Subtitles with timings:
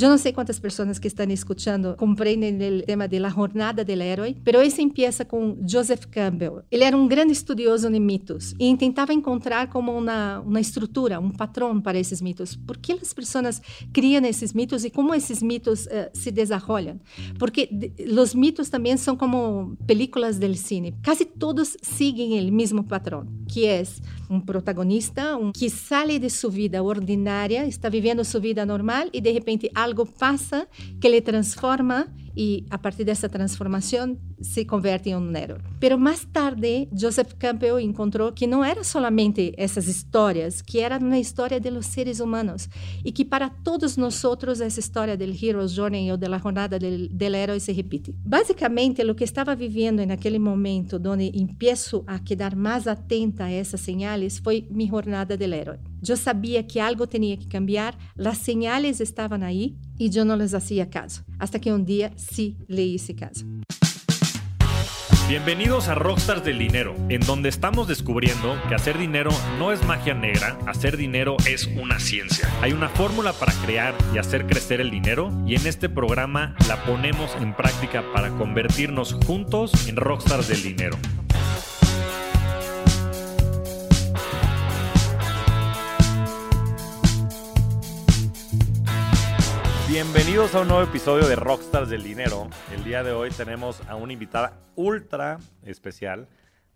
[0.00, 4.36] Eu não sei quantas pessoas que estão escutando compreendem o tema da jornada do herói,
[4.46, 6.62] mas esse empieza com Joseph Campbell.
[6.70, 11.30] Ele era um grande estudioso de mitos e tentava encontrar como uma, uma estrutura, um
[11.30, 12.54] patrão para esses mitos.
[12.54, 13.60] Por que as pessoas
[13.92, 17.00] criam esses mitos e como esses mitos uh, se desenvolvem?
[17.36, 17.68] Porque
[18.16, 20.94] os mitos também são como películas do cine.
[21.04, 23.82] Quase todos seguem o mesmo patrão, que é
[24.30, 29.20] um protagonista um, que sai de sua vida ordinária, está vivendo sua vida normal e
[29.20, 30.68] de repente passa
[31.00, 32.06] que le transforma
[32.38, 35.58] e a partir dessa transformação se converte em um héroe.
[35.80, 41.18] Pero mais tarde, Joseph Campbell encontrou que não era solamente essas histórias, que era uma
[41.18, 42.68] história de los seres humanos
[43.04, 47.08] e que para todos nós outros essa história del hero's journey ou da jornada del,
[47.08, 48.14] del héroe se repite.
[48.24, 53.80] Basicamente, o que estava vivendo naquele momento, onde empiezo a quedar mais atenta a essas
[53.80, 55.78] señales, foi minha jornada del héroe.
[56.06, 60.54] Eu sabia que algo tinha que cambiar, as señales estavam aí e eu não les
[60.54, 61.24] hacía caso.
[61.38, 63.44] Hasta que um dia sí leí ese caso.
[65.28, 70.14] Bienvenidos a Rockstars del Dinero, en donde estamos descubriendo que hacer dinero no es magia
[70.14, 72.48] negra, hacer dinero es una ciencia.
[72.62, 76.82] Hay una fórmula para crear y hacer crecer el dinero y en este programa la
[76.84, 80.96] ponemos en práctica para convertirnos juntos en Rockstars del Dinero.
[89.88, 92.50] Bienvenidos a un nuevo episodio de Rockstars del Dinero.
[92.74, 96.28] El día de hoy tenemos a una invitada ultra especial,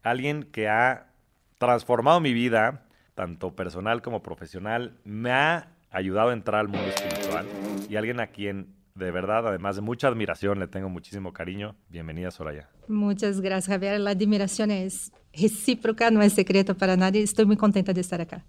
[0.03, 1.13] alguien que ha
[1.59, 7.47] transformado mi vida, tanto personal como profesional, me ha ayudado a entrar al mundo espiritual
[7.87, 11.77] y alguien a quien de verdad, además de mucha admiración, le tengo muchísimo cariño.
[11.91, 12.71] Bienvenida, Soraya.
[12.89, 14.01] Muchas gracias, Javier.
[14.01, 17.23] La admiración es recíproca, no es secreto para nadie.
[17.23, 18.47] Estoy muy contenta de estar acá.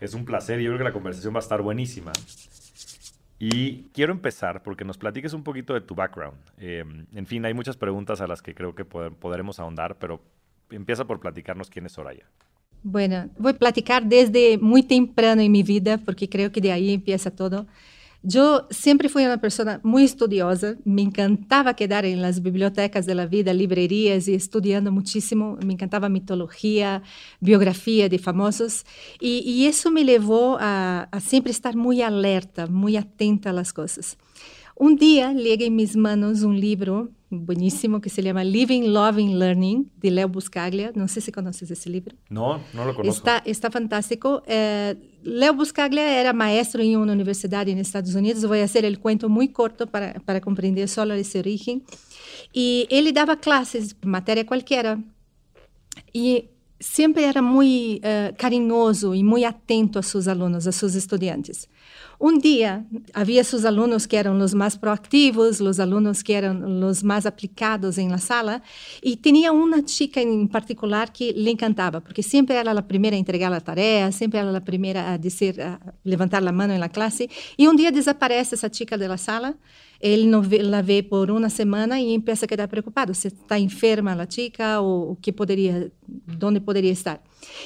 [0.00, 2.12] Es un placer y yo creo que la conversación va a estar buenísima.
[3.38, 6.38] Y quiero empezar porque nos platiques un poquito de tu background.
[6.58, 10.20] Eh, en fin, hay muchas preguntas a las que creo que podremos ahondar, pero
[10.70, 12.26] empieza por platicarnos quién es Soraya.
[12.82, 16.94] Bueno, voy a platicar desde muy temprano en mi vida, porque creo que de ahí
[16.94, 17.66] empieza todo.
[18.22, 23.52] Eu sempre fui uma pessoa muito estudiosa, me encantava quedar em las bibliotecas da vida,
[23.52, 25.56] livrarias e estudando muitíssimo.
[25.64, 27.00] Me encantava mitologia,
[27.40, 28.84] biografia de famosos
[29.22, 34.16] e, isso me levou a, a sempre estar muito alerta, muito atenta às coisas.
[34.80, 39.90] Um dia, liguei em minhas mãos um livro buenísimo que se llama Living, Loving, Learning,
[39.96, 40.92] de Leo Buscaglia.
[40.94, 42.16] No sé si conoces ese libro.
[42.30, 43.18] No, no lo conozco.
[43.18, 44.42] Está, está fantástico.
[44.46, 48.42] Eh, Leo Buscaglia era maestro em uma universidade nos Estados Unidos.
[48.42, 51.82] Vou fazer el cuento muito corto para, para compreender só esse origen.
[52.54, 54.98] E ele dava classes, matéria qualquer.
[56.14, 56.48] E
[56.80, 61.68] sempre era muito uh, carinhoso e muito atento a seus alunos, a seus estudantes.
[62.20, 62.84] Um dia,
[63.14, 67.96] havia seus alunos que eram os mais proativos, os alunos que eram os mais aplicados
[67.96, 68.60] em la sala,
[69.00, 73.20] e tinha uma chica em particular que lhe encantava, porque sempre era a primeira a
[73.20, 77.30] entregar a tarefa, sempre era a primeira a dizer, a levantar a mão na classe,
[77.56, 79.54] e um dia desaparece essa chica da sala,
[80.00, 83.58] ele não vê, la vê por uma semana e começa a quedar preocupado, se está
[83.58, 85.90] enferma a chica ou o que poderia,
[86.42, 87.20] onde poderia estar.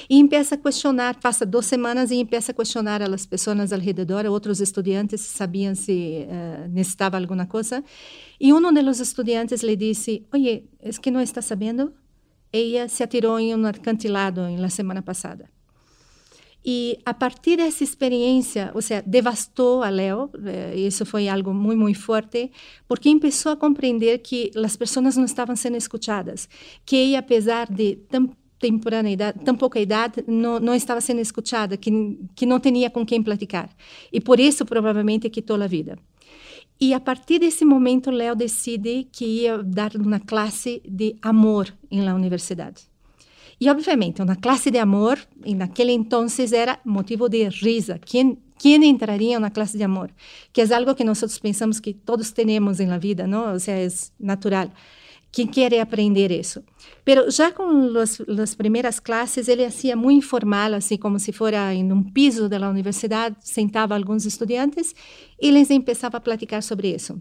[0.09, 4.25] E começa a questionar, passa duas semanas e começa a questionar as pessoas ao redor,
[4.25, 7.83] outros estudantes sabiam se uh, necessitava alguma coisa.
[8.39, 11.93] E um dos estudantes lhe disse: Oye, é que não está sabendo?
[12.51, 15.49] Ela se atirou em um acantilado na semana passada.
[16.65, 21.79] E a partir dessa experiência, ou seja, devastou a Leo, eh, isso foi algo muito,
[21.79, 22.51] muito forte,
[22.87, 26.47] porque começou a compreender que as pessoas não estavam sendo escutadas,
[26.85, 28.29] que apesar de tão
[29.43, 31.91] tão pouca idade, não, não estava sendo escutada, que,
[32.33, 33.69] que não tinha com quem platicar.
[34.09, 35.97] E por isso, provavelmente, quitou a vida.
[36.79, 42.15] E a partir desse momento, Leo decide que ia dar uma classe de amor na
[42.15, 42.92] universidade.
[43.63, 47.97] E, obviamente, uma classe de amor, e naquele entonces era motivo de risa.
[47.97, 50.11] Quem, quem entraria na classe de amor?
[50.51, 53.53] Que é algo que nós pensamos que todos temos na vida, não?
[53.53, 54.69] Ou seja, é natural.
[55.31, 56.61] Quem quer aprender isso?
[57.05, 61.89] Pero já com as primeiras classes, ele hacía muito informal, assim como se fora em
[61.89, 64.93] um piso da universidade, sentava alguns estudantes
[65.41, 67.17] e eles começavam a platicar sobre isso.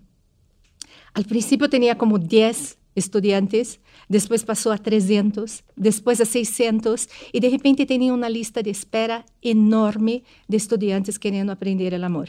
[1.14, 3.78] Al princípio tinha como 10 estudantes,
[4.12, 9.24] depois passou a 300, depois a 600 e de repente tinha uma lista de espera
[9.42, 12.28] enorme de estudantes querendo aprender o amor.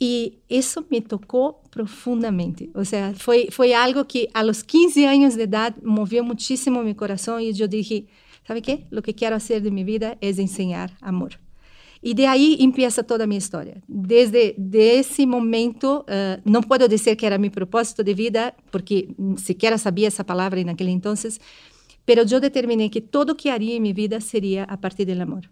[0.00, 2.70] E isso me tocou profundamente.
[2.72, 6.94] Ou seja, foi foi algo que a los 15 anos de idade moveu muitíssimo meu
[6.94, 8.06] coração e eu disse,
[8.46, 8.84] sabe que?
[8.96, 11.32] O que quero fazer de minha vida é ensinar amor.
[12.02, 13.82] E de aí empieza toda a minha história.
[13.88, 19.76] Desde esse momento, uh, não posso dizer que era meu propósito de vida, porque sequer
[19.78, 21.14] sabia essa palavra naquele então,
[22.16, 25.42] mas eu determinei que tudo que haria em minha vida seria a partir do amor.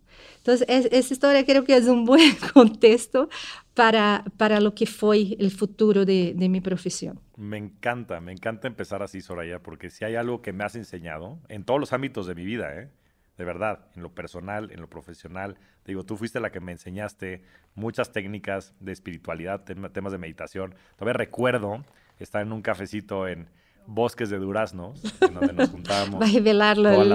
[0.41, 2.17] Então, essa história creo que é um bom
[2.55, 3.29] contexto
[3.75, 7.19] para, para lo que foi o futuro de, de mi profesión.
[7.37, 11.39] Me encanta, me encanta empezar así, Soraya, porque si hay algo que me has enseñado
[11.49, 12.89] en todos los ámbitos de mi vida, ¿eh?
[13.37, 15.57] De verdad, en lo personal, en lo profesional.
[15.83, 17.43] Te digo, tú fuiste la que me enseñaste
[17.75, 20.75] muchas técnicas de espiritualidad, temas de meditación.
[20.97, 21.85] Todavía recuerdo
[22.19, 23.49] estar en un cafecito en
[23.87, 26.21] Bosques de Duraznos, en donde nos juntábamos.
[26.23, 27.13] Va a revelarlo el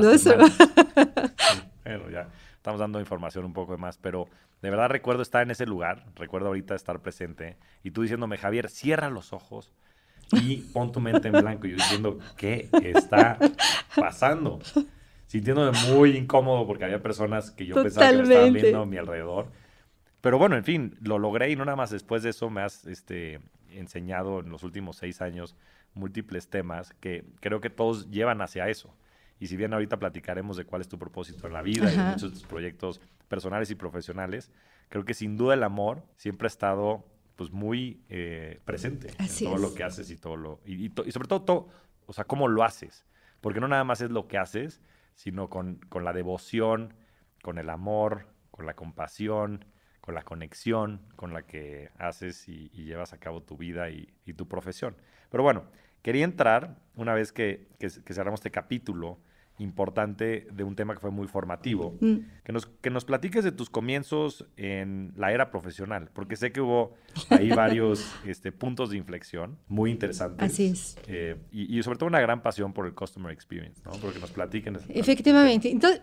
[1.83, 4.27] Bueno, ya estamos dando información un poco más, pero
[4.61, 8.69] de verdad recuerdo estar en ese lugar, recuerdo ahorita estar presente y tú diciéndome, Javier,
[8.69, 9.73] cierra los ojos
[10.31, 11.67] y pon tu mente en blanco.
[11.67, 13.37] Y yo diciendo, ¿qué está
[13.95, 14.59] pasando?
[15.31, 18.97] Sintiéndome muy incómodo porque había personas que yo pensaba que me estaban viendo a mi
[18.97, 19.47] alrededor.
[20.19, 22.85] Pero bueno, en fin, lo logré y no nada más después de eso me has
[22.85, 23.39] este,
[23.69, 25.55] enseñado en los últimos seis años
[25.93, 28.93] múltiples temas que creo que todos llevan hacia eso.
[29.39, 32.03] Y si bien ahorita platicaremos de cuál es tu propósito en la vida y de
[32.03, 32.99] muchos proyectos
[33.29, 34.51] personales y profesionales,
[34.89, 37.05] creo que sin duda el amor siempre ha estado
[37.37, 41.29] pues muy eh, presente en todo lo que haces y todo lo y, y sobre
[41.29, 41.69] todo, todo,
[42.05, 43.05] o sea, cómo lo haces,
[43.39, 44.81] porque no nada más es lo que haces,
[45.21, 46.95] sino con, la devoción,
[47.43, 49.65] con el amor, con la compasión,
[49.99, 54.47] con la conexión con la que haces y, llevas a cabo tu vida y, tu
[54.47, 54.97] profesión.
[55.29, 55.65] Pero bueno,
[56.01, 59.19] quería entrar, una vez que, que cerramos este capítulo,
[59.61, 61.95] importante de un tema que fue muy formativo.
[62.01, 62.15] Mm.
[62.43, 66.61] Que, nos, que nos platiques de tus comienzos en la era profesional, porque sé que
[66.61, 66.95] hubo
[67.29, 70.51] ahí varios este, puntos de inflexión muy interesantes.
[70.51, 70.97] Así es.
[71.07, 73.91] Eh, y, sobre todo una gran pasión por el customer experience, ¿no?
[73.91, 74.77] Porque nos platiquen.
[74.89, 75.71] Efectivamente.
[75.71, 76.01] Entonces,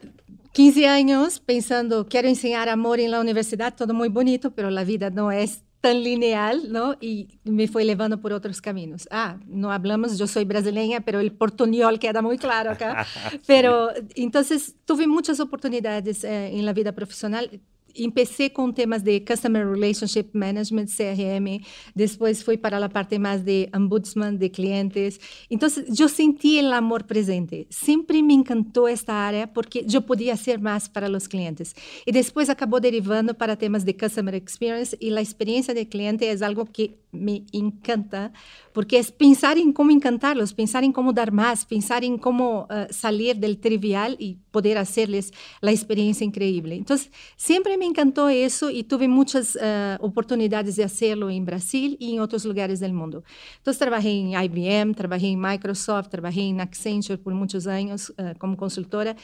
[0.53, 5.11] 15 años pensando, quiero enseñar amor en la universidad, todo muy bonito, pero la vida
[5.11, 6.97] no es tan lineal, ¿no?
[7.01, 9.09] Y me fue llevando por otros caminos.
[9.11, 13.07] Ah, no hablamos, yo soy brasileña, pero el portuñol queda muy claro acá.
[13.47, 17.61] Pero entonces tuve muchas oportunidades eh, en la vida profesional
[17.99, 21.61] empecé com temas de Customer Relationship Management, CRM,
[21.95, 25.19] depois fui para a parte mais de ombudsman de clientes.
[25.51, 25.69] Então,
[25.99, 27.67] eu senti o amor presente.
[27.71, 31.75] Sempre me encantou esta área porque eu podia ser mais para os clientes.
[32.07, 36.45] E depois acabou derivando para temas de Customer Experience e a experiência de cliente é
[36.45, 38.31] algo que me encanta,
[38.73, 43.35] porque é pensar como encantá-los, pensar em como dar mais, pensar em como uh, sair
[43.35, 46.75] do trivial e poder hacerles a experiência increíble.
[46.75, 46.97] Então,
[47.37, 49.59] sempre me encantou isso e tive muitas uh,
[50.01, 53.23] oportunidades de hacerlo em Brasil e em outros lugares do mundo.
[53.61, 58.57] Então, trabalhei em IBM, trabalhei em Microsoft, trabalhei em Accenture por muitos anos uh, como
[58.57, 59.17] consultora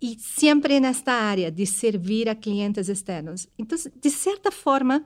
[0.00, 3.48] e sempre nesta área de servir a clientes externos.
[3.58, 5.04] Então, de certa forma,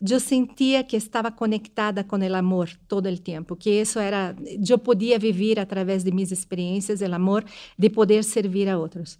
[0.00, 4.34] eu sentia que estava conectada com o amor todo o tempo, que isso era,
[4.68, 7.44] eu podia viver através de minhas experiências, o amor
[7.78, 9.18] de poder servir a outros.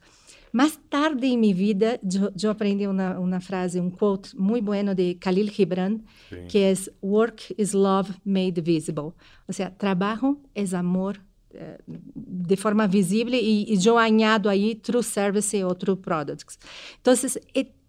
[0.53, 4.95] Mais tarde em minha vida, eu, eu aprendi uma, uma frase, um quote muito bueno
[4.95, 5.99] de Khalil Gibran,
[6.29, 6.47] Sim.
[6.49, 9.13] que é Work is love made visible.
[9.47, 11.21] Ou seja, trabalho é amor
[11.53, 16.59] eh, de forma visível e, e eu añado aí true service ou true products.
[17.01, 17.15] Então,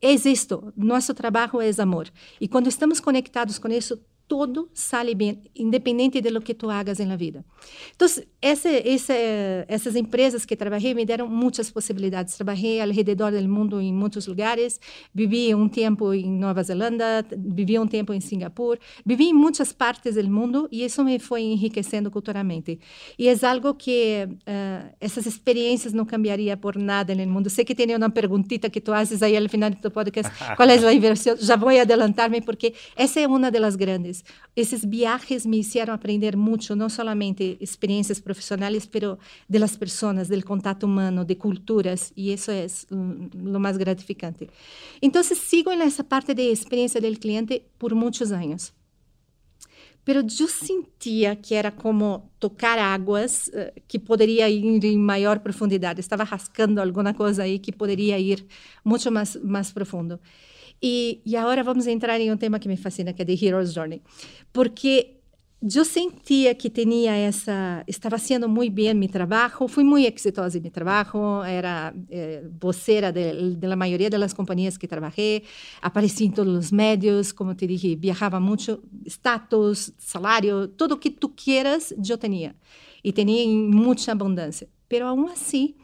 [0.02, 0.74] é.
[0.76, 2.10] Nosso trabalho é amor.
[2.40, 7.00] E quando estamos conectados com isso, todo sale bem, independente de lo que tu hagas
[7.00, 7.44] na vida.
[7.96, 8.08] Então,
[8.42, 9.14] essa, essa,
[9.68, 12.36] essas empresas que trabalhei me deram muitas possibilidades.
[12.36, 14.80] Trabalhei ao redor do mundo em muitos lugares.
[15.14, 20.16] Vivi um tempo em Nova Zelândia, vivi um tempo em Singapura, vivi em muitas partes
[20.16, 22.80] do mundo e isso me foi enriquecendo culturalmente.
[23.18, 27.50] E é algo que uh, essas experiências não cambiaria por nada no mundo.
[27.50, 30.78] Sei que tem uma perguntita que tu fazes aí ao final do podcast, qual é
[30.78, 31.36] a inversão?
[31.38, 34.19] Já vou adelantar-me porque essa é uma das grandes.
[34.56, 39.78] Esses viajes me hicieron aprender muito, não somente experiências profissionais, pero de las
[40.28, 44.50] del contato humano, de culturas, e isso é o mais gratificante.
[45.02, 48.74] Então, sigo nessa parte de experiência do cliente por muitos anos.
[50.04, 56.00] Pero eu sentia que era como tocar águas uh, que poderia ir em maior profundidade.
[56.00, 58.44] Estava rascando alguma coisa aí que poderia ir
[58.84, 60.20] muito mais, mais profundo.
[60.82, 63.74] E, e agora vamos entrar em um tema que me fascina, que é The Hero's
[63.74, 64.02] Journey.
[64.54, 65.20] Porque
[65.62, 70.62] eu sentia que tinha essa estava sendo muito bem meu trabalho fui muito exitosa em
[70.62, 75.44] meu trabalho era eh, vocera de, de maioria das companhias que trabalhei
[75.82, 81.10] apareci em todos os médios como te dije viajava muito status salário tudo o que
[81.10, 82.56] tu quieras eu tinha.
[83.04, 84.68] E tinha em muita abundância.
[84.88, 85.76] Pero aún assim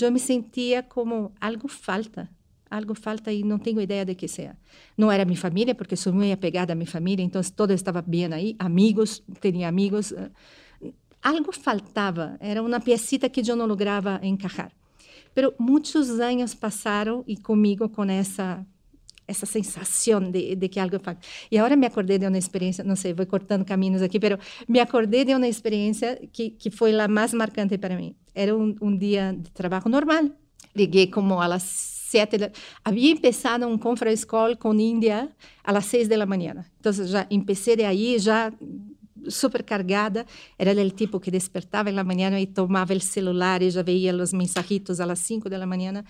[0.00, 2.28] eu me sentia como algo falta
[2.70, 4.56] algo falta e não tenho ideia de que seja.
[4.96, 8.32] Não era minha família, porque sou muito apegada à minha família, então todo estava bem
[8.32, 10.12] aí, amigos, tinha amigos.
[11.22, 14.70] Algo faltava, era uma piecita que eu não lograva encaixar.
[15.34, 18.64] Pero muitos anos passaram e comigo com essa
[19.28, 21.20] essa sensação de, de, que algo falta.
[21.50, 24.78] E agora me acordei de uma experiência, não sei, vou cortando caminhos aqui, pero me
[24.78, 28.14] acordei de uma experiência que, que foi a mais marcante para mim.
[28.32, 30.30] Era um, um dia de trabalho normal.
[30.76, 32.38] Liguei como a las sete.
[32.38, 32.50] De...
[32.84, 35.28] Havia começado um conference call com Índia
[35.62, 36.64] às seis da manhã.
[36.80, 38.52] Então, já comecei de aí, já
[39.28, 40.24] super cargada.
[40.58, 44.32] Era o tipo que despertava na manhã e tomava o celular e já veia os
[44.32, 46.04] mensajitos às cinco da manhã.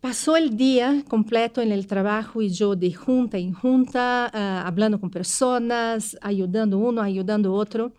[0.00, 5.08] Passou o dia completo no trabalho e eu de junta em junta, uh, falando com
[5.08, 7.90] pessoas, ajudando um, ajudando outro.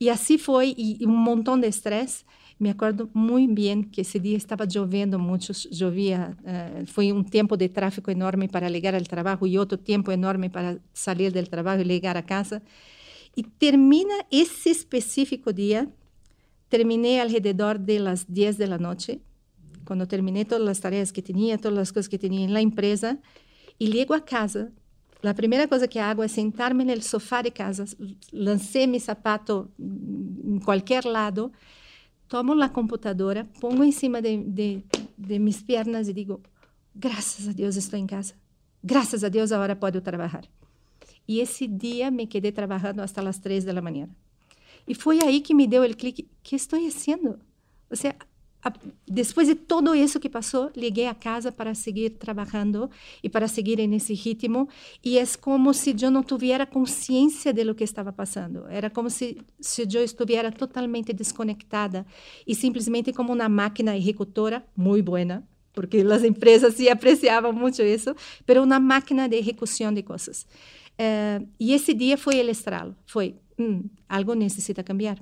[0.00, 2.24] E assim foi, e, e um montão de estresse.
[2.62, 7.56] Me acordo muito bem que esse dia estava chovendo muito, chovia, uh, foi um tempo
[7.56, 11.80] de tráfego enorme para ligar ao trabalho e outro tempo enorme para sair do trabalho
[11.80, 12.62] e ligar a casa.
[13.36, 15.88] E termina esse específico dia,
[16.70, 19.20] terminei redor das 10 da noite,
[19.84, 23.18] quando terminei todas as tarefas que tinha, todas as coisas que tinha na empresa,
[23.80, 24.70] e ligo a casa.
[25.20, 27.86] A primeira coisa que hago é sentar-me no sofá de casa,
[28.32, 31.50] lancei meu sapato em qualquer lado,
[32.32, 34.82] tomo a computadora, pongo em cima de, de,
[35.18, 36.40] de minhas pernas e digo:
[36.94, 38.32] graças a Deus estou em casa.
[38.82, 40.44] Graças a Deus agora posso trabalhar.
[41.28, 44.08] E esse dia me quedei trabalhando até as três da manhã.
[44.88, 47.38] E foi aí que me deu o clique: que estou fazendo?
[47.90, 48.16] Ou seja,
[49.06, 52.88] depois de todo isso que passou, liguei a casa para seguir trabalhando
[53.22, 54.68] e para seguir nesse ritmo.
[55.04, 58.66] E é como se eu não tivesse consciência de lo que estava passando.
[58.68, 62.06] Era como se, se eu estivesse totalmente desconectada
[62.46, 65.42] e simplesmente como uma máquina executora muito boa,
[65.72, 68.14] porque as empresas se apreciavam muito isso,
[68.46, 70.46] mas uma máquina de execução de coisas.
[70.92, 72.94] Uh, e esse dia foi o estralo.
[73.06, 75.18] Foi, hum, algo necessita cambiar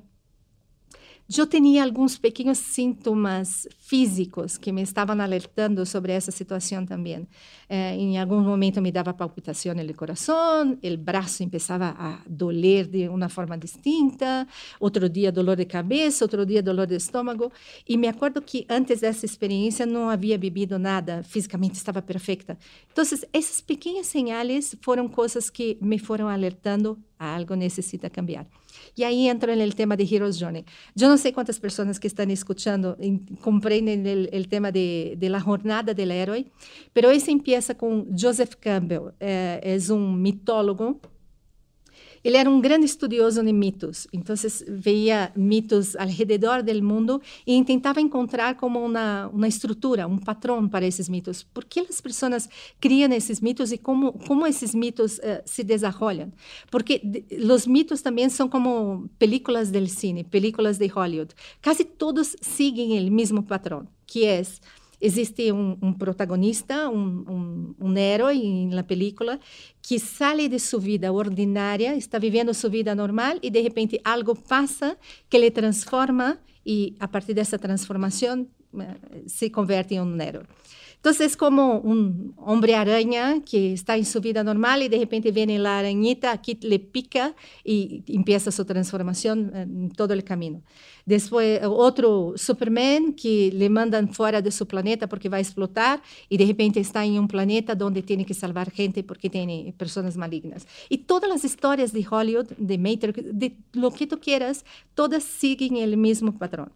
[1.39, 7.27] eu tinha alguns pequenos sintomas físicos que me estavam alertando sobre essa situação também.
[7.69, 13.09] Eh, em algum momento me dava palpitação no coração, o braço começava a doler de
[13.09, 14.47] uma forma distinta,
[14.81, 17.53] outro dia dolor de cabeça, outro dia dolor de estômago.
[17.89, 22.59] E me acordo que antes dessa experiência não havia bebido nada, fisicamente estava perfeita.
[22.91, 28.47] Então, essas pequenas sinais foram coisas que me foram alertando algo necessita cambiar.
[28.97, 30.65] E aí entro no tema de Hero's Journey.
[30.99, 32.97] Eu não sei quantas pessoas que estão escutando
[33.43, 36.47] compreendem o tema de, de la jornada del héroe,
[36.95, 41.01] pero esse empieza com Joseph Campbell, é um mitólogo
[42.23, 44.37] ele era um grande estudioso de mitos, então
[44.69, 50.69] veia mitos ao redor do mundo e tentava encontrar como uma, uma estrutura, um padrão
[50.69, 51.43] para esses mitos.
[51.43, 52.49] Por que as pessoas
[52.81, 56.33] criam esses mitos e como, como esses mitos uh, se desenvolvem?
[56.71, 57.01] Porque
[57.33, 61.35] os mitos também são como películas do cine, películas de Hollywood.
[61.63, 64.43] Quase todos seguem o mesmo padrão, que é
[65.01, 69.39] existe um, um protagonista, um, um, um herói na película
[69.83, 74.35] que sai de sua vida ordinária, está vivendo sua vida normal e de repente algo
[74.35, 74.97] passa
[75.29, 78.47] que lhe transforma e a partir dessa transformação
[78.79, 80.45] eh, se converte em um herói.
[81.01, 85.57] Então, é como um homem-aranha que está em sua vida normal e de repente vem
[85.67, 90.63] a aranhita, aqui le pica e empieza sua transformação em todo o caminho.
[91.07, 96.45] Depois, outro Superman que lhe mandam fora de seu planeta porque vai explotar e de
[96.45, 100.67] repente está em um planeta onde tem que salvar gente porque tem pessoas malignas.
[100.91, 104.63] E todas as histórias de Hollywood, de Matrix, de lo que tu quieras,
[104.95, 106.69] todas seguem o mesmo padrão.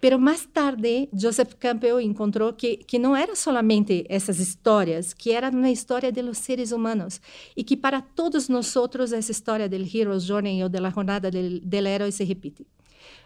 [0.00, 5.50] Pero mais tarde, Joseph Campbell encontrou que, que não era solamente essas histórias, que era
[5.50, 7.20] uma história de los seres humanos
[7.56, 8.74] e que para todos nós
[9.12, 12.66] essa história do Hero's Journey ou da jornada del, del héroe se repite.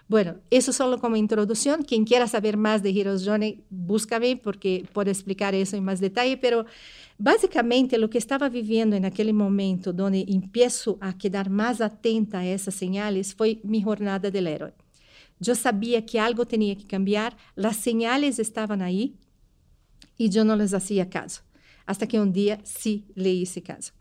[0.09, 1.83] Bueno, isso só como introdução.
[1.83, 6.37] Quem queira saber mais de Hero's Journey, busca-me porque pode explicar isso em mais detalhe,
[6.39, 6.65] pero
[7.19, 12.75] basicamente o que estava vivendo naquele momento, onde empiezo a quedar mais atenta a essas
[12.75, 14.73] señales, foi minha jornada del héroe.
[15.47, 19.14] Eu sabia que algo tinha que cambiar, as señales estavam aí
[20.18, 21.42] e eu não les hacía caso.
[21.87, 23.92] Hasta que um dia sí le hice caso.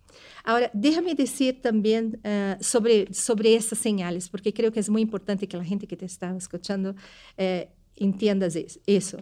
[0.44, 5.46] Agora, déjame dizer também uh, sobre, sobre essas señales, porque creio que é muito importante
[5.46, 7.68] que a gente que te está escutando uh,
[8.00, 8.48] entenda
[8.88, 9.18] isso.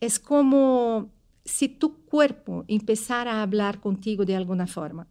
[0.00, 1.10] É como
[1.44, 5.06] se tu corpo começar a falar contigo de alguma forma.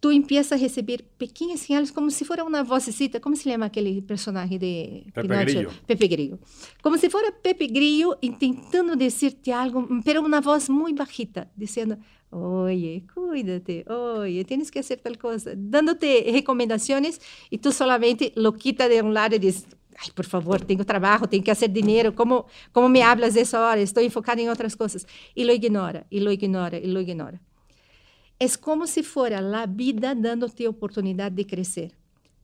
[0.00, 3.20] Tú empiezas a recibir pequeñas señales como si fuera una vocecita.
[3.20, 5.44] ¿Cómo se llama aquel personaje de Pepe Pinocho?
[5.44, 5.70] Grillo.
[5.86, 6.38] Pepe Grillo.
[6.82, 11.98] Como si fuera Pepe Grillo intentando decirte algo, pero una voz muy bajita, diciendo,
[12.30, 18.88] oye, cuídate, oye, tienes que hacer tal cosa, dándote recomendaciones y tú solamente lo quitas
[18.88, 19.66] de un lado y dices,
[20.14, 23.80] por favor, tengo trabajo, tengo que hacer dinero, ¿cómo, cómo me hablas de eso ahora?
[23.82, 25.06] Estoy enfocada en otras cosas.
[25.34, 27.42] Y lo ignora, y lo ignora, y lo ignora.
[28.40, 31.94] Es como si fuera la vida dándote oportunidad de crecer.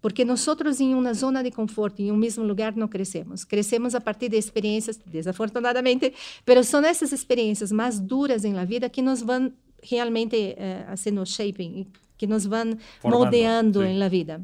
[0.00, 3.44] Porque nosotros en una zona de confort, en un mismo lugar, no crecemos.
[3.44, 8.88] Crecemos a partir de experiencias, desafortunadamente, pero son esas experiencias más duras en la vida
[8.88, 9.56] que nos van
[9.90, 14.40] realmente eh, haciendo shaping, que nos Formando, moldeando en la vida.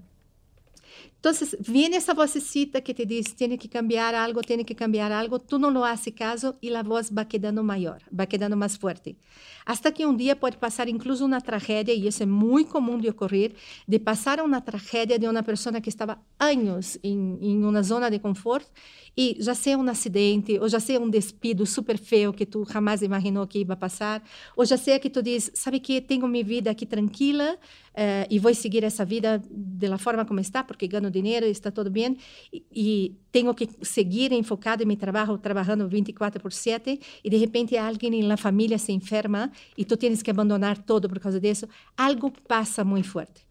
[1.23, 5.39] Entonces, viene esa vocecita que te dice, tiene que cambiar algo, tiene que cambiar algo,
[5.39, 9.15] tú no lo haces caso y la voz va quedando mayor, va quedando más fuerte.
[9.65, 13.11] Hasta que un día puede pasar incluso una tragedia, y eso es muy común de
[13.11, 13.55] ocurrir,
[13.87, 18.21] de pasar una tragedia de una persona que estaba años en, en una zona de
[18.21, 18.67] confort
[19.15, 23.01] y ya sea un accidente, o ya sea un despido súper feo que tú jamás
[23.03, 24.23] imaginou que iba a
[24.57, 27.59] ou já sea que tu diz, sabe que tenho minha vida aqui tranquila
[27.95, 31.91] eh, e vou seguir essa vida da forma como está, porque ganho dinheiro, está tudo
[31.91, 32.17] bem,
[32.53, 37.37] e, e tenho que seguir enfocado em meu trabalho, trabalhando 24 por 7, e de
[37.37, 41.69] repente alguém na família se enferma e tu tens que abandonar todo por causa disso,
[41.97, 43.47] algo passa muito forte.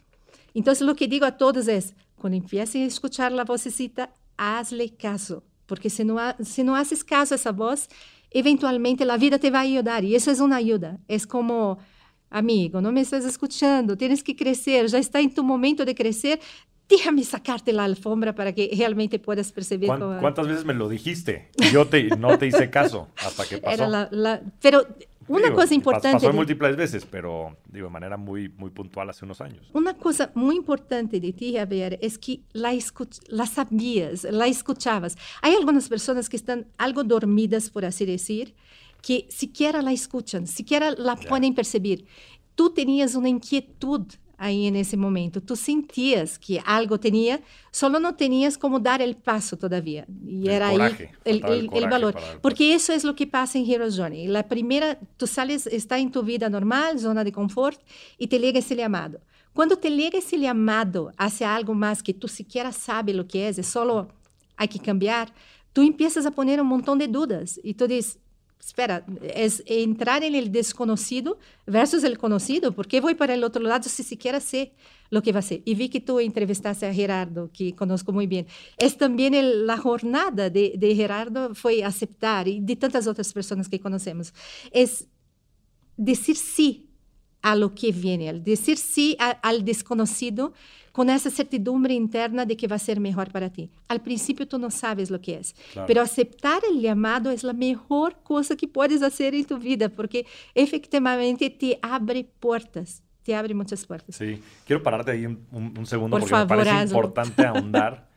[0.53, 1.79] Então, o que digo a todos é,
[2.17, 7.01] quando empiecem a escuchar a vocecita, hazle caso, porque se não, ha, se não haces
[7.01, 7.87] caso a essa voz,
[8.33, 10.99] eventualmente a vida te vai ajudar, e isso é uma ajuda.
[11.07, 11.77] É como,
[12.31, 16.39] amigo, não me estás escuchando, tienes que crescer, já está em tu momento de crescer,
[16.89, 19.87] déjame sacarte la alfombra para que realmente puedas percibir.
[19.87, 21.49] ¿Cuán- cómo- ¿Cuántas veces me lo dijiste?
[21.71, 23.73] Yo te, no te hice caso hasta que pasó.
[23.75, 24.85] Era la, la- pero
[25.27, 26.17] una Digo, cosa importante.
[26.17, 29.69] Pasó de- múltiples veces, pero digo, de manera muy, muy puntual hace unos años.
[29.73, 32.73] Una cosa muy importante de ti, Javier, es que la,
[33.29, 35.17] la sabías, la escuchabas.
[35.41, 38.53] Hay algunas personas que están algo dormidas, por así decir,
[39.01, 41.27] que siquiera la escuchan, siquiera la Ya.
[41.29, 42.05] pueden percibir.
[42.55, 44.01] Tú tenías una inquietud
[44.37, 49.15] ahí en ese momento, tú sentías que algo tenía, solo no tenías como dar el
[49.15, 50.05] paso todavía.
[50.25, 52.15] Y El era coraje, ahí el, faltaba el el- el coraje valor.
[52.41, 54.25] Porque eso es lo que pasa en Hero's Journey.
[54.27, 57.79] La primera, tú sales, está en tu vida normal, zona de confort,
[58.17, 59.19] y te llega ese llamado.
[59.53, 63.59] Cuando te llega ese llamado hacia algo más que tú siquiera sabes lo que es,
[63.59, 64.07] es solo
[64.57, 65.31] hay que cambiar,
[65.71, 68.17] tú empiezas a poner un montón de dudas y tú dices,
[68.65, 73.61] espera, es entrar en el desconocido versus el conocido, ¿por qué voy para el otro
[73.63, 74.73] lado si siquiera sé
[75.09, 75.61] lo que va a ser?
[75.65, 78.45] Y vi que tú entrevistaste a Gerardo, que conozco bien.
[78.77, 83.67] Es también el- la jornada de, de Gerardo fue aceptar, y de tantas otras personas
[83.67, 84.33] que conocemos,
[84.71, 85.07] es
[85.97, 86.87] decir sí
[87.41, 90.53] a lo que viene, al decir sí a- al desconocido
[90.91, 93.69] con esa certidumbre interna de que va a ser mejor para ti.
[93.87, 95.87] Al principio tú no sabes lo que es, Claro.
[95.87, 100.25] pero aceptar el llamado es la mejor cosa que puedes hacer en tu vida porque
[100.53, 104.15] efectivamente te abre puertas, te abre muchas puertas.
[104.15, 106.97] Sí, quiero pararte ahí un, un- un segundo Por porque favor, me parece hazlo.
[106.97, 108.07] importante ahondar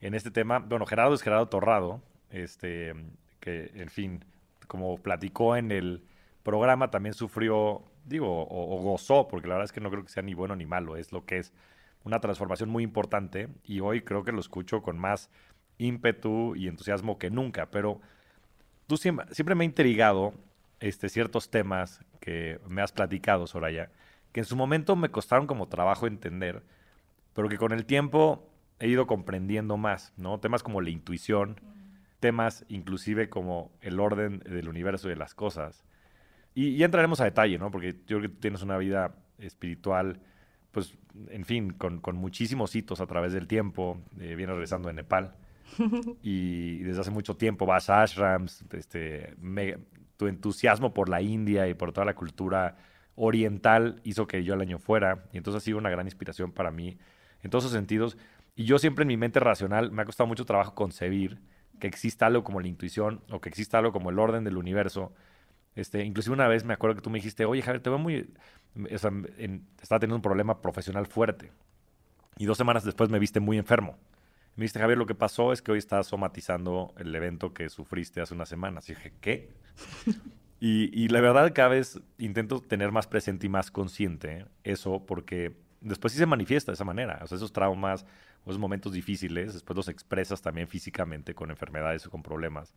[0.00, 0.58] en este tema.
[0.58, 2.94] Bueno, Gerardo es Gerardo Torrado, este,
[3.40, 4.24] que, en fin,
[4.66, 6.02] como platicó en el
[6.42, 10.10] programa, también sufrió, digo, o, o gozó, porque la verdad es que no creo que
[10.10, 11.52] sea ni bueno ni malo, es lo que es
[12.06, 15.28] una transformación muy importante y hoy creo que lo escucho con más
[15.76, 18.00] ímpetu y entusiasmo que nunca, pero
[18.86, 20.32] tú siempre, me ha intrigado
[20.78, 23.90] este, ciertos temas que me has platicado, Soraya,
[24.30, 26.62] que en su momento me costaron como trabajo entender,
[27.34, 30.38] pero que con el tiempo he ido comprendiendo más, ¿no?
[30.38, 31.60] Temas como la intuición,
[32.20, 35.84] temas inclusive como el orden del universo y de las cosas.
[36.54, 37.72] Y ya entraremos a detalle, ¿no?
[37.72, 40.20] Porque yo creo que tú tienes una vida espiritual,
[40.72, 40.96] pues,
[41.30, 43.98] en fin, con, con muchísimos hitos a través del tiempo.
[44.20, 45.34] Eh, vienes regresando de Nepal
[46.22, 49.78] y desde hace mucho tiempo vas a ashrams, este, me-
[50.16, 52.76] tu entusiasmo por la India y por toda la cultura
[53.16, 56.70] oriental hizo que yo el año fuera y entonces ha sido una gran inspiración para
[56.70, 56.98] mí
[57.42, 58.16] en todos esos sentidos.
[58.54, 61.40] Y yo siempre en mi mente racional me ha costado mucho trabajo concebir
[61.80, 65.12] que exista algo como la intuición o que exista algo como el orden del universo.
[65.76, 68.28] Este, inclusive una vez me acuerdo que tú me dijiste, oye Javier, te veo muy...
[68.92, 71.52] O sea, en- estaba teniendo un problema profesional fuerte.
[72.38, 73.96] Y dos semanas después me viste muy enfermo.
[74.56, 78.20] Me dijiste, Javier, lo que pasó es que hoy estás somatizando el evento que sufriste
[78.20, 78.88] hace unas semanas.
[78.88, 79.50] Y dije, ¿qué?
[80.60, 85.54] y, y la verdad, cada vez intento tener más presente y más consciente eso, porque
[85.80, 87.20] después sí se manifiesta de esa manera.
[87.22, 88.06] O sea, esos traumas
[88.46, 92.74] esos momentos difíciles, después los expresas también físicamente con enfermedades o con problemas.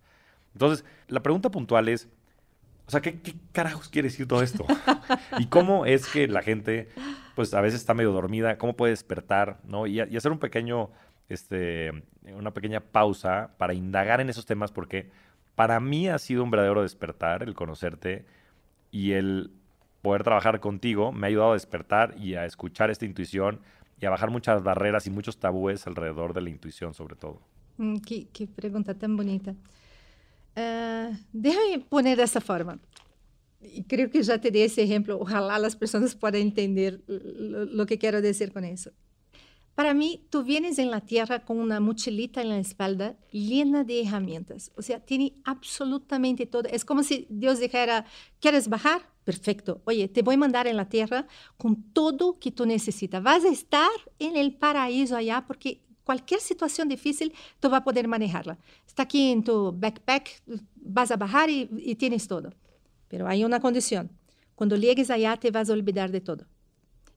[0.53, 2.09] Entonces, la pregunta puntual es,
[2.89, 4.65] O sea, ¿qué, ¿qué, carajos quiere decir todo esto?
[5.37, 6.89] ¿Y cómo es que la gente,
[7.35, 9.85] pues a veces está medio dormida, cómo puede despertar, ¿no?
[9.85, 10.89] Y, hacer un pequeño,
[11.27, 11.91] este,
[12.35, 15.11] una pequeña pausa para indagar en esos temas, porque
[15.53, 18.25] para mí ha sido un verdadero despertar el conocerte
[18.89, 19.51] y el
[20.01, 23.59] poder trabajar contigo me ha ayudado a despertar y a escuchar esta intuición
[24.01, 27.39] y a bajar muchas barreras y muchos tabúes alrededor de la intuición, sobre todo.
[27.77, 29.53] Mm, qué, qué, pregunta tan bonita.
[30.55, 32.79] Uh, déjame poner de esta forma.
[33.61, 35.19] Y creo que ya te di ese ejemplo.
[35.19, 38.91] Ojalá las personas puedan entender lo, lo que quiero decir con eso.
[39.79, 44.01] Para mí, tú vienes en la tierra con una mochilita en la espalda llena de
[44.01, 44.73] herramientas.
[44.75, 46.63] O sea, tiene absolutamente todo.
[46.69, 48.05] Es como si Dios dijera,
[48.41, 49.09] ¿quieres bajar?
[49.23, 49.81] Perfecto.
[49.85, 53.23] Oye, te voy a mandar en la tierra con todo que tú necesitas.
[53.23, 57.27] Vas a estar en el paraíso allá porque cualquier situación difícil
[57.59, 58.57] tú vas a poder manejarla.
[58.87, 60.41] Está aquí en tu backpack,
[60.75, 62.49] vas a bajar y, y tienes todo.
[63.09, 64.09] Pero hay una condición.
[64.55, 66.43] Cuando llegues allá te vas a olvidar de todo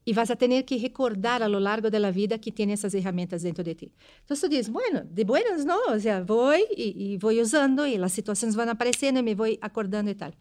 [0.05, 3.43] e vas a tener que recordar a lo largo da vida que tem essas ferramentas
[3.43, 3.93] dentro de ti.
[4.25, 7.97] Então, tu diz, bueno, de buenas não, o sea, vou e, e vou usando e
[7.97, 10.33] as situações vão aparecendo e me vou acordando e tal.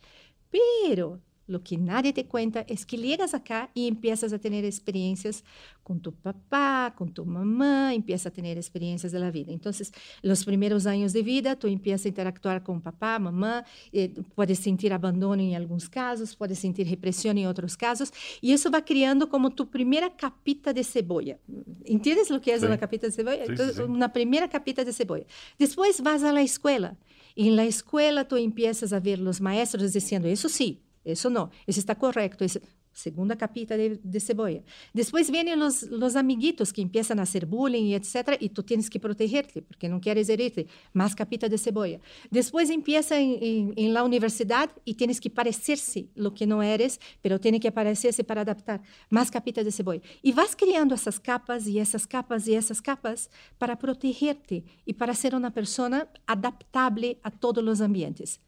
[0.51, 5.43] Pero Lo que nadie te cuenta es que llegas acá y empiezas a tener experiencias
[5.83, 9.51] con tu papá, con tu mamá, empiezas a tener experiencias de la vida.
[9.51, 14.59] Entonces, los primeros años de vida, tú empiezas a interactuar con papá, mamá, eh, puedes
[14.59, 19.27] sentir abandono en algunos casos, puedes sentir represión en otros casos, y eso va creando
[19.27, 21.37] como tu primera capita de cebolla.
[21.83, 22.65] ¿Entiendes lo que es sí.
[22.65, 23.43] una capita de cebolla?
[23.43, 25.25] Sí, Entonces, sí, una primera capita de cebolla.
[25.59, 26.95] Después vas a la escuela.
[27.35, 31.79] En la escuela tú empiezas a ver los maestros diciendo, eso sí, isso não, isso
[31.79, 32.43] está correto.
[32.43, 32.61] Esse,
[32.93, 34.63] segunda capita de, de cebolla.
[34.93, 38.37] Después vienen los, los amiguitos que empiezan a hacer bullying, etc.
[38.39, 40.67] Y tú tienes que protegerte porque no quieres herirte.
[40.93, 41.99] Más capita de cebolla.
[42.29, 46.99] Después empieza en, en, en, la universidad y tienes que parecerse lo que no eres,
[47.21, 48.81] pero tiene que parecerse para adaptar.
[49.09, 50.01] Más capita de cebolla.
[50.21, 55.13] Y vas creando esas capas y esas capas y esas capas para protegerte y para
[55.13, 58.39] ser una persona adaptable a todos los ambientes.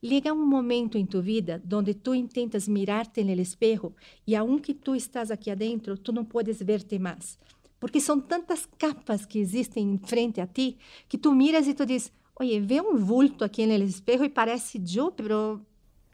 [0.00, 3.92] Llega um momento em tu vida onde tu intentas mirar-te no espejo
[4.24, 7.36] e aunque tu estás aqui adentro, tu não podes ver-te mais.
[7.80, 11.84] Porque são tantas capas que existem em frente a ti que tu miras e tu
[11.84, 15.60] diz, oye, vê um vulto aqui no espejo e parece eu, pero...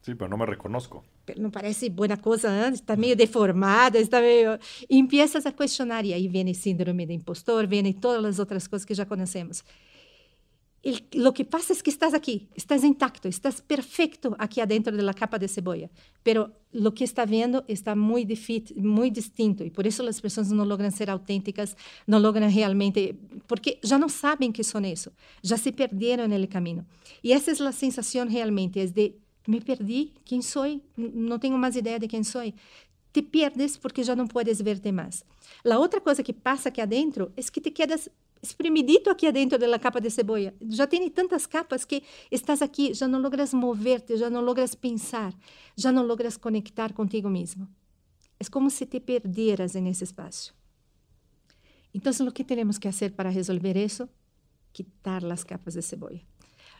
[0.02, 1.04] Sí, pero não me reconozco.
[1.36, 2.68] Não parece boa coisa, ¿eh?
[2.68, 4.58] está meio deformada, está meio...
[4.88, 8.84] E empiezas a questionar, e aí vem síndrome de impostor, vem todas as outras coisas
[8.84, 9.62] que já conhecemos.
[10.84, 15.02] El, lo que pasa es que estás aquí, estás intacto, estás perfecto aquí adentro de
[15.02, 15.88] la capa de cebolla,
[16.22, 18.28] pero lo que está viendo está muy,
[18.76, 21.74] muy distinto y por eso las personas no logran ser auténticas,
[22.06, 23.16] no logran realmente,
[23.46, 25.10] porque ya no saben que son eso,
[25.42, 26.84] ya se perdieron en el camino.
[27.22, 29.16] Y esa es la sensación realmente, es de,
[29.46, 30.82] me perdí, ¿quién soy?
[30.96, 32.54] No tengo más idea de quién soy.
[33.10, 35.24] Te pierdes porque já não puedes verte mais.
[35.64, 38.10] A outra coisa que passa aqui adentro é que te quedas
[38.44, 40.52] espremidito aqui dentro da capa de cebola.
[40.68, 45.32] Já tem tantas capas que estás aqui, já não logras moverte, já não logras pensar,
[45.76, 47.68] já não logras conectar contigo mesmo.
[48.38, 50.54] É como se te perderas nesse espaço.
[51.92, 54.08] Então, o que temos que fazer para resolver isso?
[54.72, 56.20] Quitar as capas de cebola.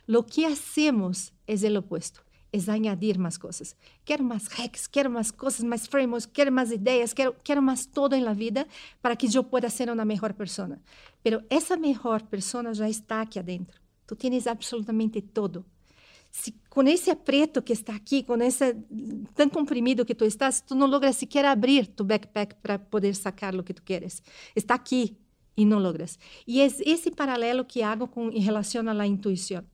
[0.07, 3.75] Lo que hacemos é o opuesto es añadir más cosas.
[4.03, 8.15] Quiero más hacks, quiero más cosas, más frameworks, quiero más ideas, quiero, quiero más todo
[8.15, 8.67] en la vida
[9.01, 10.79] para que yo pueda ser una mejor persona.
[11.21, 13.79] Pero esa mejor persona ya está aquí adentro.
[14.05, 15.65] Tú tienes absolutamente todo.
[16.31, 18.75] Si con ese aprieto que está aquí, con ese
[19.35, 23.53] tan comprimido que tú estás, tú no logras siquiera abrir tu backpack para poder sacar
[23.53, 24.21] lo que tú quieres.
[24.53, 25.17] Está aquí
[25.55, 26.19] y no logras.
[26.45, 29.65] Y es ese paralelo que hago en relación a la intuición.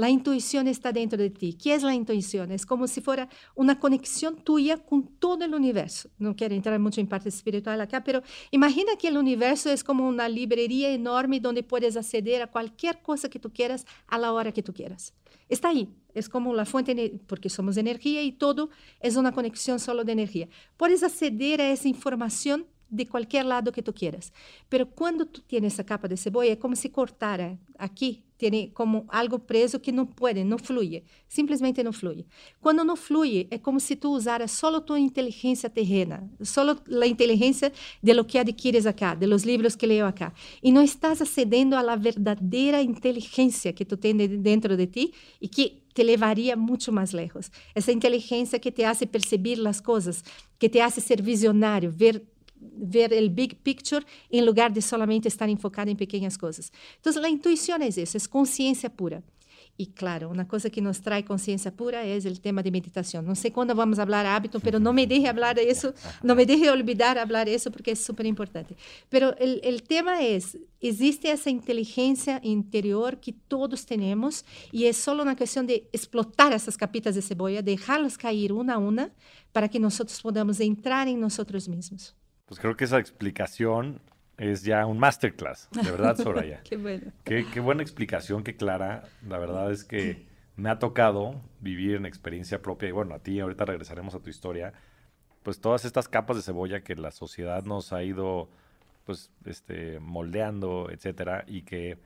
[0.00, 1.52] La intuición está dentro de ti.
[1.52, 2.52] ¿Qué es la intuición?
[2.52, 6.08] Es como si fuera una conexión tuya con todo el universo.
[6.16, 10.08] No quiero entrar mucho en parte espiritual acá, pero imagina que el universo es como
[10.08, 14.52] una librería enorme donde puedes acceder a cualquier cosa que tú quieras a la hora
[14.52, 15.12] que tú quieras.
[15.50, 15.90] Está ahí.
[16.14, 20.48] Es como la fuente, porque somos energía y todo es una conexión solo de energía.
[20.78, 24.32] Puedes acceder a esa información de qualquer lado que tu quieras.
[24.68, 29.04] Pero quando tu tienes essa capa de cebolla, é como se cortara aqui, tem como
[29.08, 32.24] algo preso que não pode, não flui, simplesmente não flui.
[32.60, 37.70] Quando não flui, é como se tu usaras só tua inteligência terrena, só a inteligência
[38.02, 41.76] de lo que adquires acá, de los livros que leio acá, e não estás acedendo
[41.76, 47.12] à verdadeira inteligência que tu tens dentro de ti e que te levaria muito mais
[47.12, 47.50] lejos.
[47.74, 50.24] Essa inteligência que te hace perceber as coisas,
[50.58, 52.22] que te hace ser visionário, ver
[52.60, 56.70] ver o big picture em lugar de solamente estar enfocado em pequenas coisas.
[57.00, 59.22] Então, a intuição é isso, é consciência pura.
[59.80, 63.24] Y claro, una cosa que nos trae conciencia pura es el tema de meditación.
[63.24, 66.34] No sé cuándo vamos a hablar hábito, pero no me deje hablar de eso, no
[66.34, 68.76] me deje olvidar hablar de eso porque es súper importante.
[69.10, 75.34] El, el, tema es, existe esa inteligencia interior que todos tenemos y es solo una
[75.34, 79.10] cuestión de explotar esas capitas de cebolla, dejarlas caer una a una
[79.50, 82.14] para que nosotros podamos entrar en nosotros mismos.
[82.50, 84.00] Pues creo que esa explicación
[84.36, 86.60] es ya un masterclass, de verdad, Soraya.
[86.64, 87.12] qué bueno.
[87.22, 89.04] Qué, qué, buena explicación, qué clara.
[89.28, 93.38] La verdad es que me ha tocado vivir en experiencia propia y bueno, a ti
[93.38, 94.72] ahorita regresaremos a tu historia.
[95.44, 98.50] Pues todas estas capas de cebolla que la sociedad nos ha ido
[99.04, 101.98] pues este moldeando, etcétera, y que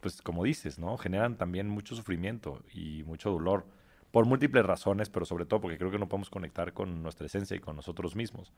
[0.00, 0.96] pues como dices, ¿no?
[0.96, 3.66] Generan también mucho sufrimiento y mucho dolor
[4.12, 7.54] por múltiples razones, pero sobre todo porque creo que no podemos conectar con nuestra esencia
[7.54, 8.50] y con nosotros mismos.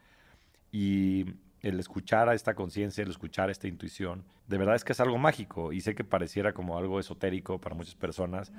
[0.72, 1.26] Y
[1.61, 5.18] el escuchar a esta conciencia, el escuchar esta intuición, de verdad es que es algo
[5.18, 8.52] mágico y sé que pareciera como algo esotérico para muchas personas.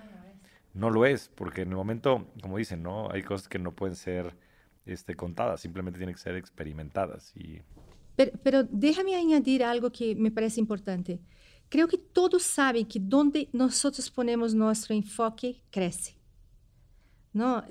[0.73, 3.11] No lo es, porque en el momento, como dicen, ¿no?
[3.11, 4.35] Hay cosas que no pueden ser
[4.85, 7.35] este, contadas, simplemente tienen que ser experimentadas.
[7.35, 7.61] Y...
[8.15, 11.19] Pero, pero déjame añadir algo que me parece importante.
[11.69, 16.15] Creo que todos saben que donde nosotros ponemos nuestro enfoque crece.
[17.33, 17.63] ¿No?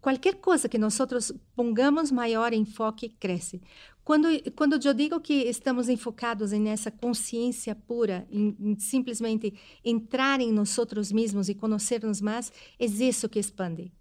[0.00, 3.60] Cualquier cosa que nosotros pongamos maior enfoque cresce.
[4.04, 9.52] Quando, quando eu digo que estamos enfocados nessa consciência pura, em, em simplesmente
[9.84, 10.78] entrar em nós
[11.12, 13.92] mesmos e conhecermos mais, é isso que expande.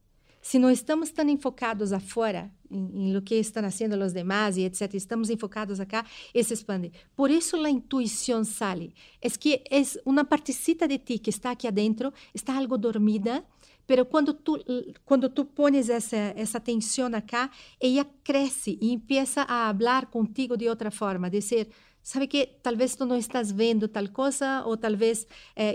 [0.42, 4.62] Se não estamos tão enfocados afuera, em, em lo que estão fazendo os demais e
[4.62, 6.94] etc., estamos enfocados acá, isso expande.
[7.14, 8.94] Por isso a intuição sale.
[9.22, 13.44] É que é uma partecita de ti que está aqui adentro, está algo dormida,
[13.88, 14.60] Pero quando tu,
[15.06, 17.50] quando tu pones essa, essa atenção acá,
[17.82, 21.70] ela cresce e empieza a falar contigo de outra forma, dizer,
[22.04, 25.74] sabe que talvez tu não estás vendo tal coisa ou talvez eh,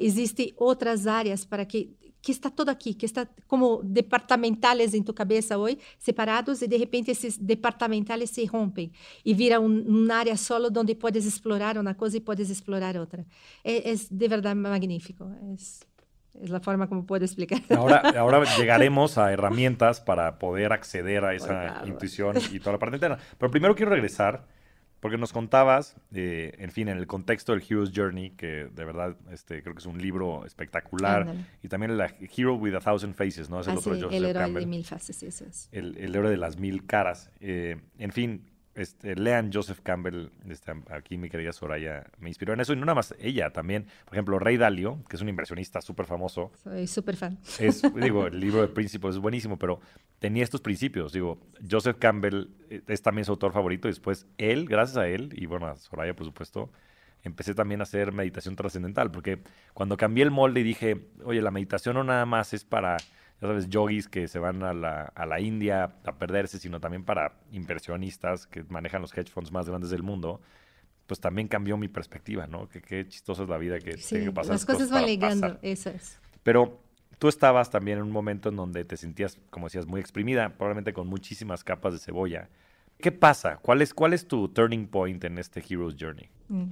[0.58, 5.58] outras áreas para que que está todo aqui, que está como departamentales em tu cabeça
[5.58, 8.92] hoje, separados, e de repente esses departamentales se rompem
[9.24, 13.26] e vira um, uma área solo onde podes explorar uma coisa e podes explorar outra.
[13.64, 15.24] É, é de verdade magnífico.
[15.24, 15.91] É
[16.40, 17.60] es la forma como puedo explicar.
[17.76, 22.96] Ahora, ahora llegaremos a herramientas para poder acceder a esa intuición y toda la parte
[22.98, 23.18] interna.
[23.38, 24.46] Pero primero quiero regresar,
[25.00, 29.16] porque nos contabas, eh, en fin, en el contexto del Hero's Journey, que de verdad
[29.32, 32.00] este, creo que es un libro espectacular, y también el
[32.36, 33.60] Hero with a Thousand Faces, ¿no?
[33.60, 35.68] Es el ah, otro El héroe de mil faces, eso es.
[35.72, 37.30] El, el héroe de las mil caras.
[37.40, 42.60] Eh, en fin, este, lean Joseph Campbell, este, aquí mi querida Soraya me inspiró en
[42.60, 43.86] eso, y no nada más ella también.
[44.04, 46.52] Por ejemplo, Rey Dalio, que es un inversionista súper famoso.
[46.62, 47.38] Soy súper fan.
[47.58, 49.80] Es, digo, el libro de Principios es buenísimo, pero
[50.18, 51.12] tenía estos principios.
[51.12, 51.38] Digo,
[51.70, 55.46] Joseph Campbell eh, es también su autor favorito, y después él, gracias a él, y
[55.46, 56.70] bueno, a Soraya, por supuesto,
[57.22, 59.42] empecé también a hacer meditación trascendental, porque
[59.74, 62.96] cuando cambié el molde y dije, oye, la meditación no nada más es para
[63.42, 67.04] ya sabes, yogis que se van a la, a la India a perderse, sino también
[67.04, 70.40] para inversionistas que manejan los hedge funds más grandes del mundo,
[71.08, 72.68] pues también cambió mi perspectiva, ¿no?
[72.68, 74.52] Que qué chistosa es la vida que sí, tiene que pasar.
[74.52, 76.20] Las cosas, van ligando, eso es.
[76.44, 76.80] Pero
[77.18, 80.92] tú estabas también en un momento en donde te sentías, como decías, muy exprimida, probablemente
[80.92, 82.48] con muchísimas capas de cebolla.
[82.98, 83.56] ¿Qué pasa?
[83.56, 86.28] ¿Cuál es, cuál es tu turning point en este Hero's Journey?
[86.48, 86.66] Mm.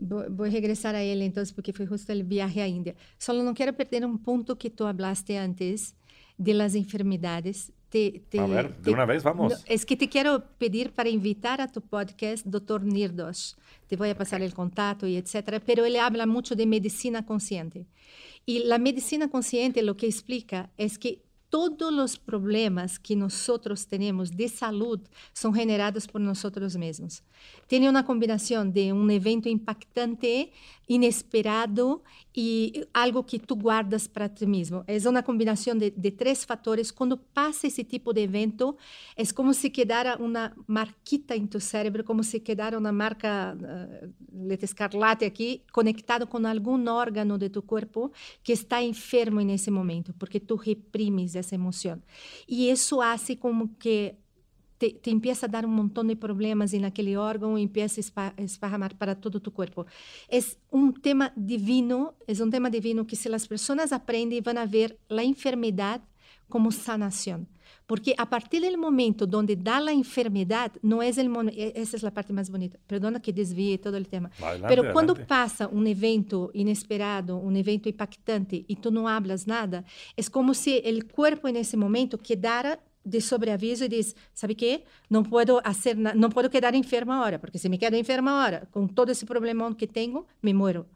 [0.00, 2.94] Vou regressar a ele então, porque foi justo o viaje à Índia.
[3.18, 5.94] Só não quero perder um ponto que tu hablaste antes
[6.38, 7.72] de las enfermedades.
[7.88, 9.52] Te, te, a ver, de uma vez, vamos.
[9.52, 12.82] No, es que te quero pedir para invitar a tu podcast Dr.
[12.82, 13.56] Nirdos.
[13.86, 15.60] Te vou passar o contato e etc.
[15.64, 17.86] Pero ele habla muito de medicina consciente.
[18.46, 21.22] E a medicina consciente lo que explica é que
[21.54, 23.34] todos os problemas que nós
[23.84, 26.38] temos de saúde são generados por nós
[26.74, 27.22] mesmos.
[27.68, 30.50] Tem uma combinação de um evento impactante,
[30.88, 32.02] inesperado
[32.36, 34.82] e algo que tu guardas para ti mesmo.
[34.88, 36.90] É uma combinação de, de três fatores.
[36.90, 38.76] Quando passa esse tipo de evento,
[39.16, 44.12] é como se quedara uma marquita em tu cérebro, como se quedara uma marca uh,
[44.32, 48.10] letra escarlate aqui, conectado com algum órgão de tu corpo
[48.42, 52.02] que está enfermo nesse momento, porque tu reprimes essa emoção.
[52.48, 54.16] E isso hace como que
[54.84, 58.94] te, te empieza a dar um montão de problemas naquele órgão e empieza a esparramar
[58.96, 59.86] para todo tu corpo.
[60.28, 60.38] É
[60.72, 64.96] um tema divino, é um tema divino que se as pessoas aprendem, vão a ver
[65.10, 66.02] a enfermidade
[66.48, 67.46] como sanação.
[67.86, 72.08] Porque a partir do momento onde dá a enfermidade, não é o momento, essa é
[72.08, 72.78] a parte mais bonita.
[72.86, 74.30] Perdona que desvie todo o tema.
[74.38, 79.84] Mas quando passa um evento inesperado, um evento impactante e tu não hablas nada,
[80.16, 85.22] é como se o corpo nesse momento quedara de sobreaviso e diz, sabe que não
[85.22, 89.10] posso fazer, não posso quedar enferma agora, porque se me quedo enferma agora, com todo
[89.10, 90.86] esse problemão que tenho, me muero.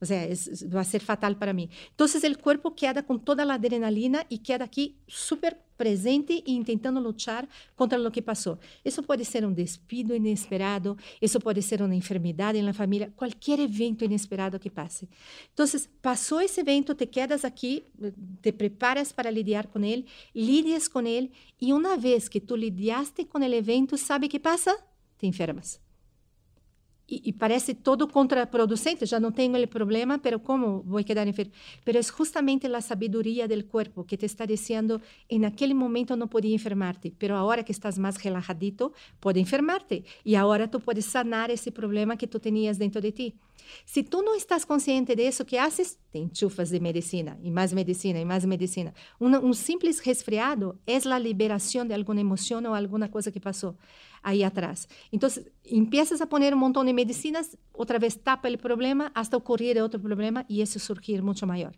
[0.00, 1.68] O sea, es, va a ser fatal para mí.
[1.90, 7.00] Entonces el cuerpo queda con toda la adrenalina y queda aquí súper presente e intentando
[7.00, 8.58] luchar contra lo que pasó.
[8.84, 13.60] Eso puede ser un despido inesperado, eso puede ser una enfermedad en la familia, cualquier
[13.60, 15.08] evento inesperado que pase.
[15.48, 17.84] Entonces, pasó ese evento, te quedas aquí,
[18.40, 23.26] te preparas para lidiar con él, lidias con él y una vez que tú lidiaste
[23.26, 24.72] con el evento, ¿sabe qué pasa?
[25.16, 25.80] Te enfermas.
[27.08, 31.52] E, parece todo contraproducente, já não tenho o problema, pero como vou quedar enfermo?
[31.84, 36.54] Pero é justamente a sabedoria do corpo que te está dizendo, em aquele momento podia
[36.54, 40.04] enfermar-te, pero agora que estás mais relajadito, pode enfermar-te.
[40.24, 43.34] E agora tu podes sanar esse problema que tu tenias dentro de ti.
[43.86, 45.98] Se tu não estás consciente disso, o que haces?
[46.12, 48.94] Te enchufas de medicina, e mais medicina, e mais medicina.
[49.20, 53.76] Um simples resfriado é a liberação de alguma emoção ou alguma coisa que passou
[54.22, 54.88] aí atrás.
[55.12, 55.28] Então,
[55.64, 60.00] empiezas a poner um montão de medicinas, outra vez tapa o problema, hasta ocorrer outro
[60.00, 61.72] problema e isso surgir muito maior.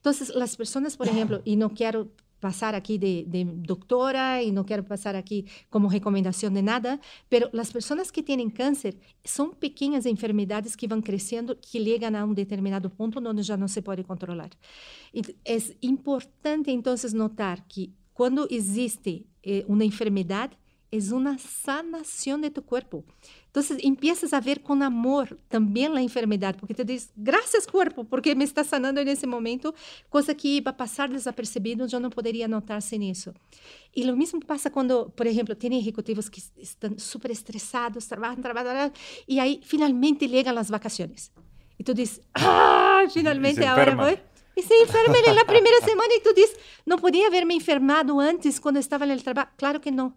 [0.00, 2.10] Então, as pessoas, por exemplo, e não quero
[2.44, 7.60] passar aqui de, de, doctora e não quero passar aqui como recomendação de nada, mas
[7.60, 12.34] as pessoas que têm câncer são pequenas enfermidades que vão crescendo, que chegam a um
[12.34, 14.50] determinado ponto onde já não se pode controlar.
[15.14, 20.54] E é importante, então, notar que quando existe eh, uma enfermidade,
[20.96, 23.04] es una sanación de tu cuerpo.
[23.46, 28.34] Entonces empiezas a ver con amor también la enfermedad, porque te dices, gracias cuerpo, porque
[28.36, 29.74] me está sanando en ese momento,
[30.08, 33.34] cosa que iba a pasar desapercibido, yo no podría notar sin eso.
[33.92, 38.92] Y lo mismo pasa cuando, por ejemplo, tiene ejecutivos que están súper estresados, trabajan, trabajan,
[39.26, 41.32] y ahí finalmente llegan las vacaciones.
[41.76, 44.18] Y tú dices, ah, finalmente ahora voy.
[44.56, 48.60] E se enferma en la primera semana y tú dices, no podía haberme enfermado antes
[48.60, 49.50] cuando estaba en el trabajo.
[49.56, 50.16] Claro que no.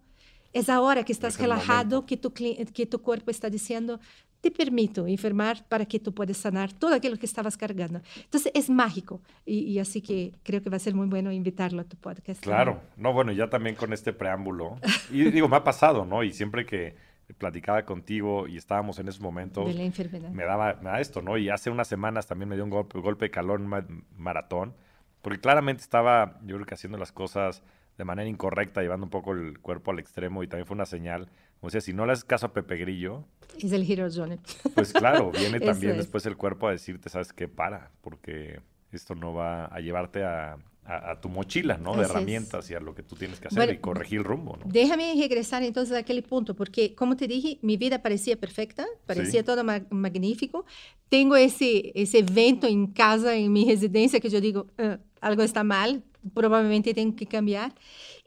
[0.54, 4.00] É a hora que estás relajado que tu, que tu corpo está dizendo
[4.42, 8.02] te permito enfermar para que tu puedas sanar todo aquilo que estabas cargando.
[8.28, 9.22] Então, é mágico.
[9.46, 12.42] E assim que creo que vai ser muito bueno invitarlo a tu podcast.
[12.42, 12.74] Claro.
[12.74, 12.94] También.
[12.98, 14.78] No, bueno, ya también con este preámbulo.
[15.12, 16.24] Y digo, me ha pasado, ¿no?
[16.24, 16.96] Y siempre que
[17.38, 20.30] platicaba contigo y estábamos en esos momentos, de la enfermedad.
[20.30, 21.38] me daba, me daba esto, ¿no?
[21.38, 24.74] Y hace unas semanas también me dio un golpe, golpe de calor en un maratón,
[25.22, 27.64] porque claramente estaba, yo creo que haciendo las cosas
[27.98, 31.30] de manera incorrecta, llevando un poco el cuerpo al extremo y también fue una señal.
[31.62, 33.26] O sea, si no le haces caso a Pepe Grillo...
[33.62, 34.38] Es el Hero Johnny.
[34.76, 37.48] Pues claro, viene también después el cuerpo a decirte, ¿sabes qué?
[37.48, 40.58] Para, porque esto no va a llevarte a,
[40.88, 41.96] a, tu mochila, ¿no?
[41.96, 44.66] De herramientas y a lo que tú tienes que hacer y corregir el rumbo, ¿no?
[44.68, 49.44] Déjame regresar entonces a aquel punto, porque como te dije, mi vida parecía perfecta, parecía
[49.44, 50.66] todo ma magnífico.
[51.10, 55.64] Tengo ese, ese evento en casa, en mi residencia, que yo digo, uh, algo está
[55.64, 56.04] mal,
[56.34, 57.74] provavelmente tem que cambiar.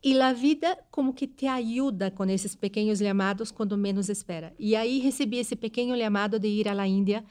[0.02, 4.52] E a vida como que te ajuda com esses pequenos chamados quando menos espera.
[4.58, 7.24] E aí recebi esse pequeno chamado de ir à Índia.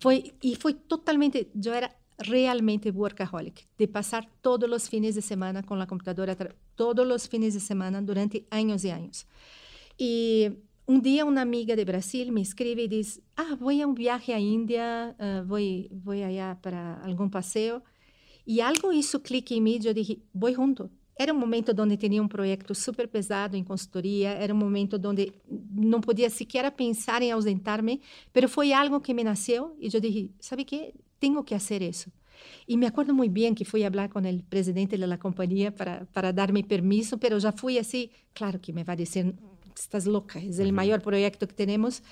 [0.00, 5.62] Foi e foi totalmente, eu era realmente workaholic, de passar todos os fins de semana
[5.62, 6.36] com a computadora,
[6.76, 9.26] todos os fins de semana durante anos e anos.
[9.98, 10.52] E
[10.86, 14.32] um dia uma amiga de Brasil me escreve e diz: "Ah, vou a um viaje
[14.32, 15.58] à Índia, uh, vou
[15.92, 17.82] vou allá para algum passeio."
[18.46, 20.90] E algo isso clique em mim, eu disse, vou junto.
[21.16, 25.32] Era um momento onde tinha um projeto super pesado em consultoria, era um momento onde
[25.70, 28.00] não podia sequer pensar em ausentar-me,
[28.34, 32.10] mas foi algo que me nasceu e eu disse, sabe que tenho que fazer isso.
[32.66, 36.32] E me acordo muito bem que fui falar com o presidente da companhia para, para
[36.32, 39.32] dar-me permisso, mas já fui assim, claro que me vai dizer,
[39.78, 42.02] estás louca, é o maior projeto que temos.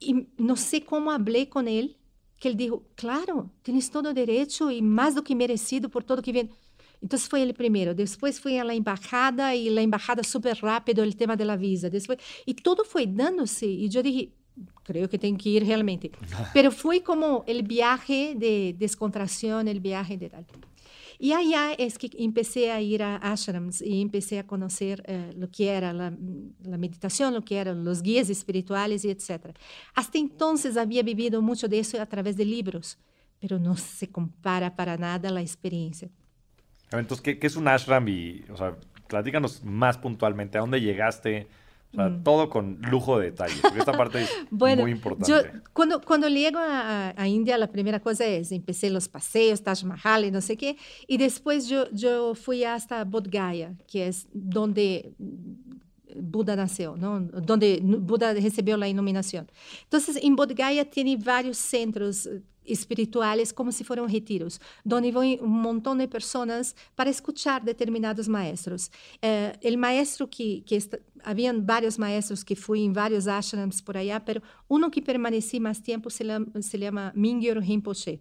[0.00, 1.94] E não sei como falei com ele,
[2.40, 6.22] que ele disse, claro, tens todo o direito e mais do que merecido por todo
[6.22, 6.50] que vem.
[7.02, 11.36] Então foi ele primeiro, depois fui à embaixada e a embaixada super rápido o tema
[11.36, 14.32] da visa, depois e tudo foi dando-se e eu disse,
[14.84, 16.10] creio que tenho que ir realmente.
[16.52, 20.44] Pero foi como o viaje de descontração, o viaje de tal.
[21.22, 25.50] Y allá es que empecé a ir a ashrams y empecé a conocer eh, lo
[25.50, 26.10] que era la,
[26.78, 29.54] meditación, lo que eran los guías espirituales y etc.
[29.94, 32.96] Hasta entonces había vivido mucho de eso a través de libros,
[33.38, 36.08] pero no se compara para nada la experiencia.
[36.90, 38.08] Entonces, ¿qué, qué es un ashram?
[38.08, 41.48] Y, o sea, platícanos más puntualmente, ¿a dónde llegaste?
[41.92, 42.22] O sea, mm.
[42.22, 45.30] todo con lujo de detalle, porque esta parte es bueno, muy importante.
[45.30, 49.82] Yo, cuando, cuando llego a, a, India, la primera cosa es, empecé los paseos, Taj
[49.84, 50.76] Mahal y no sé qué,
[51.08, 55.12] y después yo, yo fui hasta Bodh Gaya, que es donde
[56.16, 57.28] Buda nasceu, não?
[57.48, 59.46] onde Buda recebeu a iluminação.
[59.86, 62.26] Então, em Bodh Gaya tem vários centros
[62.72, 68.90] espirituales como si fueran retiros, donde van un montón de personas para escuchar determinados maestros.
[69.22, 73.96] Eh, el maestro que, que está, habían varios maestros que fui en varios ashrams por
[73.96, 78.20] allá, pero uno que permanecí más tiempo se llama, se llama Mingyur Rinpoche.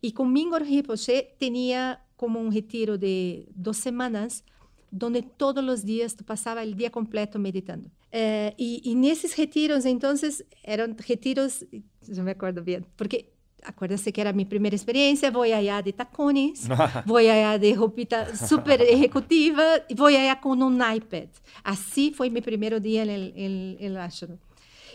[0.00, 4.44] Y con Mingo Rinpoche tenía como un retiro de dos semanas
[4.90, 7.90] donde todos los días tú pasaba el día completo meditando.
[8.12, 11.64] Eh, y, y en esos retiros, entonces, eran retiros,
[12.08, 13.32] yo me acuerdo bien, porque
[13.64, 16.68] acuérdese que era mi primera experiencia, voy allá de tacones,
[17.06, 19.64] voy allá de ropita super ejecutiva,
[19.96, 21.28] voy allá con un iPad.
[21.64, 24.38] Así fue mi primer día en el, en, en el ashram.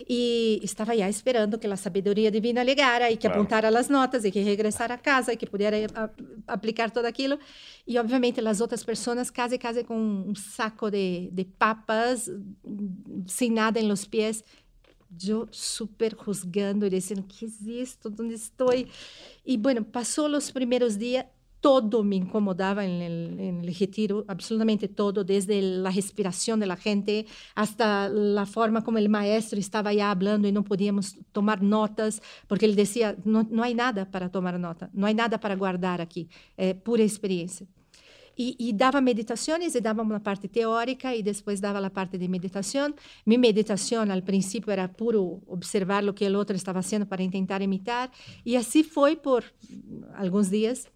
[0.07, 3.39] E estava já esperando que a sabedoria divina ligara e que claro.
[3.39, 5.87] apontara as notas e que regressara a casa e que pudesse
[6.47, 7.39] aplicar tudo aquilo.
[7.87, 12.29] E, obviamente, as outras pessoas, quase, quase com um saco de, de papas,
[13.27, 14.43] sem nada em los pés,
[15.27, 18.71] eu super juzgando, dizendo, que existe, onde estou?
[18.73, 21.25] E, bueno, passou os primeiros dias,
[21.61, 26.75] todo me incomodaba en el, en el, retiro, absolutamente todo, desde la respiración de la
[26.75, 27.25] gente
[27.55, 32.65] hasta la forma como el maestro estaba ya hablando y no podíamos tomar notas, porque
[32.65, 36.29] él decía, no, no hay nada para tomar nota, no hay nada para guardar aquí,
[36.55, 37.65] é pura experiencia.
[38.37, 42.27] E, e, dava meditações, e dava uma parte teórica, e depois dava a parte de
[42.27, 42.93] meditação.
[43.25, 47.61] Minha meditação, ao princípio, era puro observar o que o outro estava fazendo para tentar
[47.61, 48.11] imitar,
[48.45, 49.43] e assim foi por
[50.15, 50.87] alguns dias.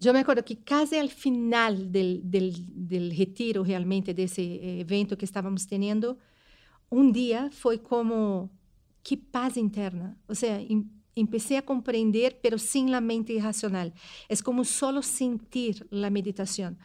[0.00, 6.16] Eu me acordo que quase ao final del retiro, realmente, desse evento que estávamos tendo,
[6.90, 8.48] um dia foi como
[9.02, 10.16] que paz interna.
[10.28, 10.64] Ou seja,
[11.20, 13.92] empecé a compreender, pero sin la mente irracional.
[14.28, 16.78] Es como solo sentir la meditación.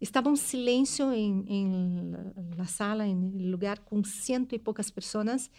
[0.00, 5.50] Estaba un silencio en, en la sala, en el lugar, con ciento y pocas personas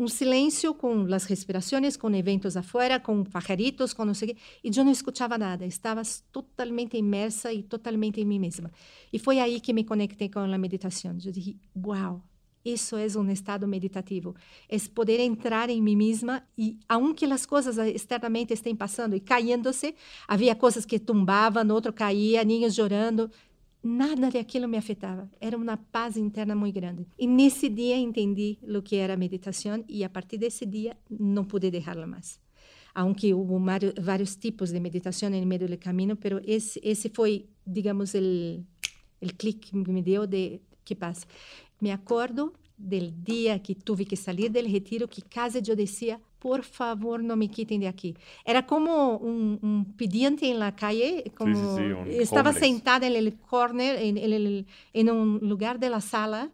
[0.00, 4.40] um silêncio com as respirações, com eventos afuera, com pajaritos, com não sei o quê,
[4.64, 5.66] e eu não escutava nada.
[5.66, 6.00] Estava
[6.32, 8.70] totalmente imersa e totalmente em mim mesma.
[9.12, 11.12] E foi aí que me conectei com a meditação.
[11.22, 12.22] Eu disse, uau,
[12.64, 14.34] isso é um estado meditativo.
[14.68, 19.94] É poder entrar em mim mesma e, aunque as coisas externamente estejam passando e caindo-se,
[20.28, 23.30] havia coisas que tumbavam, outro caía, ninhos chorando
[23.82, 25.30] nada daquilo me afetava.
[25.40, 27.06] Era uma paz interna muito grande.
[27.18, 31.70] E nesse dia entendi o que era meditação e a partir desse dia não pude
[31.70, 32.38] deixá-la mais.
[32.94, 33.54] Aunque houve
[34.00, 39.70] vários tipos de meditação no meio do caminho, pero esse esse foi, digamos, o clique
[39.70, 41.26] que me deu de que paz.
[41.80, 46.62] Me acordo del dia que tive que sair do retiro que quase eu dizia por
[46.64, 48.16] favor, não me quitem de aqui.
[48.44, 48.90] Era como
[49.22, 52.66] um, um pedinte na calle, como sí, sí, sí, estava homeless.
[52.66, 56.50] sentada no corner, em um lugar da sala,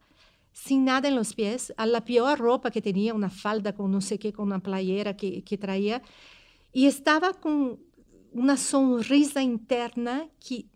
[0.53, 4.17] sem nada nos pés, a la pior roupa que tinha, uma falda com não sei
[4.17, 6.03] o que, com uma playera que, que traía,
[6.75, 7.79] e estava com
[8.33, 10.67] uma sonrisa interna que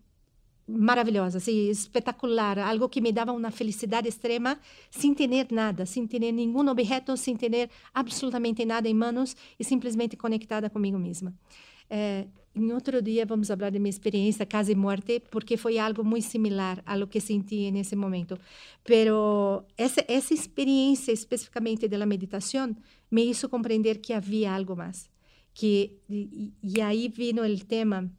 [0.71, 4.59] maravilhosa, assim, espetacular, algo que me dava uma felicidade extrema,
[4.89, 10.15] sem ter nada, sem ter nenhum objeto, sem ter absolutamente nada em mãos e simplesmente
[10.15, 11.33] conectada comigo mesma.
[11.89, 16.03] É, em outro dia vamos falar de minha experiência casa e morte, porque foi algo
[16.03, 18.37] muito similar a lo que senti nesse momento.
[18.83, 22.75] Pero essa essa experiência especificamente da meditação
[23.09, 25.09] me hizo compreender que havia algo mais,
[25.53, 28.09] que e, e aí vino o tema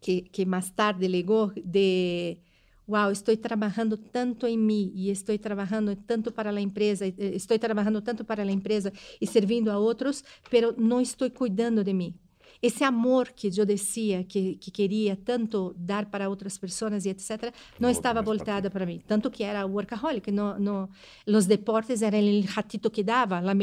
[0.00, 2.40] que, que más tarde legó de,
[2.86, 8.02] wow, estoy trabajando tanto en mí y estoy trabajando tanto para la empresa, estoy trabajando
[8.02, 8.90] tanto para la empresa
[9.20, 12.14] y sirviendo a otros, pero no estoy cuidando de mí.
[12.62, 17.54] Esse amor que eu decía que, que queria tanto dar para outras pessoas e etc.,
[17.78, 19.00] não estava voltada para mim.
[19.06, 20.30] Tanto que era workaholic.
[20.30, 20.90] No, no,
[21.26, 23.40] los deportes era o ratito que dava.
[23.40, 23.54] La,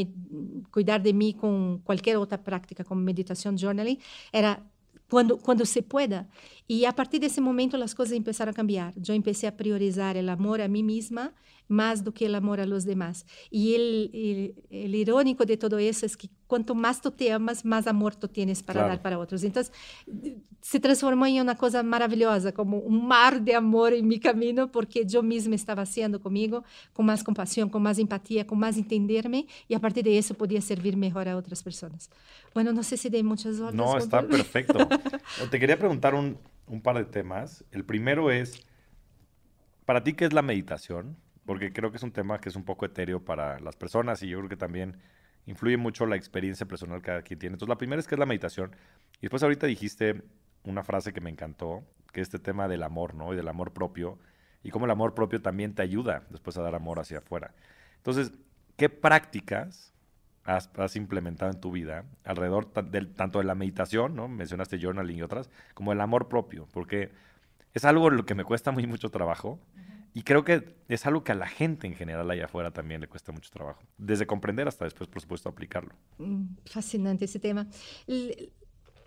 [0.71, 3.99] cuidar de mim com qualquer outra prática, como meditação, journaling,
[4.33, 4.59] era
[5.09, 6.27] quando quando se pueda.
[6.69, 8.93] E a partir desse momento as coisas começaram a cambiar.
[8.95, 11.33] Eu comecei a priorizar o amor a mim mesma
[11.67, 13.25] mais do que o amor a los demás.
[13.51, 18.15] E o irónico de todo isso é que quanto mais tu te amas, mais amor
[18.15, 18.89] tu tienes para claro.
[18.89, 19.43] dar para outros.
[19.43, 19.61] Então,
[20.61, 25.05] se transformou em uma coisa maravilhosa, como um mar de amor em meu caminho, porque
[25.13, 26.63] eu mesma estava sendo comigo,
[26.93, 30.95] com mais compaixão, com mais empatia, com mais entender-me, e a partir disso podia servir
[30.95, 32.09] melhor a outras pessoas.
[32.53, 33.75] Bueno, não sei se dei muitas voltas.
[33.75, 34.73] Não, está perfeito.
[35.49, 36.33] te queria perguntar um,
[36.67, 37.63] um par de temas.
[37.75, 38.43] O primeiro é,
[39.85, 41.15] para ti, ¿qué es la meditación?
[41.47, 44.27] porque creo que es un tema que es un poco etéreo para las personas y
[44.27, 44.97] yo creo que también
[45.45, 47.53] influye mucho la experiencia personal que cada quien tiene.
[47.53, 48.75] Entonces, la primera es que es la meditación.
[49.19, 50.23] Y después ahorita dijiste
[50.65, 53.31] una frase que me encantó, que es este tema del amor, ¿no?
[53.31, 54.19] Y del amor propio.
[54.61, 57.55] Y cómo el amor propio también te ayuda después a dar amor hacia afuera.
[57.95, 58.33] Entonces,
[58.75, 59.93] ¿qué prácticas
[60.47, 64.27] has, implementado en tu vida alrededor del, tanto de la meditación, ¿no?
[64.29, 67.11] Mencionaste journaling y otras, como el amor propio, porque
[67.73, 69.59] es algo lo que me cuesta muy mucho trabajo.
[70.13, 73.07] Y creo que es algo que a la gente en general allá afuera también le
[73.07, 75.93] cuesta mucho trabajo, desde comprender hasta después, por supuesto, aplicarlo.
[76.17, 77.67] Mm, fascinante ese tema.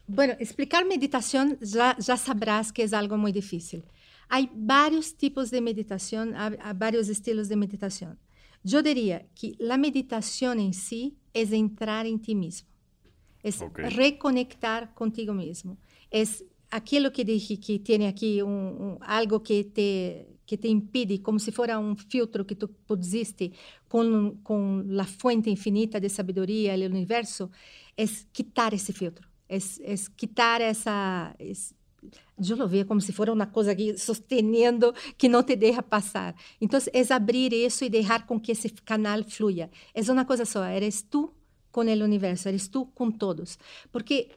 [0.06, 3.84] Bueno, explicar meditación ya, ya sabrás que es algo muy difícil.
[4.28, 6.34] Hay varios tipos de meditación,
[6.76, 8.18] varios estilos de meditación.
[8.62, 12.68] Yo diría que la meditación en sí es entrar en ti mismo,
[13.42, 13.88] es okay.
[13.90, 15.78] reconectar contigo mismo,
[16.10, 21.22] es aquilo que dije que tiene aquí un, un, algo que te, que te impide,
[21.22, 23.52] como si fuera un filtro que tú pusiste
[23.88, 27.50] con, con la fuente infinita de sabiduría, el universo,
[27.96, 31.34] es quitar ese filtro es, es quitar essa.
[31.38, 31.74] Es,
[32.38, 36.34] eu lo veo como se fosse uma coisa aqui sosteniendo que não te deixa passar.
[36.60, 39.70] Então, é abrir isso e deixar com que esse canal fluya.
[39.94, 41.32] É uma coisa só, eres tu
[41.70, 43.58] com o universo, eres tu com todos.
[43.92, 44.30] Porque,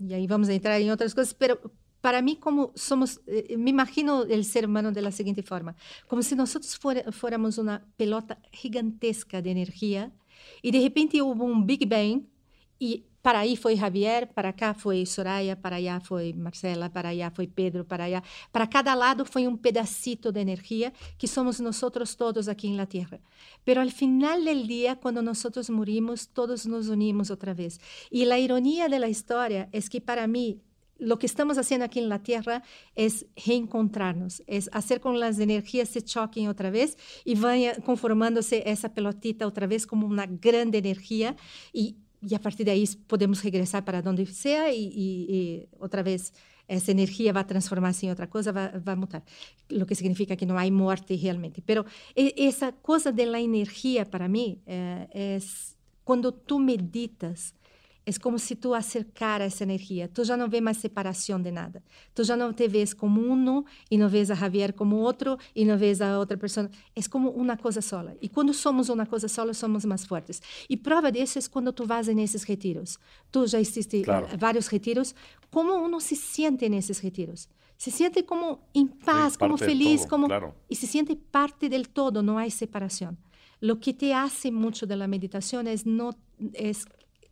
[0.00, 1.56] e aí vamos entrar em outras coisas, mas
[2.02, 5.74] para mim, como somos, eh, me imagino o ser humano da seguinte forma:
[6.06, 6.54] como se nós
[7.12, 10.12] fôramos uma pelota gigantesca de energia
[10.62, 12.24] e de repente houve um Big Bang
[12.80, 17.28] e para aí foi Javier, para cá foi Soraya, para allá foi Marcela, para allá
[17.28, 18.22] foi Pedro, para allá.
[18.52, 21.80] Para cada lado foi um pedacito de energia que somos nós
[22.16, 23.18] todos aqui na Terra.
[23.64, 27.80] Pero al final del dia, quando nós morimos, todos nos unimos outra vez.
[28.12, 30.60] E a ironia da história é que para mim
[30.98, 32.62] lo que estamos haciendo aquí en la Tierra
[32.94, 38.94] es reencontrarnos, es hacer con las energías se choquen otra vez y vaya conformándose esa
[38.94, 41.36] pelotita otra vez como una grande energía
[41.72, 46.32] y e a partir daí podemos regressar para onde seja e, e, e, outra vez
[46.68, 49.22] essa energia vai transformar-se em outra coisa, vai, vai mudar.
[49.70, 51.60] O que significa que não há morte realmente.
[51.60, 51.86] Pero
[52.36, 55.38] essa coisa da energia para mim é, é
[56.04, 57.54] quando tu meditas
[58.06, 60.06] é como se tu acercara essa energia.
[60.06, 61.82] Tu já não vê mais separação de nada.
[62.14, 65.64] Tu já não te vês como um e não vês a Javier como outro e
[65.64, 66.70] não vês a outra pessoa.
[66.94, 68.04] É como uma coisa só.
[68.22, 70.40] E quando somos uma coisa só, somos mais fortes.
[70.70, 72.96] E prova disso é quando tu vas nesses retiros.
[73.32, 74.28] Tu já assiste claro.
[74.38, 75.12] vários retiros.
[75.50, 77.48] Como uno se sente nesses retiros?
[77.76, 80.54] Se sente como em paz, sí, como feliz, todo, como claro.
[80.70, 82.22] e se sente parte del todo.
[82.22, 83.16] Não há separação.
[83.60, 86.10] Lo que te hace mucho de la meditación es no
[86.52, 86.86] es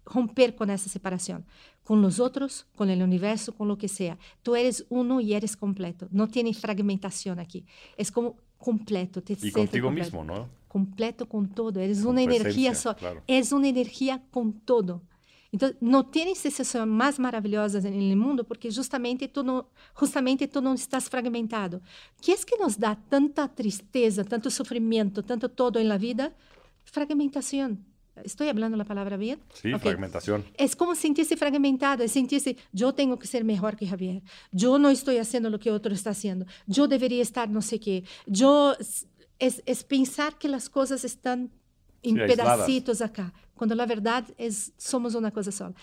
[0.06, 1.44] romper com essa separação,
[1.84, 4.18] com os outros, com o universo, com o que seja.
[4.42, 6.08] Tu eres uno e eres completo.
[6.12, 7.64] Não tem fragmentação aqui.
[7.96, 9.20] É como completo.
[9.20, 10.16] Te e contigo completo.
[10.16, 10.48] mesmo, não?
[10.68, 11.78] Completo com todo.
[11.78, 12.94] Eres uma energia só.
[12.94, 13.22] Claro.
[13.28, 15.00] És uma energia com todo.
[15.52, 19.64] Então, não tem sensação mais maravilhosa no mundo porque justamente tu não,
[19.96, 21.76] justamente tu não estás fragmentado.
[22.18, 26.34] O que é que nos dá tanta tristeza, tanto sofrimento, tanto todo na vida?
[26.84, 27.78] Fragmentação.
[28.22, 29.40] ¿Estoy hablando la palabra bien?
[29.52, 29.90] Sí, okay.
[29.90, 30.44] fragmentación.
[30.56, 34.88] Es como sentirse fragmentado, es sentirse, yo tengo que ser mejor que Javier, yo no
[34.88, 38.76] estoy haciendo lo que otro está haciendo, yo debería estar no sé qué, yo,
[39.38, 41.50] es, es pensar que las cosas están
[42.02, 45.74] en sí, pedacitos acá, cuando la verdad es, somos una cosa sola.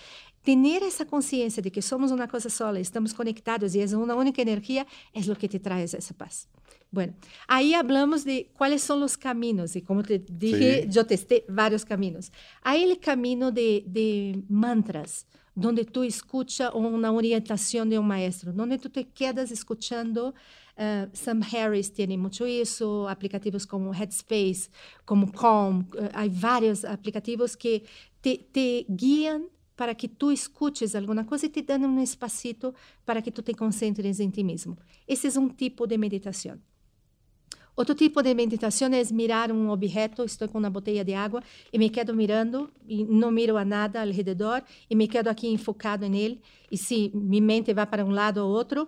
[0.42, 4.40] Tener essa consciência de que somos uma coisa só, estamos conectados e é uma única
[4.42, 6.48] energia, é o que te traz essa paz.
[6.92, 7.14] Bueno,
[7.48, 10.98] aí hablamos de quais são os caminhos, e como te dije, sí.
[10.98, 12.30] eu testei vários caminhos.
[12.62, 15.26] Aí o caminho de, de mantras,
[15.56, 20.34] onde tu escucha uma orientação de um maestro, onde tu te quedas escuchando.
[20.72, 24.70] Uh, Sam Harris tem muito isso, aplicativos como Headspace,
[25.06, 27.84] como Calm, uh, há vários aplicativos que
[28.22, 32.74] te, te guiam para que tu escutes alguma coisa e te dão um espacito
[33.04, 34.76] para que tu te concentres em ti mesmo.
[35.06, 36.58] Esse é um tipo de meditação.
[37.74, 41.42] Outro tipo de meditação é mirar um objeto, estou com uma botella de água
[41.72, 45.48] e me quedo mirando e não miro a nada ao redor e me quedo aqui
[45.48, 46.40] enfocado nele.
[46.70, 48.86] E se minha mente vai para um lado ou outro,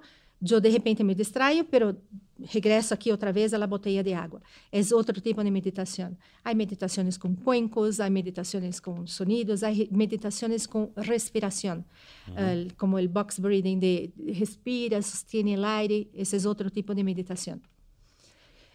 [0.53, 1.97] eu de repente me distraio, pero
[2.43, 4.43] regresso aqui outra vez à botella de água.
[4.70, 6.14] É outro tipo de meditação.
[6.45, 11.82] Há meditações com cuencos, há meditações com sonidos, há meditações com respiração,
[12.28, 12.35] uhum.
[12.35, 17.03] uh, como o box breathing, de respira, sustém o aire, esse é outro tipo de
[17.03, 17.59] meditação.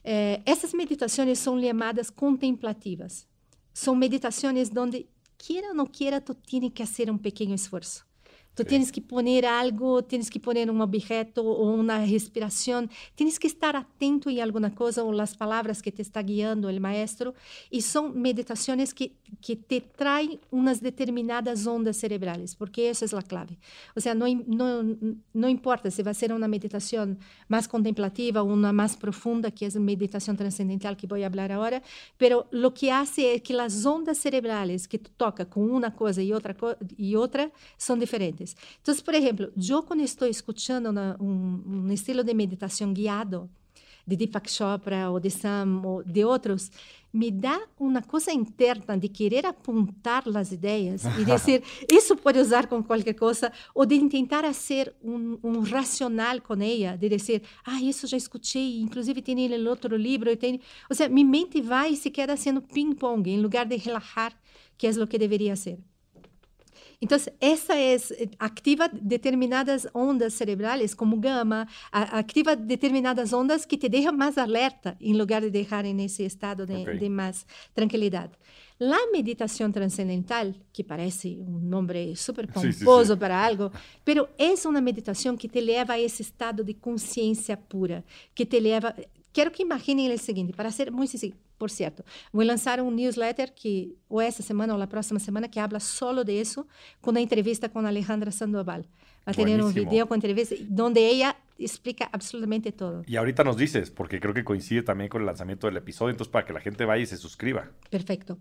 [0.03, 3.27] Eh, essas meditações são chamadas contemplativas.
[3.73, 8.08] São meditações onde, queira ou não queira, tu tens que fazer um pequeno esforço.
[8.55, 13.47] Tu tienes que poner algo, tienes que poner un objeto o una respiración, tienes que
[13.47, 17.33] estar atento en alguna cosa o las palabras que te está guiando el maestro.
[17.69, 23.21] Y son meditaciones que, que te traen unas determinadas ondas cerebrales, porque eso es la
[23.21, 23.57] clave.
[23.95, 24.83] O sea, no, no,
[25.33, 29.65] no importa si va a ser una meditación más contemplativa o una más profunda, que
[29.65, 31.81] es meditación trascendental que voy a hablar ahora,
[32.17, 36.21] pero lo que hace es que las ondas cerebrales que tú tocas con una cosa
[36.21, 36.55] y otra,
[36.97, 38.38] y otra son diferentes.
[38.81, 43.49] Então, por exemplo, eu quando estou escutando uma, um, um estilo de meditação guiado,
[44.09, 46.71] de Deepak Chopra ou de Sam ou de outros,
[47.13, 52.67] me dá uma coisa interna de querer apontar as ideias e dizer isso pode usar
[52.67, 54.43] com qualquer coisa ou de tentar
[55.03, 59.95] um, um racional com ela de dizer ah isso já escutei inclusive tem ele outro
[59.95, 60.59] livro tem
[60.89, 64.33] ou seja minha mente vai e se queda sendo ping pong em lugar de relaxar
[64.77, 65.79] que é o que deveria ser
[67.01, 67.95] então, essa é
[68.37, 75.13] activa determinadas ondas cerebrais, como gama, ativa determinadas ondas que te deixam mais alerta, em
[75.13, 76.97] lugar de deixar nesse estado de, okay.
[76.97, 78.33] de mais tranquilidade.
[78.81, 83.17] La meditação transcendental, que parece um nome super pomposo sí, sí, sí.
[83.17, 83.71] para algo,
[84.03, 88.03] pero é uma meditação que te leva a esse estado de consciência pura,
[88.35, 88.93] que te leva...
[89.31, 92.03] Quero que imaginem o seguinte, para ser muito sencillo, por certo.
[92.33, 96.23] Vou lançar um newsletter que ou essa semana ou a próxima semana que habla solo
[96.23, 96.65] de isso,
[97.01, 98.85] com a entrevista com Alejandra Sandoval.
[99.27, 103.03] Va a tener un video con entrevista donde ella explica absolutamente todo.
[103.05, 106.31] Y ahorita nos dices, porque creo que coincide también con el lanzamiento del episodio, entonces
[106.31, 107.69] para que la gente vaya y se suscriba.
[107.91, 108.39] Perfecto.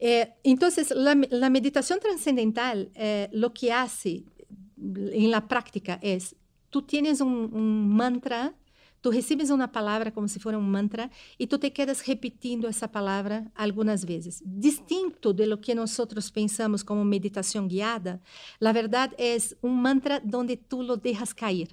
[0.00, 4.24] Eh, entonces, la, la, meditación trascendental eh, lo que hace
[4.76, 6.34] en la práctica es,
[6.70, 8.54] tú tienes un, un mantra
[9.04, 12.88] Tu recebes uma palavra como se fosse um mantra e tu te quedas repetindo essa
[12.88, 14.42] palavra algumas vezes.
[14.46, 15.94] Distinto de lo que nós
[16.32, 18.18] pensamos como meditação guiada,
[18.58, 21.68] a verdade é um mantra onde tu lo dejas cair.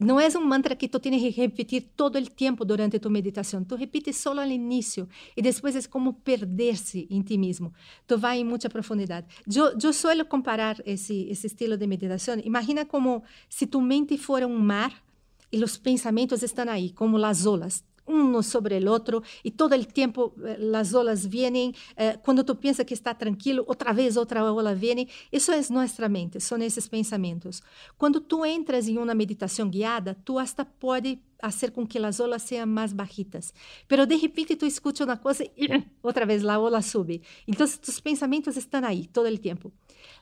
[0.00, 3.62] Não é um mantra que tu tienes que repetir todo o tempo durante tu meditação.
[3.62, 7.70] Tu repites só no início e depois é como perder-se em ti mesmo.
[8.06, 9.26] Tu vai em muita profundidade.
[9.46, 12.40] Eu, eu suelo comparar esse, esse estilo de meditação.
[12.42, 15.05] Imagina como se tu mente fora um mar
[15.50, 19.88] y los pensamientos están ahí, como las olas, uno sobre el otro, y todo el
[19.88, 21.74] tiempo eh, las olas vienen.
[21.96, 25.08] Eh, cuando tú piensas que está tranquilo, otra vez otra ola viene.
[25.30, 27.62] Eso es nuestra mente, son esos pensamientos.
[27.96, 32.42] Cuando tú entras en una meditación guiada, tú hasta puedes hacer com que as olas
[32.42, 33.52] sejam mais bajitas.
[33.86, 37.22] Pero de repente tu escuta uma coisa e outra vez a ola sube.
[37.46, 39.72] Então, tus pensamentos estão aí todo o tempo.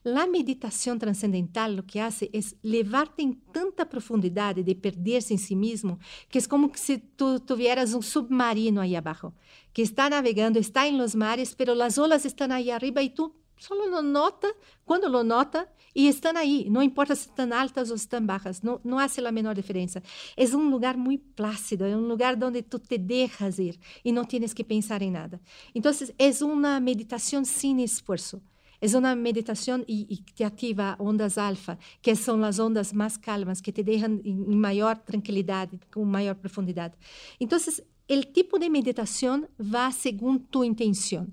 [0.05, 5.55] La meditação transcendental lo que hace es levarte em tanta profundidade de perder-se em si
[5.55, 9.33] mesmo que é como se tu tuvieras um submarino aí abaixo,
[9.73, 13.35] que está navegando, está em los mares, pero as olas estão aí arriba e tu
[13.57, 14.55] só lo nota
[14.85, 16.69] quando lo nota e estão aí.
[16.69, 20.03] Não importa se estão altas ou estão baixas, não, não há a menor diferença.
[20.37, 24.25] É um lugar muito plácido, é um lugar onde tu te deixas ir e não
[24.25, 25.41] tienes que pensar em nada.
[25.75, 28.43] Então, é uma meditação sem esforço.
[28.81, 33.61] É uma meditação e, e te ativa ondas alfa, que são as ondas mais calmas,
[33.61, 36.95] que te deixam em, maior tranquilidade, com maior profundidade.
[37.41, 41.27] Então, o tipo de meditação vai segundo tu intenção.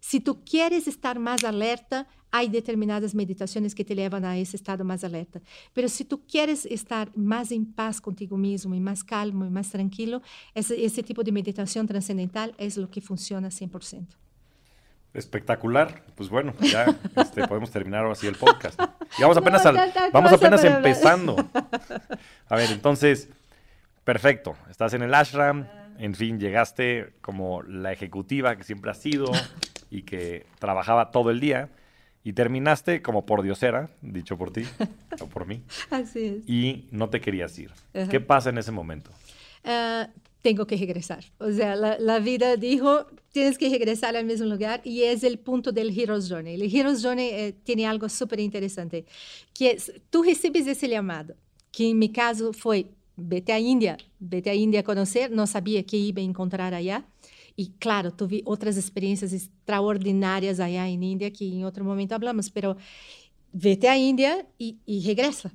[0.00, 4.84] Se tu queres estar mais alerta, há determinadas meditações que te levam a esse estado
[4.84, 5.42] mais alerta.
[5.74, 9.70] Mas se tu queres estar mais em paz contigo mesmo, e mais calmo e mais
[9.70, 10.22] tranquilo,
[10.54, 14.27] esse, esse tipo de meditação transcendental é o que funciona 100%.
[15.14, 16.02] Espectacular.
[16.14, 18.80] Pues bueno, ya este, podemos terminar así el podcast.
[19.18, 21.36] Y vamos apenas, al, vamos apenas empezando.
[22.48, 23.28] A ver, entonces,
[24.04, 24.56] perfecto.
[24.70, 25.66] Estás en el ashram.
[25.98, 29.32] En fin, llegaste como la ejecutiva que siempre has sido
[29.90, 31.70] y que trabajaba todo el día.
[32.22, 34.64] Y terminaste como por diosera, dicho por ti
[35.20, 35.62] o por mí.
[35.90, 36.48] Así es.
[36.48, 37.72] Y no te querías ir.
[38.10, 39.10] ¿Qué pasa en ese momento?
[39.64, 40.06] Uh,
[40.42, 41.24] tengo que regresar.
[41.38, 45.38] O sea, la, la, vida dijo, tienes que regresar al mismo lugar y es el
[45.38, 46.54] punto del Hero's Journey.
[46.54, 49.04] El Hero's Journey eh, tiene algo súper interesante,
[49.52, 51.34] que es, tú recibes ese llamado,
[51.70, 52.86] que en mi caso fue,
[53.16, 57.04] vete a India, vete a India a conocer, no sabía que iba a encontrar allá.
[57.56, 62.76] Y claro, tuve otras experiencias extraordinarias allá en India que en otro momento hablamos, pero
[63.52, 65.52] vete a India y, y regresa.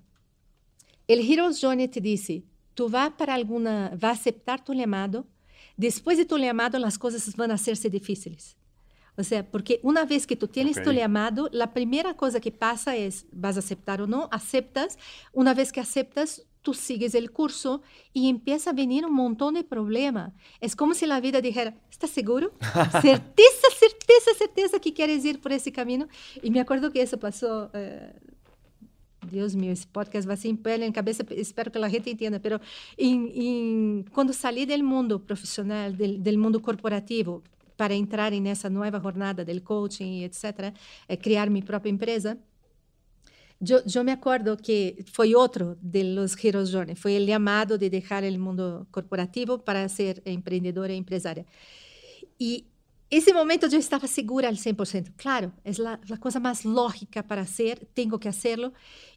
[1.08, 2.44] El Hero's Journey te dice,
[2.76, 5.26] tu vai para alguma, vai aceitar tu chamado.
[5.78, 8.56] Depois de tu chamado, as coisas vão a ser difíceis.
[9.18, 10.92] Ou seja, porque uma vez que tu tienes okay.
[10.92, 14.98] tu chamado, a primeira coisa que passa é, vas a aceitar ou não, aceptas.
[15.34, 17.82] Uma vez que aceptas, tu sigues o curso
[18.16, 20.34] e empieza a venir um montão de problema.
[20.60, 22.54] É como se a vida dijera, ¿estás seguro?
[23.02, 26.08] certeza, certeza, certeza que queres ir por esse caminho?
[26.42, 27.70] E me acordo que isso passou...
[27.74, 28.16] Eh,
[29.34, 32.40] Deus meu, esse podcast vai ser em pele, em cabeça, espero que a gente entenda,
[32.44, 32.62] mas
[34.12, 37.44] quando saí do mundo profissional, do, do mundo corporativo,
[37.76, 40.74] para entrar nessa nova jornada do coaching, etc.,
[41.08, 42.38] é, criar minha própria empresa,
[43.96, 48.24] eu, me acordo que foi outro de los Heroes Journey, foi o chamado de deixar
[48.24, 51.46] o mundo corporativo para ser empreendedora e empresária.
[52.40, 52.66] E
[53.18, 55.14] esse momento eu estava segura al 100%.
[55.18, 55.72] Claro, é
[56.14, 58.74] a coisa mais lógica para ser, tenho que hacerlo.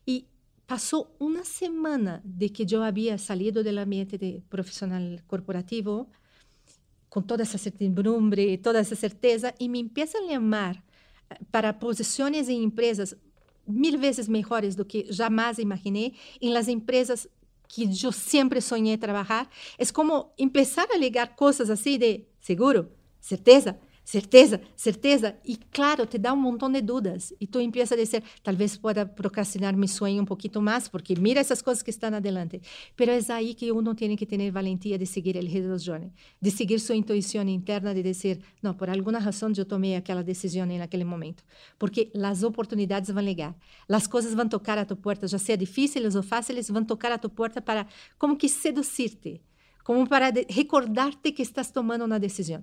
[0.06, 0.26] E
[0.66, 6.08] passou uma semana de que eu havia saído do ambiente de profissional corporativo,
[7.08, 10.76] com toda essa certidumbre, toda essa certeza, e me empieza a chamar
[11.30, 13.16] eh, para posições em empresas
[13.66, 17.26] mil vezes melhores do que jamais imaginei, em las empresas
[17.68, 19.48] que eu sempre sonhei trabalhar.
[19.78, 22.90] É como começar a ligar coisas assim de seguro,
[23.20, 25.34] certeza, certeza, certeza.
[25.44, 27.34] E claro, te dá um montão de dúvidas.
[27.40, 31.40] E tu empieza a dizer, talvez pueda procrastinar meu sonho um pouquinho mais, porque mira
[31.40, 32.62] essas coisas que estão adelante.
[32.94, 36.50] Pero é aí que uno tem que ter valentia de seguir resto do journey, de
[36.52, 41.04] seguir sua intuição interna, de dizer, não, por alguma razão eu tomei aquela decisão naquele
[41.04, 41.42] momento.
[41.76, 43.56] Porque as oportunidades vão ligar.
[43.88, 47.18] As coisas vão tocar a tua porta, já seja difíceis ou fáceis, vão tocar a
[47.18, 49.42] tua porta para, como que seduzir-te,
[49.82, 52.62] como para recordar-te que estás tomando uma decisão.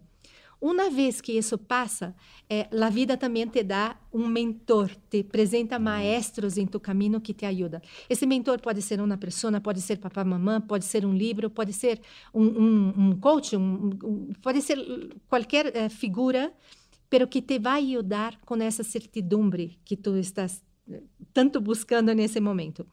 [0.63, 2.15] Uma vez que isso passa,
[2.49, 7.33] eh, a vida também te dá um mentor, te apresenta maestros em tu caminho que
[7.33, 7.81] te ajudam.
[8.09, 11.73] Esse mentor pode ser uma pessoa, pode ser papá, mamã, pode ser um livro, pode
[11.73, 11.99] ser
[12.33, 14.77] um, um, um coach, um, pode ser
[15.27, 16.53] qualquer eh, figura,
[17.09, 21.03] pero que te vai ajudar com essa certidumbre que tu estás eh,
[21.33, 22.87] tanto buscando nesse momento.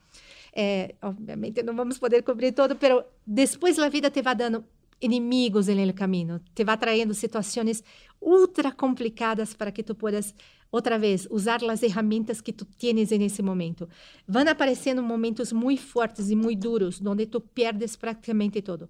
[0.53, 4.65] É, obviamente não vamos poder cobrir todo, pero depois a vida te vai dando
[5.01, 7.85] inimigos en el camino, te va trayendo situaciones
[8.21, 10.35] ultra complicadas para que tú puedas,
[10.71, 13.89] outra vez, usar as ferramentas que tu tienes en ese momento.
[14.27, 18.89] Van aparecendo momentos muy fuertes y muy duros, donde tu pierdes prácticamente todo.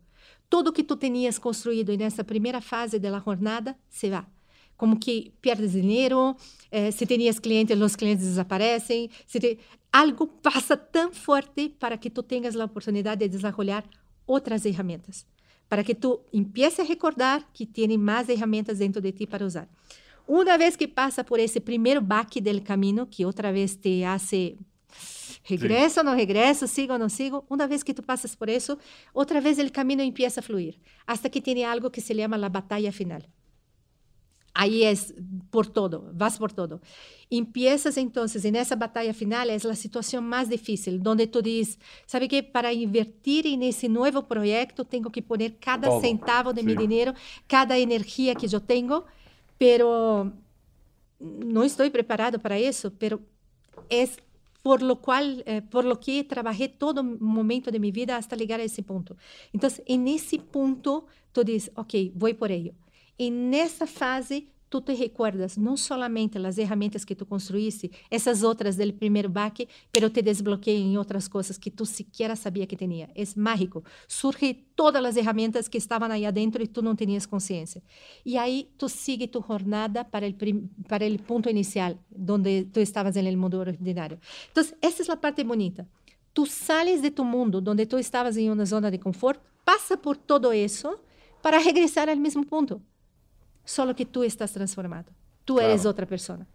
[0.48, 4.28] Todo que tu tenías construído nessa primeira fase da jornada se va.
[4.76, 6.36] Como que pierdes dinheiro,
[6.70, 9.08] eh, se tenías clientes, os clientes desaparecem.
[9.30, 9.58] Te...
[9.92, 13.84] Algo passa tão forte para que tu tenhas a oportunidade de desenvolver
[14.26, 15.26] outras ferramentas
[15.70, 19.68] para que tu empiece a recordar que tem mais ferramentas dentro de ti para usar.
[20.26, 24.58] Uma vez que passa por esse primeiro baque del caminho, que outra vez te hace
[25.44, 28.76] regresso ou não regresso, sigo ou não sigo, uma vez que tu passas por isso,
[29.14, 30.74] outra vez o caminho empieza a fluir,
[31.06, 33.22] hasta que tem algo que se chama a batalha final.
[34.52, 34.92] Aí é
[35.50, 36.80] por todo, vas por todo.
[37.30, 42.26] Empiezas entonces en esa batalla final, é a situação mais difícil, onde tu diz, sabe
[42.26, 46.00] que para invertir en ese nuevo proyecto tengo que poner cada todo.
[46.00, 46.66] centavo de sí.
[46.66, 47.14] mi dinero,
[47.46, 49.04] cada energia que eu tenho,
[49.56, 50.32] pero
[51.20, 53.20] não estou preparado para isso, pero
[53.88, 54.08] é
[54.62, 58.60] por lo qual, eh, por lo que trabalhei todo momento de minha vida hasta chegar
[58.60, 59.16] a esse ponto.
[59.54, 62.74] Então, en esse ponto, tu diz, ok, vou por ello.
[63.20, 68.76] E nessa fase, tu te recuerdas não somente as ferramentas que tu construíste, essas outras
[68.76, 73.10] do primeiro baque, pero te desbloqueia em outras coisas que tu sequer sabia que tinha.
[73.14, 73.84] É mágico.
[74.08, 77.82] Surge todas as ferramentas que estavam aí dentro e tu não tinhas consciência.
[78.24, 80.34] E aí tu sigue tu jornada para o
[80.88, 84.18] para ponto inicial, onde tu estavas no mundo ordinário.
[84.50, 85.86] Então, essa é a parte bonita.
[86.32, 90.16] Tu sales de tu mundo, onde tu estavas em uma zona de conforto, passa por
[90.16, 90.98] todo isso
[91.42, 92.80] para regressar ao mesmo ponto
[93.64, 95.12] solo que tú estás transformado.
[95.44, 95.70] Tú claro.
[95.70, 96.46] eres otra persona.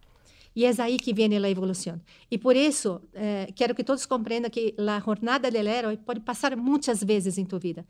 [0.55, 1.99] E é aí que vem a evolução.
[2.31, 6.55] E por isso, eh, quero que todos compreendam que a jornada do herói pode passar
[6.55, 7.85] muitas vezes em tua vida.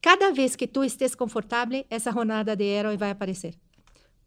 [0.00, 3.56] Cada vez que tu estés confortável, essa jornada de herói vai aparecer.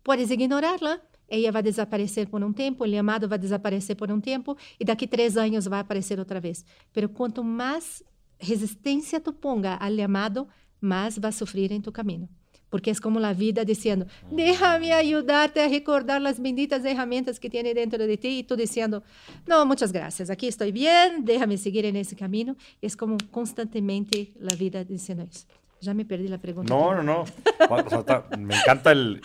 [0.03, 0.99] Podes ignorá-la,
[1.29, 5.07] ela vai desaparecer por um tempo, o amado vai desaparecer por um tempo, e daqui
[5.07, 6.65] três anos vai aparecer outra vez.
[6.91, 8.03] Pero quanto mais
[8.37, 10.49] resistência tu ponga ao amado,
[10.81, 12.27] mais vai sofrer em tu caminho
[12.69, 17.63] porque é como a vida dizendo, déjame ajudar-te a recordar as benditas ferramentas que tem
[17.73, 19.03] dentro de ti, e tu dizendo,
[19.47, 22.55] não, muitas graças, aqui estou bem, déjame seguir nesse caminho.
[22.81, 25.45] É como constantemente a vida dizendo isso.
[25.81, 26.73] Ya me perdí la pregunta.
[26.73, 27.23] No, no, no.
[28.37, 29.21] Me encanta el,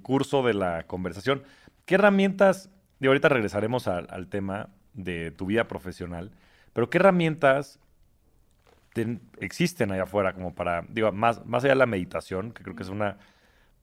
[0.00, 1.42] curso de la conversación.
[1.84, 2.70] ¿Qué herramientas,
[3.00, 6.30] y ahorita regresaremos al tema de tu vida profesional,
[6.72, 7.78] pero qué herramientas
[9.38, 12.82] existen allá afuera como para, digo, más, más allá de la meditación, que creo que
[12.82, 13.18] es una,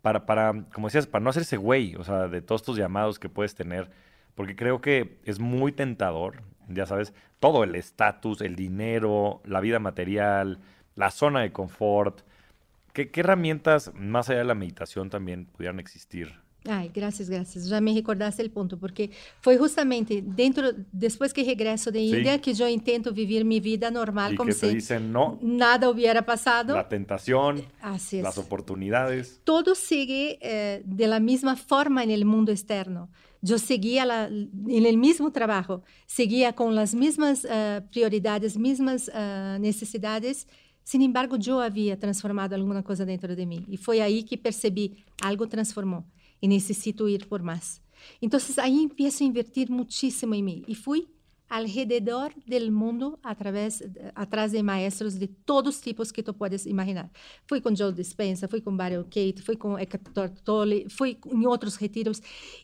[0.02, 3.30] para, para, como decías, para no hacerse güey, o sea, de todos tus llamados que
[3.30, 3.90] puedes tener,
[4.36, 9.80] porque creo que es muy tentador, ya sabes, todo el estatus, el dinero, la vida
[9.80, 10.60] material,
[10.96, 12.22] la zona de confort.
[12.94, 17.68] ¿Qué, ¿Qué herramientas, más allá de la meditación, también pudieran existir Ai, graças, graças.
[17.68, 19.10] Já me recordaste o ponto, porque
[19.42, 22.40] foi justamente dentro, depois que regresso de Índia, sí.
[22.40, 26.76] que eu intento viver minha vida normal, y como se dicen, no, nada hubiera passado.
[26.76, 29.40] A tentação, as oportunidades.
[29.46, 33.10] Todo sigue eh, de la mesma forma no mundo externo.
[33.48, 40.48] Eu seguia no mesmo trabalho, seguia com as mesmas uh, prioridades, mesmas uh, necessidades.
[40.84, 43.64] Sin embargo, eu havia transformado alguma coisa dentro de mim.
[43.70, 46.04] E foi aí que percebi, algo transformou
[46.42, 47.82] e necessito ir por mais.
[48.22, 50.64] Então, aí empiezo a invertir muitíssimo em mim.
[50.68, 51.08] E fui
[51.50, 53.82] alrededor del mundo através
[54.14, 57.10] atrás de maestros de todos os tipos que tu podes imaginar.
[57.46, 61.76] Fui com Joe Dispenza, fui com Barry Kate, fui com Eckhart Tolle, fui em outros
[61.76, 62.22] retiros.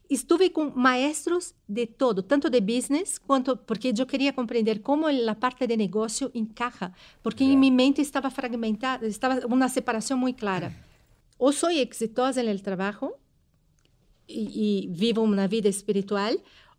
[0.09, 5.35] Estive com maestros de todo, tanto de business quanto porque eu queria compreender como a
[5.35, 7.55] parte de negócio encaixa, porque yeah.
[7.55, 10.75] em minha mente estava fragmentada, estava uma separação muito clara.
[11.39, 13.13] Ou sou exitosa no trabalho
[14.27, 16.33] e, e vivo uma vida espiritual,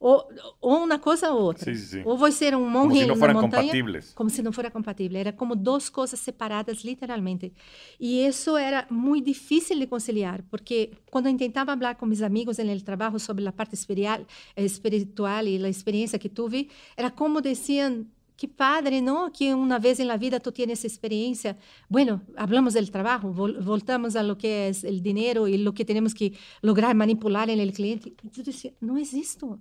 [0.05, 0.29] ou,
[0.61, 1.65] ou uma coisa ou outra.
[1.65, 2.03] Sí, sí, sí.
[2.05, 3.63] Ou vou ser um monge como se na montanha.
[3.63, 4.13] Compatibles.
[4.13, 5.19] Como se não fosse compatível.
[5.19, 7.55] Era como duas coisas separadas, literalmente.
[7.99, 12.59] E isso era muito difícil de conciliar, porque quando eu tentava falar com meus amigos
[12.59, 14.21] no trabalho sobre a parte espiritual,
[14.57, 18.05] espiritual e a experiência que tive, era como diziam,
[18.37, 19.31] que padre, ¿no?
[19.33, 21.57] Que una vez en la vida tú tienes esa experiencia.
[21.89, 25.85] Bueno, hablamos del trabajo, vol voltamos a lo que es el dinero y lo que
[25.85, 26.33] tenemos que
[26.63, 28.15] lograr manipular en el cliente.
[28.33, 29.61] Yo decía, no es esto.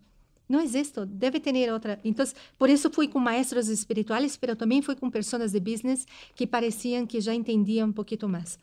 [0.49, 1.99] Não existe, deve ter outra.
[2.03, 2.26] Então,
[2.59, 6.05] por isso fui com maestros espirituais, mas também fui com pessoas de business
[6.36, 8.59] que pareciam que já entendiam um pouquinho mais.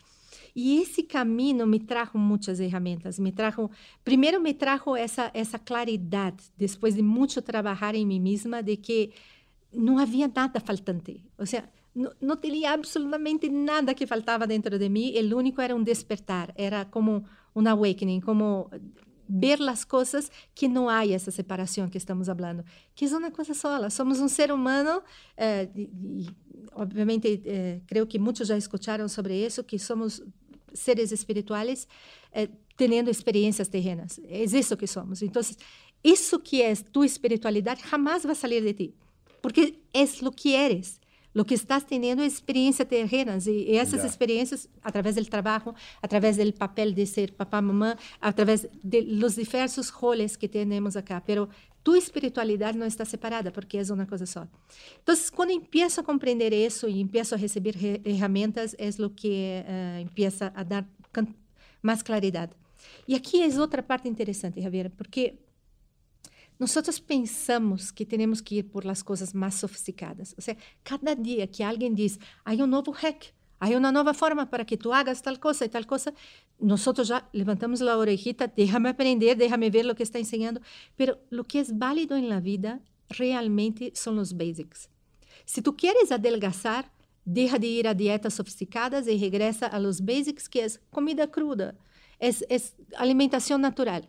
[0.54, 3.18] E esse caminho me trajo muitas ferramentas.
[3.18, 3.70] Me trajo,
[4.04, 9.10] primeiro me trajo essa essa claridade, depois de muito trabalhar em mim mesma, de que
[9.72, 11.22] não havia nada faltante.
[11.38, 15.12] Ou seja, não, não tinha absolutamente nada que faltava dentro de mim.
[15.32, 18.70] O único era um despertar, era como um awakening, como
[19.28, 22.64] ver as coisas que não há essa separação que estamos falando,
[22.94, 23.88] que é uma coisa sola.
[23.88, 25.02] Somos um ser humano,
[25.36, 26.28] eh, e, e,
[26.72, 30.20] obviamente, eh, creio que muitos já escutaram sobre isso, que somos
[30.74, 31.86] seres espirituais
[32.32, 34.20] eh, tendo experiências terrenas.
[34.24, 35.22] É isso que somos.
[35.22, 35.42] Então,
[36.02, 38.94] isso que é tua espiritualidade jamais vai sair de ti,
[39.40, 41.00] porque é o que eres.
[41.32, 44.06] Lo que estás teniendo es experiencias terrenas y, y esas yeah.
[44.06, 48.68] experiencias a través del trabajo, a través del papel de ser papá, mamá, a través
[48.82, 51.22] de los diversos roles que tenemos acá.
[51.24, 51.48] Pero
[51.84, 54.46] tu espiritualidade não está separada, porque é uma coisa só.
[55.02, 60.00] Então, quando empiezo a compreender isso e empiezo a receber ferramentas, é o que uh,
[60.00, 60.84] empieza a dar
[61.80, 62.52] mais claridade.
[63.06, 65.38] E aqui é outra parte interessante, Javier, porque
[66.60, 70.34] nós pensamos que temos que ir por as coisas mais sofisticadas.
[70.36, 74.44] Ou seja, cada dia que alguém diz, há um novo hack, há uma nova forma
[74.44, 76.12] para que tu hagas tal coisa e tal coisa,
[76.60, 80.60] nós já levantamos a orejita, déjame aprender, déjame ver o que está ensinando.
[80.98, 82.78] Pero o que é válido em la vida
[83.10, 84.86] realmente são os basics.
[85.46, 86.84] Se tu queres adelgazar,
[87.24, 91.74] deixa de ir a dietas sofisticadas e regresa a los basics, que é comida cruda,
[92.20, 92.60] é, é
[92.96, 94.02] alimentação natural.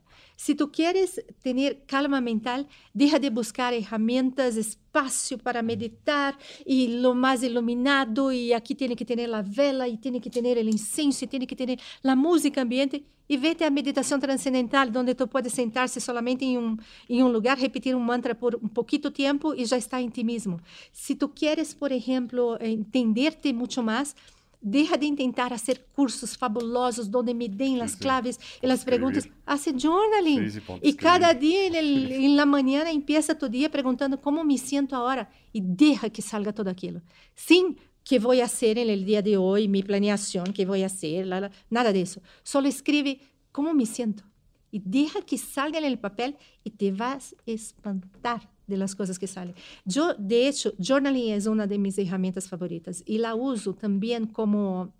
[0.44, 2.66] Se tu queres ter calma mental,
[2.96, 6.36] deixa de buscar ferramentas, espaço para meditar
[6.66, 10.44] e lo mais iluminado e aqui tem que ter a vela e tem que ter
[10.58, 15.28] o incenso tem que ter a música ambiente e vete a meditação transcendental, onde tu
[15.28, 16.76] pode sentar-se solamente em um,
[17.08, 20.24] em um lugar, repetir um mantra por um pouquinho tempo e já está em ti
[20.24, 20.60] mesmo.
[20.92, 24.16] Se tu queres, por exemplo, entender-te muito mais,
[24.64, 29.28] Deja de intentar fazer cursos fabulosos onde me deem as claves e as perguntas.
[29.46, 30.46] Hace journaling.
[30.84, 35.60] e cada dia, em la manhã, empieza tu dia perguntando como me sinto agora e
[35.60, 37.02] deixa que salga tudo aquilo.
[37.36, 41.26] Sim, que vou fazer no dia de hoje, minha planeação, que vou fazer,
[41.70, 42.22] nada disso.
[42.44, 43.20] Só escreve
[43.52, 44.24] como me sinto
[44.72, 49.54] e deixa que salga no papel e te vas espantar de las cosas que salen.
[49.86, 54.92] Yo, de hecho, journaling es una de mis herramientas favoritas y la uso también como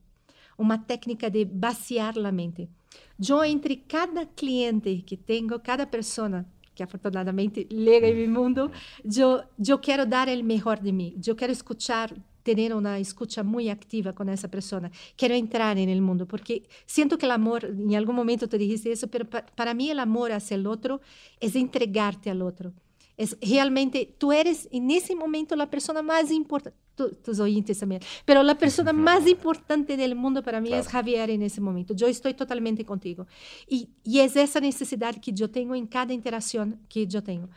[0.58, 2.70] uma técnica de vaciar a mente.
[3.18, 8.72] Eu, entre cada cliente que tenho, cada pessoa que afortunadamente llega em meu mundo,
[9.04, 11.20] eu, eu quero dar o melhor de mim.
[11.26, 12.12] Eu quero escutar,
[12.44, 14.90] ter uma escuta muito ativa com essa pessoa.
[15.16, 19.08] Quero entrar no mundo, porque sinto que o amor, em algum momento tu dijiste isso,
[19.12, 21.00] mas para mim o amor hacia o outro
[21.40, 22.74] é entregarte ao outro.
[23.22, 28.44] Es realmente, tú eres en ese momento la persona más importante, tus oyentes también, pero
[28.44, 30.82] la persona más importante del mundo para mí claro.
[30.82, 31.94] es Javier en ese momento.
[31.94, 33.28] Yo estoy totalmente contigo.
[33.68, 37.50] Y, y es esa necesidad que yo tengo en cada interacción que yo tengo.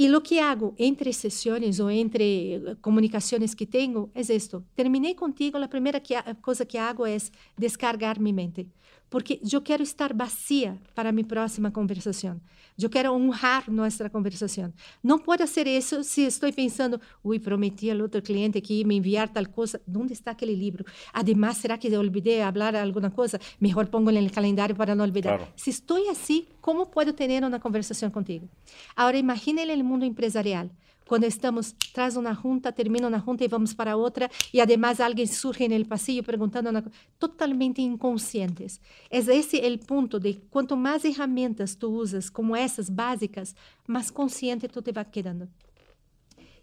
[0.00, 4.64] E o que hago entre sessões ou entre eh, comunicações que tenho é isto.
[4.76, 7.16] Terminei contigo, a primeira que, coisa que hago é
[7.58, 8.68] descargar minha mente.
[9.10, 12.40] Porque eu quero estar vazia para minha próxima conversação.
[12.80, 14.72] Eu quero honrar nossa conversação.
[15.02, 18.96] Não pode ser isso se estou pensando, ui, prometi ao outro cliente que ia me
[18.96, 19.80] enviar tal coisa.
[19.96, 20.84] Onde está aquele livro?
[21.12, 23.40] Además, será que eu olvidei falar alguma coisa?
[23.60, 25.38] Melhor pongo no calendário para não olvidar.
[25.38, 25.52] Claro.
[25.56, 28.48] Se estou assim, como posso ter uma conversação contigo?
[28.94, 30.68] Agora, imagine o mundo empresarial
[31.08, 35.26] quando estamos traz uma junta, termina uma junta e vamos para outra, e además alguém
[35.26, 36.84] surge no pasillo perguntando uma
[37.18, 38.78] totalmente inconscientes.
[39.10, 43.56] É esse o ponto de quanto mais ferramentas tu usas, como essas básicas,
[43.86, 45.48] mais consciente tu te vai quedando.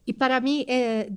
[0.07, 1.11] Y para mí, eh,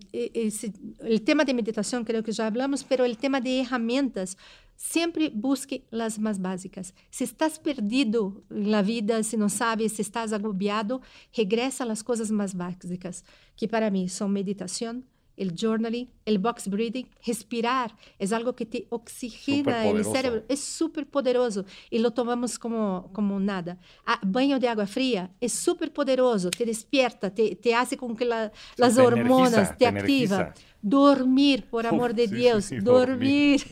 [1.00, 4.38] el tema de meditación creo que ya hablamos, pero el tema de herramientas,
[4.78, 6.94] siempre busque las más básicas.
[7.10, 11.02] Si estás perdido en la vida, si no sabes, si estás agobiado,
[11.36, 13.24] regresa a las cosas más básicas,
[13.56, 15.04] que para mí son meditación,
[15.36, 21.06] el journaling, el box breathing, respirar, es algo que te oxigena el cerebro, es súper
[21.06, 23.78] poderoso y lo tomamos como, como nada.
[24.04, 28.24] Ah, baño de agua fría es súper poderoso, te despierta, te, te hace con que
[28.24, 30.36] la, las te hormonas energiza, te, te activa.
[30.40, 30.67] energiza.
[30.88, 33.62] Dormir, por amor de sí, Dios, sí, sí, dormir.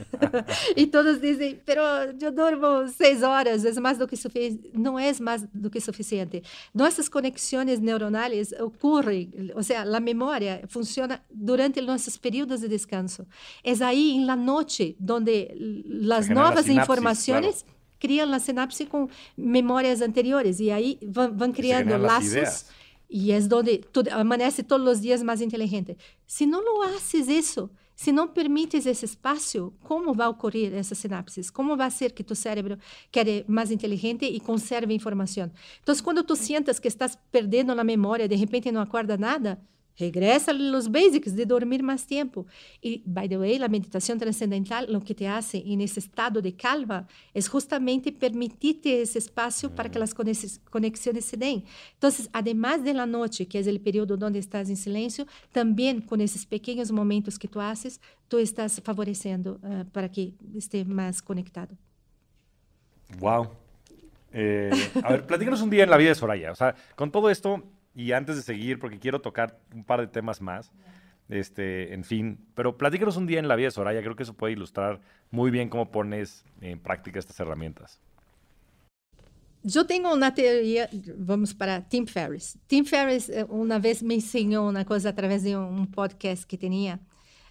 [0.76, 4.70] y todos dicen, pero yo duermo seis horas, es más do que suficiente.
[4.72, 6.42] No es más do que suficiente.
[6.72, 13.26] Nuestras conexiones neuronales ocurren, o sea, la memoria funciona durante nuestros periodos de descanso.
[13.62, 15.54] Es ahí en la noche donde
[15.86, 17.64] las genera la nuevas sinapsis, informaciones
[17.98, 22.66] criam la sinapse com memórias anteriores e aí vão, vão criando laços
[23.08, 23.46] ideas.
[23.46, 25.96] e é onde tu amanhece todos os dias mais inteligente.
[26.26, 31.50] Se não lo haces isso, se não permites esse espaço, como vai ocorrer essas sinapses?
[31.50, 32.78] Como vai ser que tu cérebro
[33.10, 35.50] quede mais inteligente e conserve informação?
[35.82, 39.58] Então, quando tu sientas que estás perdendo a memória, de repente não acorda nada,
[39.98, 42.46] regresa a los basics de dormir más tiempo.
[42.80, 46.54] Y, by the way, la meditación trascendental lo que te hace en ese estado de
[46.54, 51.64] calma es justamente permitirte ese espacio para que las conex- conexiones se den.
[51.94, 56.20] Entonces, además de la noche, que es el periodo donde estás en silencio, también con
[56.20, 61.76] esos pequeños momentos que tú haces, tú estás favoreciendo eh, para que esté más conectado.
[63.18, 63.48] Wow.
[64.32, 64.70] Eh,
[65.02, 66.52] a ver, platícanos un día en la vida de Soraya.
[66.52, 67.62] O sea, con todo esto,
[67.96, 70.70] y antes de seguir, porque quiero tocar un par de temas más,
[71.28, 74.02] este, en fin, pero platícanos un día en la vida de Soraya.
[74.02, 77.98] Creo que eso puede ilustrar muy bien cómo pones en práctica estas herramientas.
[79.62, 82.56] Yo tengo una teoría, vamos para Tim Ferriss.
[82.68, 86.56] Tim Ferriss eh, una vez me enseñó una cosa a través de un podcast que
[86.56, 87.00] tenía,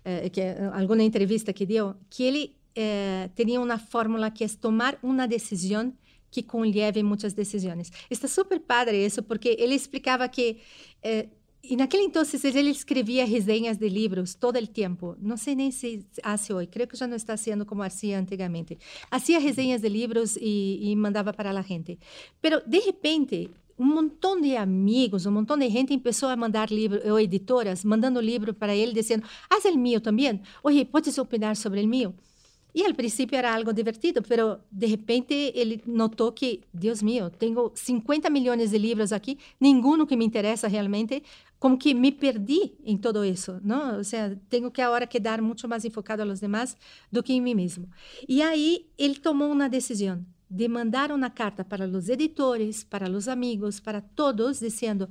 [0.06, 4.60] eh, que, eh, alguna entrevista que dio, que ele eh, tenía una fórmula que es
[4.60, 5.98] tomar una decisión
[6.36, 7.94] que conlleve muchas decisiones.
[8.10, 10.60] Está súper padre eso, porque ele explicaba que
[11.02, 11.30] eh,
[11.64, 15.16] e naquele entonces ele escrevia resenhas de livros todo o tempo.
[15.20, 18.78] Não sei nem se hace hoje, creio que já não está haciendo como hacía antigamente.
[19.10, 21.98] Hacía resenhas de livros e, e mandava para a gente.
[22.40, 27.04] Pero de repente, um montão de amigos, um montão de gente começou a mandar livros,
[27.06, 30.42] ou editoras, mandando livro para ele, dizendo: haz el mío também.
[30.62, 32.14] Oye, podes opinar sobre el mío?
[32.76, 37.72] E al princípio era algo divertido, pero de repente ele notou que, Deus mío, tenho
[37.74, 41.24] 50 milhões de livros aqui, nenhum que me interessa realmente,
[41.58, 43.96] como que me perdi em todo isso, não?
[44.00, 46.76] Ou seja, tenho que agora quedar muito mais enfocado a los demás
[47.10, 47.88] do que em mim mesmo.
[48.28, 53.30] E aí ele tomou uma decisão de mandar uma carta para os editores, para os
[53.30, 55.08] amigos, para todos, dizendo: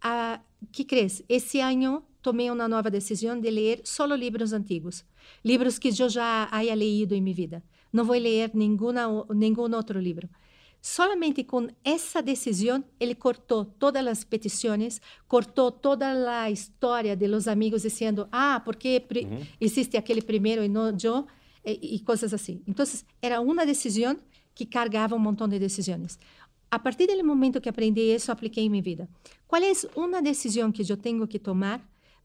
[0.00, 0.40] ah,
[0.72, 1.22] que crees?
[1.28, 5.04] Esse ano tomei uma nova decisão de ler solo livros antigos,
[5.44, 7.62] livros que eu já haya leído em minha vida.
[7.92, 10.28] Não vou ler nenhuma, nenhum outro livro.
[10.80, 16.06] Solamente com essa decisão, ele cortou todas as petições, cortou toda
[16.42, 19.46] a história de los amigos dizendo, ah, porque Uhum.
[19.60, 21.26] existe aquele primeiro e não eu,
[21.64, 22.62] e, e coisas assim.
[22.66, 22.84] Então,
[23.20, 24.16] era uma decisão
[24.54, 26.18] que cargava um montão de decisões.
[26.68, 29.08] A partir do momento que aprendi isso, apliquei em minha vida.
[29.46, 31.80] Qual é uma decisão que eu tenho que tomar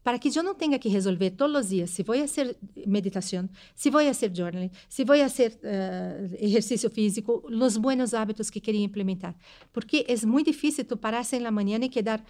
[0.08, 2.56] para que eu não tenha que resolver todos os dias se vou fazer
[2.86, 8.58] meditação, se vou fazer journaling, se vou fazer uh, exercício físico, os bons hábitos que
[8.58, 9.34] queria implementar.
[9.70, 12.24] Porque é muito difícil tu parar-se na manhã e quedar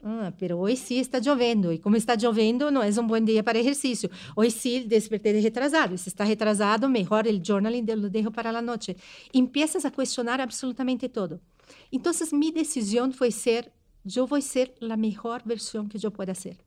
[0.00, 3.42] Ah, pero hoy sí está lloviendo y como está lloviendo no es un buen día
[3.42, 4.08] para ejercicio.
[4.36, 5.96] Hoy sí desperté de retrasado.
[5.96, 8.96] Si está retrasado, mejor el journaling lo dejo para la noche.
[9.32, 11.40] Empiezas a cuestionar absolutamente todo.
[11.90, 13.72] Entonces mi decisión fue ser,
[14.28, 16.58] voy a ser la mejor versión que yo pueda ser.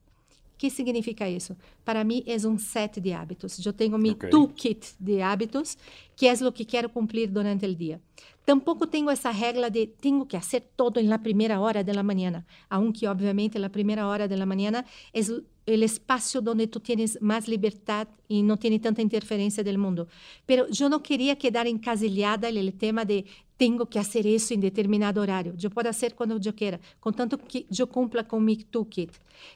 [0.58, 1.56] ¿Qué significa isso?
[1.86, 3.64] Para mim é um set de hábitos.
[3.66, 4.30] Eu tenho meu Ok.
[4.30, 5.78] toolkit de hábitos,
[6.16, 8.02] que é o que quero cumprir durante o dia.
[8.46, 13.06] Tampouco tenho essa regra de tenho que fazer todo na primeira hora da manhã, aunque
[13.06, 14.84] obviamente na primeira hora da manhã
[15.14, 20.08] é o espaço onde tu tens mais liberdade e não tens tanta interferência do mundo.
[20.46, 23.26] Pero eu não queria quedar encasillada no tema de
[23.58, 25.56] tenho que fazer isso em determinado horário.
[25.62, 29.12] Eu posso fazer quando eu queira, contanto que eu cumpla com meu toolkit.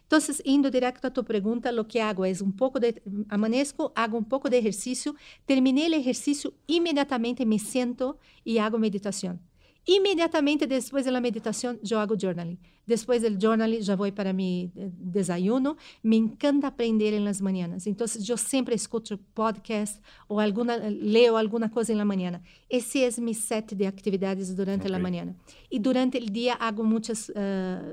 [0.06, 4.18] Então, indo direto a tua pergunta, o que hago é um pouco de amanezco, hago
[4.18, 9.40] um pouco de exercício, terminei o exercício, imediatamente me sento e hago meditação.
[9.88, 12.58] Inmediatamente depois da meditação, eu hago journaling.
[12.86, 15.76] Depois do journaling, já vou para mi eh, desayuno.
[16.04, 17.88] Me encanta aprender em las manhãs.
[17.88, 22.42] Então, eu sempre escuto podcast ou alguma, leio alguma coisa na manhã.
[22.70, 24.96] Esse é meu set de atividades durante okay.
[24.96, 25.36] a manhã.
[25.72, 27.34] E durante o dia, hago muitas uh,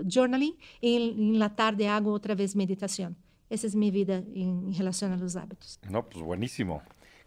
[0.07, 0.57] journaling.
[0.82, 3.14] E na tarde, hago outra vez meditação.
[3.49, 5.78] Essa é minha vida em, em relação aos hábitos.
[5.89, 6.82] No, pues buenísimo.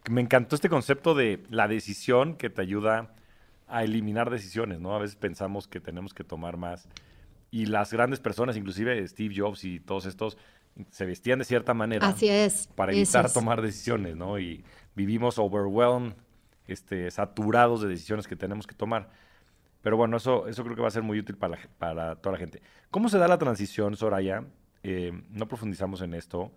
[0.09, 3.13] Me encantó este concepto de la decisión que te ayuda
[3.71, 4.93] a eliminar decisiones, ¿no?
[4.93, 6.87] A veces pensamos que tenemos que tomar más.
[7.49, 10.37] Y las grandes personas, inclusive Steve Jobs y todos estos,
[10.89, 12.07] se vestían de cierta manera.
[12.07, 12.67] Así es.
[12.75, 14.39] Para evitar tomar decisiones, ¿no?
[14.39, 14.63] Y
[14.95, 16.13] vivimos overwhelmed,
[16.67, 19.09] este, saturados de decisiones que tenemos que tomar.
[19.81, 22.39] Pero bueno, eso, eso creo que va a ser muy útil para, para toda la
[22.39, 22.61] gente.
[22.91, 24.43] ¿Cómo se da la transición, Soraya?
[24.83, 26.51] Eh, no profundizamos en esto,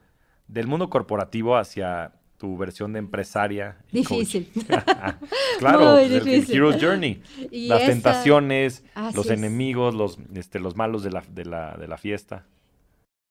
[0.47, 2.13] del mundo corporativo hacia
[2.45, 3.79] tu versión de empresaria.
[3.91, 4.51] Difícil.
[5.59, 7.23] claro, el, Hero Journey.
[7.51, 8.85] las tentaciones,
[9.15, 12.45] los enemigos, los, este, los malos de la, de, la, de la fiesta.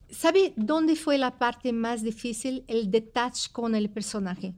[0.10, 2.64] ¿Sabe dónde fue la parte más difícil?
[2.68, 4.56] El detach con el personaje.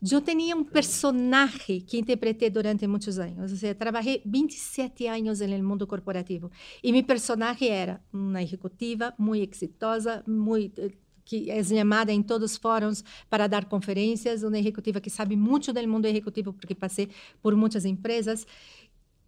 [0.00, 3.52] Yo tenía un personaje que interpreté durante muchos años.
[3.52, 6.50] O sea, trabajé 27 años en el mundo corporativo.
[6.82, 12.52] Y mi personaje era una ejecutiva muy exitosa, muy eh, que é chamada em todos
[12.52, 17.08] os fóruns para dar conferências, uma executiva que sabe muito do mundo executivo, porque passei
[17.42, 18.46] por muitas empresas.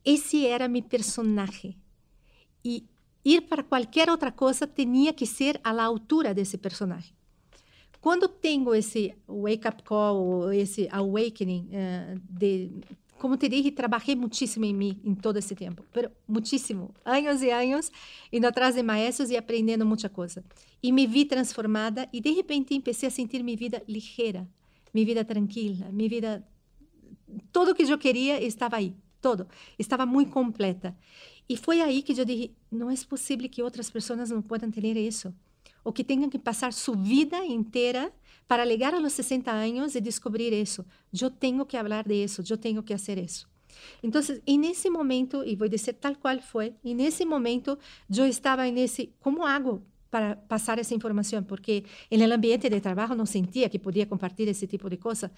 [0.04, 1.76] Esse era meu personagem.
[2.64, 2.84] E
[3.24, 7.14] ir para qualquer outra coisa tinha que ser à altura desse personagem.
[8.00, 12.70] Quando tenho esse wake-up call, esse awakening uh, de
[13.18, 17.50] como te dije, trabalhei muitíssimo em mim em todo esse tempo, pero muitíssimo, anos e
[17.50, 17.90] anos,
[18.32, 20.44] indo atrás de maestros e aprendendo muita coisa.
[20.82, 24.46] E me vi transformada e de repente comecei a sentir minha vida ligeira,
[24.92, 26.46] minha vida tranquila, minha vida
[27.52, 29.46] tudo que eu queria estava aí, todo,
[29.78, 30.96] estava muito completa.
[31.48, 34.96] E foi aí que eu disse, não é possível que outras pessoas não possam ter
[34.96, 35.34] isso,
[35.84, 38.12] ou que tenham que passar sua vida inteira
[38.46, 40.84] para llegar a los 60 años y descubrir eso.
[41.12, 43.48] Yo tengo que hablar de eso, yo tengo que hacer eso.
[44.02, 47.78] Entonces, en ese momento, voy a decir tal cual fue, en ese momento
[48.08, 51.44] yo estaba en ese, ¿cómo hago para pasar esa información?
[51.44, 55.30] Porque el ambiente de trabajo no sentía que podía compartir ese tipo de cosas.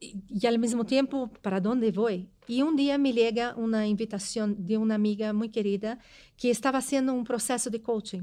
[0.00, 2.28] Y, y al mismo tiempo, ¿para dónde voy?
[2.48, 5.98] Y un día me llega una invitación de una amiga muy querida
[6.36, 8.22] que estaba haciendo un proceso de coaching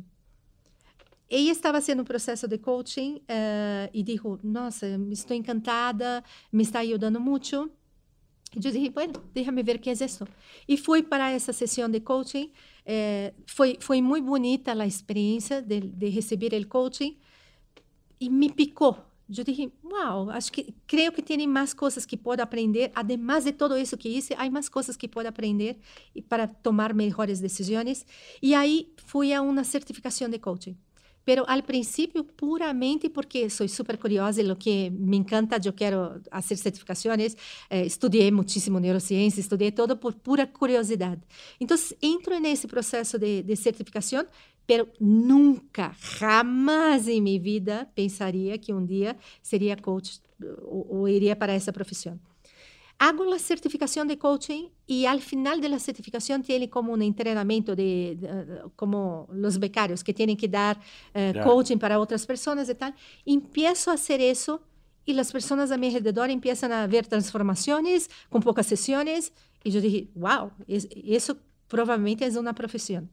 [1.29, 6.79] ella estava fazendo um processo de coaching uh, e disse: Nossa, estou encantada, me está
[6.79, 7.71] ajudando muito.
[8.55, 10.27] E eu disse: Bueno, déjame ver que é isso.
[10.67, 12.51] E fui para essa sessão de coaching.
[12.83, 17.15] Eh, foi, foi muito bonita a experiência de, de receber o coaching
[18.19, 18.97] e me picou.
[19.29, 22.91] Eu disse: Uau, acho que creio que tem mais coisas que posso aprender.
[22.95, 25.77] Además de tudo isso que hice, há mais coisas que posso aprender
[26.27, 28.03] para tomar melhores decisões.
[28.41, 30.75] E aí fui a uma certificação de coaching
[31.29, 36.19] pero al principio puramente porque soy súper curiosa y lo que me encanta, yo quiero
[36.31, 37.37] hacer certificaciones,
[37.69, 41.19] eh, estudié muchísimo neurociencia, estudié todo por pura curiosidad.
[41.59, 44.25] Entonces, entro en ese proceso de, de certificación,
[44.65, 50.21] pero nunca, jamás en mi vida pensaría que un día sería coach
[50.65, 52.19] o, o iría para esa profesión.
[52.99, 57.75] Hago la certificación de coaching y al final de la certificación tiene como un entrenamiento
[57.75, 60.79] de, de como los becarios que tienen que dar
[61.13, 61.43] yeah.
[61.43, 62.93] coaching para otras personas y tal.
[63.25, 64.61] Empiezo a hacer eso
[65.05, 69.31] y las personas a mi alrededor empiezan a ver transformaciones con pocas sesiones
[69.63, 71.37] y yo dije, wow, es, eso
[71.67, 73.09] probablemente es una profesión.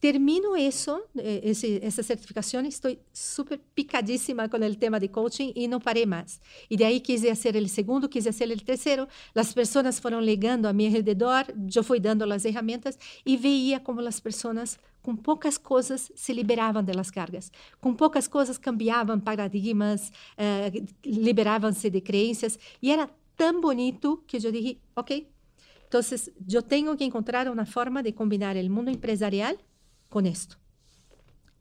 [0.00, 5.68] Termino eso, eh, ese, esa certificación, estoy súper picadísima con el tema de coaching y
[5.68, 6.40] no paré más.
[6.70, 9.08] Y de ahí quise hacer el segundo, quise hacer el tercero.
[9.34, 14.00] Las personas fueron llegando a mi alrededor, yo fui dando las herramientas y veía como
[14.00, 20.84] las personas com poucas coisas se liberavam das cargas, com poucas coisas cambiavam paradigmas, eh,
[21.04, 25.26] liberavam-se de crenças, e era tão bonito que eu disse, ok,
[25.88, 26.00] então
[26.52, 29.56] eu tenho que encontrar uma forma de combinar o mundo empresarial
[30.10, 30.56] con esto.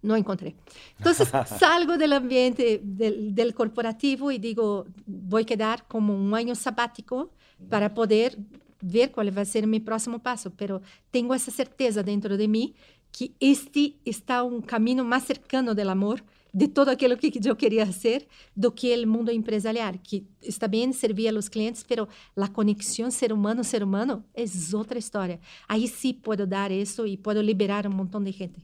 [0.02, 0.56] No encontré.
[0.98, 6.56] Entonces salgo del ambiente del, del, corporativo y digo, voy a quedar como un año
[6.56, 7.32] sabático
[7.70, 8.38] para poder
[8.82, 10.82] ver cuál va a ser mi próximo paso, pero
[11.12, 12.76] tengo esa certeza dentro de mí
[13.12, 16.24] que este está un camino más cercano del amor,
[16.54, 20.92] de todo aquilo que eu queria ser, do que o mundo empresarial, que está bem
[20.92, 24.44] servir a los clientes, pero a conexão ser humano ser humano é
[24.74, 25.40] outra história.
[25.68, 28.60] Aí sim posso dar isso e posso liberar um montão de gente.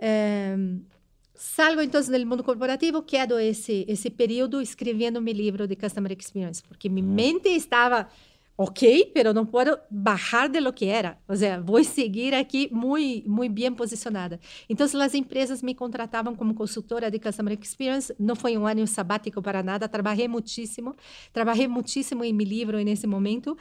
[0.00, 0.80] Um,
[1.34, 6.62] salgo então do mundo corporativo, quedo esse esse período escrevendo meu livro de Customer Experience,
[6.62, 8.08] porque minha mente estava
[8.56, 11.18] ok, pero não posso bajar de lo que era.
[11.28, 14.38] Ou seja, vou seguir aqui muito, muito bem posicionada.
[14.68, 18.14] Então, as empresas me contratavam como consultora de Customer Experience.
[18.18, 19.88] Não foi um ano sabático para nada.
[19.88, 20.94] Trabalhei muitíssimo.
[21.32, 23.56] Trabalhei muitíssimo em meu livro nesse momento.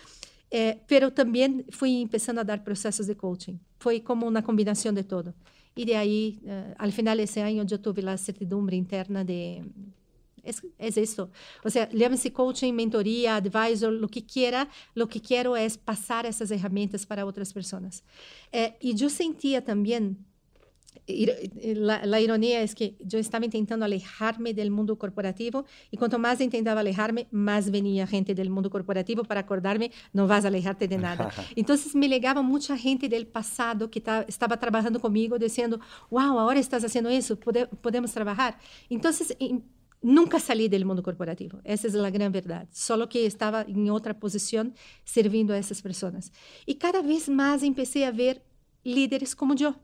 [0.52, 3.60] Eh, pero também fui começando a dar processos de coaching.
[3.80, 5.34] Foi como uma combinação de todo.
[5.76, 9.64] E de aí, uh, al final desse ano, eu tive a certidumbre interna de
[10.44, 11.32] Es, es esto.
[11.64, 14.70] O sea, llámese coaching, mentoría, advisor, lo que quiera.
[14.94, 18.04] Lo que quiero es pasar esas herramientas para otras personas.
[18.52, 20.26] Eh, y yo sentía también,
[21.08, 26.40] la, la, ironía es que yo estaba intentando alejarme del mundo corporativo y cuanto más
[26.40, 30.98] intentaba alejarme, más venía gente del mundo corporativo para acordarme, no vas a alejarte de
[30.98, 31.30] nada.
[31.56, 35.80] Entonces me llegaba mucha gente del pasado que ta, estaba trabajando conmigo diciendo,
[36.10, 38.58] wow, ahora estás haciendo eso, pode, podemos trabajar.
[38.90, 39.36] Entonces,
[40.04, 41.60] nunca salí del mundo corporativo.
[41.64, 42.68] Esa es la gran verdad.
[42.72, 46.32] Solo que estaba en otra posición sirviendo a esas personas.
[46.66, 48.44] Y cada vez más empecé a ver
[48.84, 49.76] líderes como yo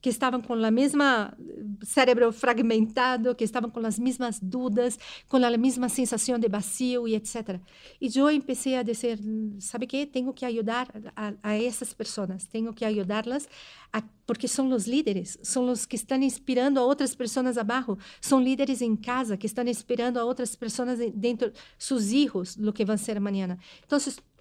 [0.00, 1.36] que estavam com a mesma
[1.82, 4.98] cérebro fragmentado, que estavam com as mesmas dúvidas,
[5.28, 7.60] com a mesma sensação de vazio e etc.
[8.00, 9.18] E eu comecei a dizer,
[9.58, 13.48] sabe que tenho que ajudar a, a essas pessoas, tenho que ajudá-las
[14.28, 18.82] porque são os líderes, são os que estão inspirando a outras pessoas abaixo, são líderes
[18.82, 23.16] em casa que estão inspirando a outras pessoas dentro, seus filhos, o que vão ser
[23.16, 23.58] amanhã.
[23.86, 23.98] Então,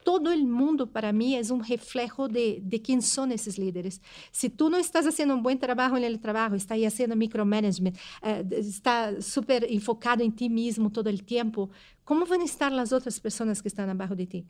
[0.07, 4.01] todo el mundo para mí es un reflejo de, de quién son esos líderes.
[4.31, 8.45] Si tú no estás haciendo un buen trabajo en el trabajo, estás haciendo micromanagement, eh,
[8.51, 11.69] está súper enfocado en ti mismo todo el tiempo,
[12.05, 14.45] ¿cómo van a estar las otras personas que están abajo de ti?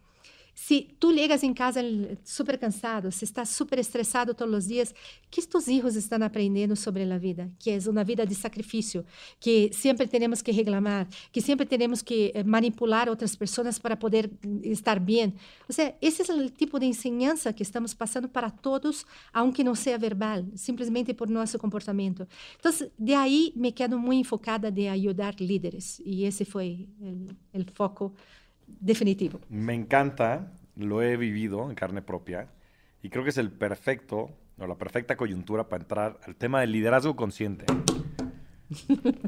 [0.60, 1.82] Se tu llegas em casa
[2.24, 4.94] super cansado, se está super estressado todos os dias,
[5.30, 7.52] que estes filhos estão aprendendo sobre a vida?
[7.60, 9.06] Que é uma vida de sacrifício,
[9.40, 14.32] que sempre temos que reclamar, que sempre temos que eh, manipular outras pessoas para poder
[14.64, 15.32] estar bem.
[15.70, 19.76] Ou seja, esse é o tipo de ensinança que estamos passando para todos, aunque não
[19.76, 22.28] seja verbal, simplesmente por nosso comportamento.
[22.60, 26.90] Então, de aí me quedo muito enfocada de ajudar líderes, e esse foi
[27.54, 28.12] o foco
[28.68, 29.40] definitivo.
[29.50, 32.50] Me encanta, lo he vivido en carne propia
[33.02, 34.30] y creo que es el perfecto
[34.60, 37.66] o la perfecta coyuntura para entrar al tema del liderazgo consciente.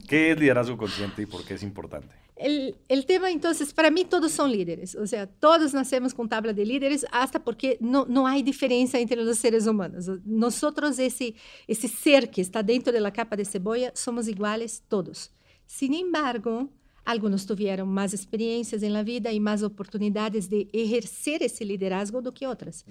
[0.07, 2.13] ¿Qué es liderazgo consciente y por qué es importante?
[2.35, 6.53] El, el, tema, entonces, para mí todos son líderes, o sea, todos nacemos con tabla
[6.53, 10.09] de líderes, hasta porque no, no hay diferencia entre los seres humanos.
[10.23, 11.35] Nosotros, ese,
[11.67, 15.31] ese ser que está dentro de la capa de cebolla, somos iguales todos.
[15.65, 16.69] Sin embargo,
[17.09, 22.45] Alguns tiveram mais experiências na vida e mais oportunidades de exercer esse liderazgo do que
[22.45, 22.85] outras.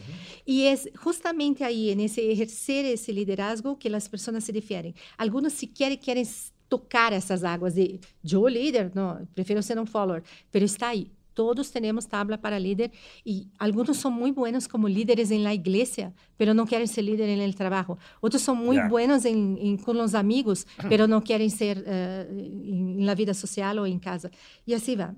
[0.45, 0.75] E é
[1.05, 4.93] justamente aí, nesse exercer esse liderazgo, que as pessoas se diferem.
[5.17, 6.25] Alguns sequer querem
[6.69, 8.01] tocar essas águas de
[8.33, 11.07] eu líder, não, prefiro ser um follower, mas está aí
[11.39, 12.91] todos temos tabla para líder
[13.25, 17.29] e alguns são muito buenos como líderes em la igreja, pero não querem ser líder
[17.29, 17.97] en el trabalho.
[18.21, 18.91] Outros são muito yeah.
[18.91, 23.77] buenos em, em, com os amigos, pero não querem ser uh, em, la vida social
[23.77, 24.33] ou em casa.
[24.67, 25.15] E assim vai.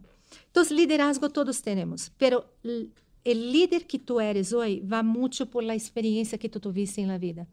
[0.51, 2.44] Então, liderazgo todos temos, pero
[3.24, 7.18] o líder que tu eres hoje vai muito por la experiência que tu tuviste na
[7.18, 7.47] vida.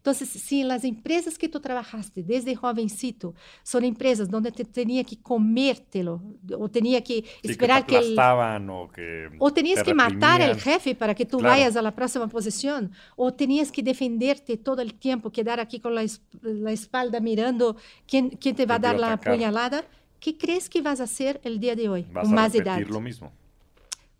[0.00, 5.16] Então, se as empresas que tu trabalhaste desde jovencito são empresas onde te tinha que
[5.16, 6.20] comértelo,
[6.56, 8.16] ou tinha que esperar que, que
[8.70, 11.54] ou que ou tinhas que matar o jefe para que tu claro.
[11.54, 15.90] vayas a la próxima posição, ou tinhas que defenderte todo o tempo, quedar aqui com
[15.90, 17.76] a espalda mirando
[18.06, 19.84] quem, te vai dar a apunhalada.
[20.20, 22.04] que crees que vas a ser el día de hoy?
[22.12, 22.80] Vas con más edad.
[22.88, 23.32] lo mismo.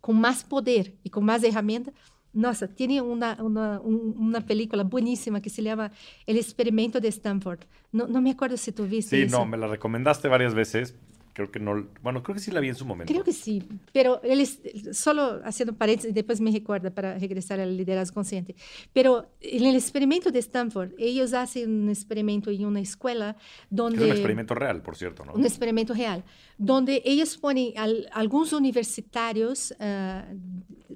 [0.08, 1.92] Con más poder y con más herramientas
[2.32, 5.90] nossa, tinha uma, uma, uma película bueníssima que se chama
[6.26, 7.66] El Experimento de Stanford.
[7.92, 9.36] Não, não me acordo se tu viste Sí, isso.
[9.36, 10.94] no, me la recomendaste varias veces.
[11.38, 13.12] Creo que no, bueno, creo que sí la vi en su momento.
[13.12, 13.62] Creo que sí,
[13.92, 14.44] pero él
[14.92, 18.56] solo haciendo paréntesis, después me recuerda para regresar al liderazgo consciente.
[18.92, 23.36] Pero en el experimento de Stanford, ellos hacen un experimento en una escuela
[23.70, 23.98] donde...
[23.98, 25.34] Es un experimento real, por cierto, ¿no?
[25.34, 26.24] Un experimento real,
[26.56, 27.86] donde ellos ponen a
[28.18, 30.34] algunos universitarios, uh,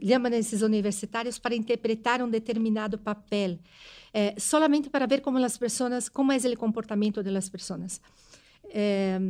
[0.01, 3.61] llaman a esos universitarios para interpretar un determinado papel,
[4.13, 8.03] eh, solamente para ver cómo las personas, cómo es el comportamiento de las personas.
[8.75, 9.21] Eh,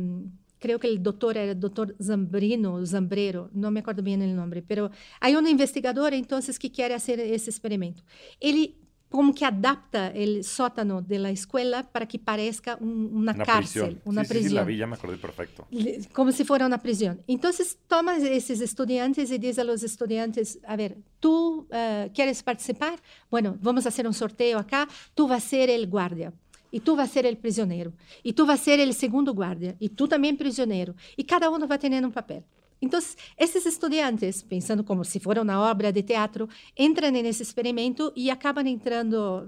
[0.63, 4.63] creo que el doctor era el doctor Zambrino, Zambrero, no me acuerdo bien el nombre,
[4.65, 8.01] pero hay un investigador entonces que quiere hacer ese experimento.
[8.39, 8.73] Él
[9.09, 13.81] como que adapta el sótano de la escuela para que parezca un, una, una, cárcel,
[13.81, 14.01] prisión.
[14.05, 14.49] una sí, prisión.
[14.49, 15.67] Sí, la vi, ya me acordé perfecto.
[16.13, 17.21] Como si fuera una prisión.
[17.27, 22.99] Entonces toma esos estudiantes y dice a los estudiantes, a ver, ¿tú uh, quieres participar?
[23.29, 26.31] Bueno, vamos a hacer un sorteo acá, tú vas a ser el guardia.
[26.73, 27.93] E tu vai ser o prisioneiro.
[28.25, 29.77] E tu vai ser o segundo guarda.
[29.79, 30.95] E tu também prisioneiro.
[31.15, 32.43] E cada um vai tendo um papel.
[32.81, 32.99] Então,
[33.37, 38.67] esses estudantes, pensando como se fosse uma obra de teatro, entram nesse experimento e acabam
[38.67, 39.47] entrando,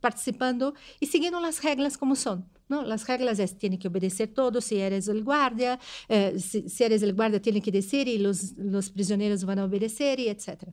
[0.00, 2.44] participando e seguindo as regras como são.
[2.70, 2.82] ¿no?
[2.82, 5.78] Las reglas es, tiene que obedecer todo, si eres el guardia,
[6.08, 9.64] eh, si, si, eres el guardia tiene que decir y los, los prisioneros van a
[9.64, 10.68] obedecer y etc.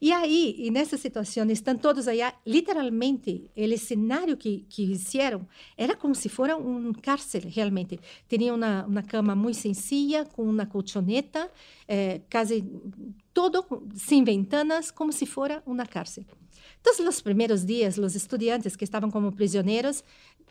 [0.00, 5.46] E aí, e nessa situação, estão todos aí, literalmente, o cenário que, que fizeram
[5.76, 7.98] era como se fosse um cárcere, realmente.
[8.28, 11.50] Tinha uma, uma cama muito sencilla, com uma colchoneta,
[11.86, 12.64] eh, quase
[13.34, 13.64] todo
[13.94, 16.26] sem ventanas, como se fosse uma cárcere.
[16.80, 20.02] Então, nos primeiros dias, os estudantes que estavam como prisioneiros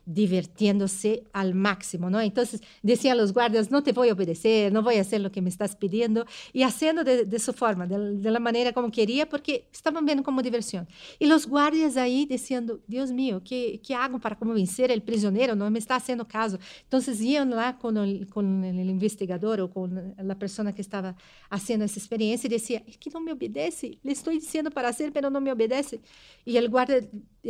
[0.08, 2.22] divirtiéndose al máximo, ¿no?
[2.22, 5.42] Entonces decían los guardias, no te voy a obedecer, no voy a hacer lo que
[5.42, 9.28] me estás pidiendo, y haciendo de, de su forma, de, de, la manera como quería,
[9.28, 10.88] porque estaban viendo como diversión.
[11.20, 15.56] Y los guardias ahí diciendo, Dios mío, ¿qué, qué hago para convencer al prisionero?
[15.56, 16.58] No me está haciendo caso.
[16.84, 21.18] Entonces iban lá con el, con el investigador o con la persona que estaba
[21.50, 25.12] haciendo esa experiencia y decía, es que no me obedece, le estoy diciendo para hacer,
[25.12, 26.00] pero no me obedece.
[26.46, 27.02] Y el guardia,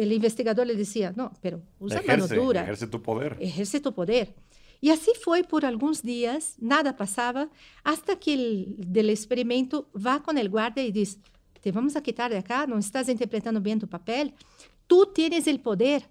[0.02, 2.36] el investigador le decía, no, pero usa Ejerce.
[2.36, 2.62] mano dura.
[2.62, 3.38] Ejerce tu poder.
[3.40, 4.36] Ejerce tu poder.
[4.82, 7.50] E assim foi por alguns dias, nada passava,
[7.84, 11.20] hasta que el, del experimento vá com o guarda e diz:
[11.62, 14.32] Te vamos a quitar de acá, não estás interpretando bem tu papel,
[14.88, 16.04] tu tienes o poder,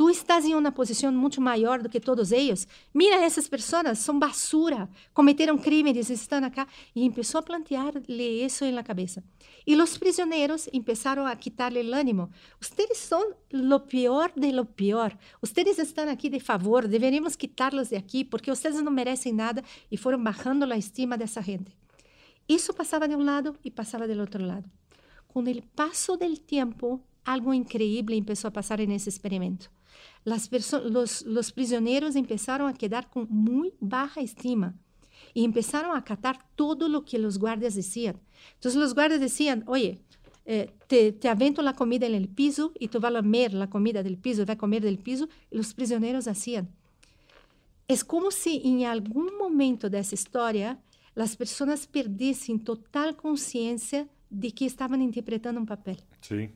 [0.00, 2.66] tu estás em uma posição muito maior do que todos eles.
[2.94, 6.66] Mira essas pessoas, são basura, cometeram crimes, estão acá.
[6.96, 9.22] E começou a plantear-lhe isso na cabeça.
[9.66, 12.30] E os prisioneiros começaram a quitar-lhe o ânimo.
[12.58, 15.14] Ustedes são lo pior de lo pior.
[15.42, 19.62] Ustedes estão aqui de favor, deveríamos quitar-los de aqui, porque ustedes não merecem nada.
[19.92, 21.76] E foram bajando a estima dessa gente.
[22.48, 24.64] Isso passava de um lado e passava do outro lado.
[25.28, 29.70] Com o passo do tempo, algo increíble começou a passar nesse experimento
[30.24, 34.74] los, los prisioneros empezaron a quedar con muy baja estima
[35.34, 38.20] y empezaron a acatar todo lo que los guardias decían.
[38.54, 40.00] Entonces los guardias decían, oye,
[40.46, 44.02] eh, te, te, avento la comida en el piso y tú vas a la comida
[44.02, 46.68] del piso, vas a comer del piso, y los prisioneros hacían.
[47.86, 50.80] Es como si en algún momento de esa historia
[51.14, 55.98] las personas perdiesen total conciencia de que estaban interpretando un papel.
[56.20, 56.50] Sí.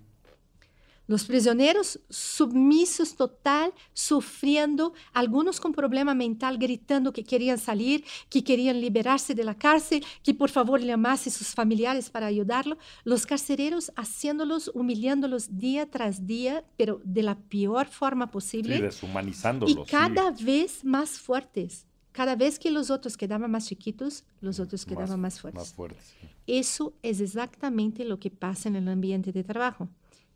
[1.06, 8.81] Los prisioneros submisos total, sufriendo, algunos con problema mental, gritando que querían salir, que querían
[8.81, 12.78] liberarse de la cárcel, que por favor llamase sus familiares para ayudarlo.
[13.05, 18.76] Los carcereros haciéndolos, humillándolos día tras día, pero de la peor forma posible.
[18.76, 19.86] Sí, deshumanizándolos.
[19.86, 20.44] Y cada sí.
[20.44, 21.86] vez más fuertes.
[22.12, 25.60] Cada vez que los otros quedaban más chiquitos, los otros quedaban más, más fuertes.
[25.60, 26.28] Más fuertes sí.
[26.47, 29.89] Eso es exactamente lo que pasa en el ambiente de trabajo.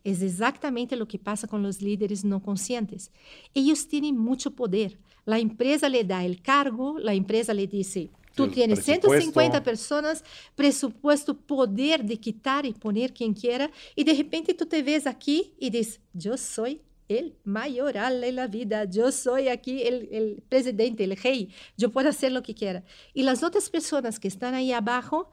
[0.03, 3.11] Es exactamente lo que pasa con los líderes no conscientes.
[3.53, 4.97] Ellos tienen mucho poder.
[5.25, 9.09] La empresa le da el cargo, la empresa le dice, tú El tienes presupuesto.
[9.09, 10.23] 150 personas,
[10.55, 15.53] presupuesto, poder de quitar y poner quien quiera, y de repente tú te ves aquí
[15.59, 21.03] y dices, yo soy el mayoral de la vida, yo soy aquí el, el presidente,
[21.03, 22.83] el rey, yo puedo hacer lo que quiera.
[23.13, 25.31] Y las otras personas que están ahí abajo,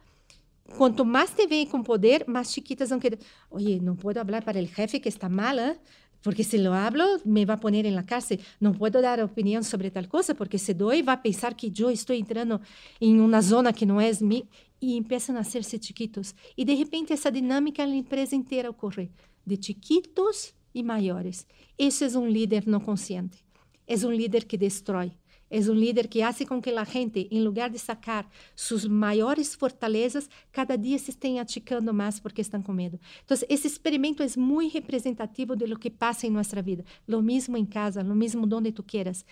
[0.76, 3.18] Quanto mais te vem com poder, mais chiquitas vão querer.
[3.50, 5.78] Oye, não posso falar para o jefe que está mal, ¿eh?
[6.26, 8.40] porque se lo hablo, me vai poner en la cárcel.
[8.60, 12.16] Não posso dar opinião sobre tal coisa, porque se doy, vai pensar que eu estou
[12.16, 12.60] entrando
[13.00, 14.42] em uma zona que não é minha.
[14.82, 16.34] E começam a ser-se chiquitos.
[16.56, 19.08] E de repente, essa dinâmica na empresa inteira ocorre,
[19.46, 21.46] de chiquitos e maiores.
[21.78, 23.38] Esse é um líder não consciente.
[23.86, 25.12] É um líder que destrói.
[25.50, 29.54] É um líder que hace com que a gente, em lugar de sacar suas maiores
[29.54, 32.98] fortalezas, cada dia se esteja achicando mais porque estão com medo.
[33.24, 36.84] Então, esse experimento é muito representativo de lo que passa em nossa vida.
[37.06, 39.24] Lo mesmo em casa, lo mesmo onde tu quieras,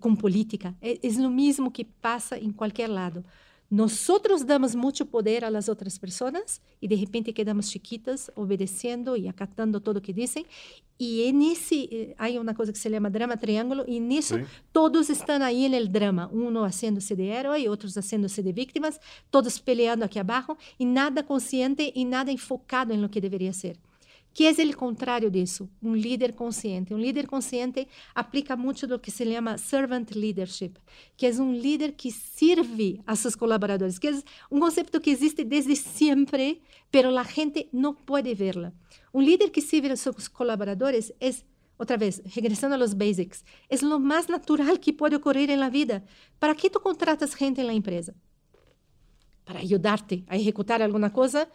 [0.00, 0.74] com política.
[0.80, 3.24] É o mesmo que passa em qualquer lado.
[3.70, 9.28] Nosotros damos mucho poder a las otras personas y de repente quedamos chiquitas obedeciendo y
[9.28, 10.44] acatando todo lo que dicen.
[10.96, 14.36] Y en ese eh, hay una cosa que se llama drama triángulo y en eso
[14.36, 14.44] Sí.
[14.72, 19.00] todos están ahí en el drama, uno haciéndose de héroe y otros haciéndose de víctimas,
[19.30, 23.78] todos peleando aquí abajo y nada consciente y nada enfocado en lo que debería ser.
[24.38, 25.68] Que é o contrário disso?
[25.82, 26.94] Um líder consciente.
[26.94, 30.74] Um líder consciente aplica muito do que se chama servant leadership,
[31.16, 34.12] que é um líder que serve a seus colaboradores, que é
[34.48, 38.72] um conceito que existe desde sempre, pero a gente não pode verla.
[39.12, 41.32] Um líder que sirve a seus colaboradores é
[41.80, 45.70] Otra vez, regresando a los basics, es lo más natural que puede ocurrir en la
[45.70, 46.04] vida.
[46.38, 48.14] ¿Para qué tú contratas gente en la empresa?
[49.48, 51.48] Para ayudarte a ejecutar alguna cosa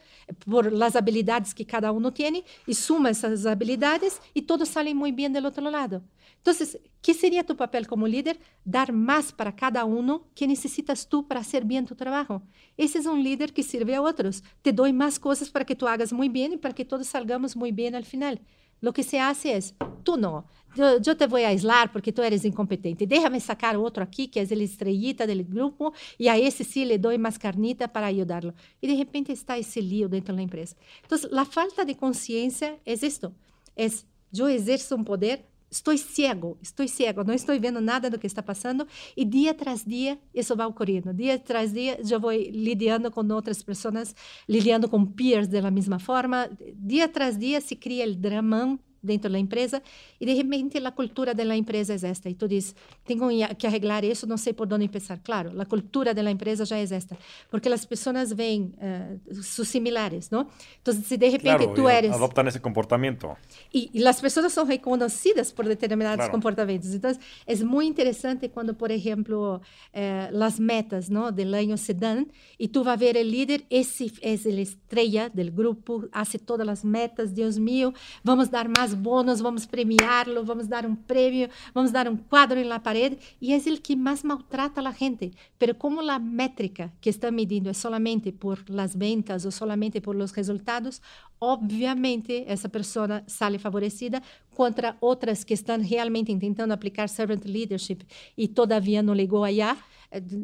[0.49, 5.11] por las habilidades que cada uno tiene y suma esas habilidades y todo sale muy
[5.11, 6.01] bien del otro lado.
[6.37, 8.39] Entonces, ¿qué sería tu papel como líder?
[8.65, 12.41] Dar más para cada uno que necesitas tú para hacer bien tu trabajo.
[12.77, 14.43] Ese es un líder que sirve a otros.
[14.63, 17.55] Te doy más cosas para que tú hagas muy bien y para que todos salgamos
[17.55, 18.41] muy bien al final.
[18.81, 22.45] Lo que se hace es, tú no, yo, te voy a aislar porque tú eres
[22.45, 23.05] incompetente.
[23.05, 26.97] Déjame sacar otro aquí que es el estrellita del grupo y a ese sí le
[26.97, 28.53] doy más carnita para ayudarlo.
[28.81, 30.75] Y de repente está ese lío dentro de la empresa.
[31.01, 33.33] Entonces, la falta de conciencia es esto.
[33.75, 38.19] Es, yo ejerzo un poder, estoy ciego, estoy ciego, no estoy viendo nada de lo
[38.19, 38.85] que está pasando
[39.15, 41.13] y día tras día eso va ocurriendo.
[41.13, 44.15] Día tras día yo voy lidiando con otras personas,
[44.47, 46.49] lidiando con peers de la misma forma.
[46.75, 49.81] Día tras día se cría el dramão dentro da empresa
[50.19, 52.29] e de repente a cultura da empresa é esta.
[52.29, 52.75] E tu diz
[53.05, 53.27] tenho
[53.57, 56.83] que arreglar isso não sei por onde começar claro a cultura da empresa já é
[56.83, 57.17] esta
[57.49, 60.47] porque as pessoas veem uh, sus similares não?
[60.81, 63.35] Então se de repente claro, tu eres adoptam esse comportamento
[63.73, 66.31] e, e as pessoas são reconhecidas por determinados claro.
[66.31, 67.11] comportamentos então
[67.45, 69.61] é muito interessante quando por exemplo
[69.93, 72.25] eh, as metas não do ano se dão
[72.59, 76.83] e tu vai ver o líder esse é a estrela do grupo hace todas as
[76.83, 77.93] metas Deus mío
[78.23, 82.79] vamos dar mais bônus, vamos premiá-lo, vamos dar um prêmio, vamos dar um quadro la
[82.79, 85.31] parede, e é ele que mais maltrata a gente.
[85.57, 90.15] Pero como a métrica que está medindo é solamente por las ventas ou solamente por
[90.15, 91.01] los resultados,
[91.39, 94.21] obviamente essa pessoa sale favorecida
[94.55, 97.99] contra outras que estão realmente tentando aplicar servant leadership
[98.37, 99.77] e todavia não ligou allá,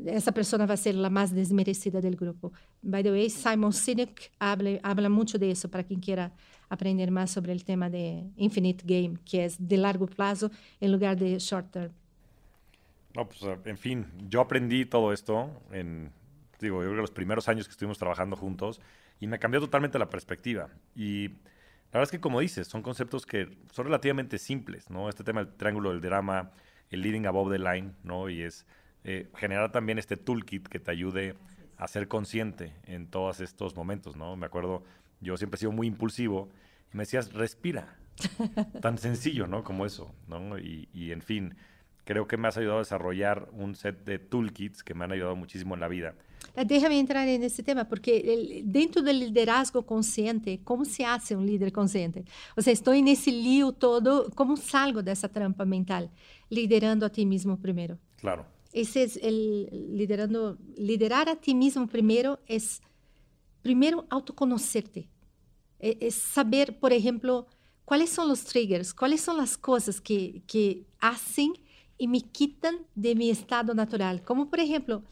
[0.06, 2.52] essa pessoa vai ser a mais desmerecida do grupo.
[2.82, 6.32] By the way, Simon Sinek habla, habla muito disso para quem queira
[6.70, 11.18] aprender más sobre el tema de Infinite Game, que es de largo plazo en lugar
[11.18, 11.92] de short term.
[13.16, 16.12] No, pues, en fin, yo aprendí todo esto en,
[16.60, 18.80] digo, yo creo que los primeros años que estuvimos trabajando juntos
[19.20, 20.70] y me cambió totalmente la perspectiva.
[20.96, 25.10] Y la verdad es que, como dices, son conceptos que son relativamente simples, ¿no?
[25.10, 26.52] Este tema del triángulo del drama,
[26.92, 28.30] el leading above the line, ¿no?
[28.30, 28.66] Y es
[29.04, 31.36] eh, generar también este toolkit que te ayude
[31.78, 34.36] a ser consciente en todos estos momentos, ¿no?
[34.36, 34.84] Me acuerdo
[35.22, 36.50] yo siempre he sido muy impulsivo
[36.94, 37.98] y me decías, respira.
[38.82, 39.64] Tan sencillo, ¿no?
[39.64, 40.58] Como eso, ¿no?
[40.60, 41.56] Y, y, en fin,
[42.04, 45.36] creo que me has ayudado a desarrollar un set de toolkits que me han ayudado
[45.36, 46.16] muchísimo en la vida.
[46.66, 51.72] Déjame entrar en ese tema, porque dentro del liderazgo consciente, ¿cómo se hace un líder
[51.72, 52.26] consciente?
[52.56, 56.10] O sea, estoy en ese lío todo, ¿cómo salgo de esa trampa mental?
[56.50, 57.98] Liderando a ti mismo primero.
[58.18, 58.46] Claro.
[58.74, 62.82] Ese es el liderando, liderar a ti mismo primero es
[63.62, 65.10] Primeiro, autoconhecerte.
[65.80, 67.46] É, é saber, por exemplo,
[67.86, 71.54] quais são os triggers, quais são as coisas que, que fazem
[72.00, 74.20] e me quitam de meu estado natural.
[74.26, 75.04] Como, por exemplo,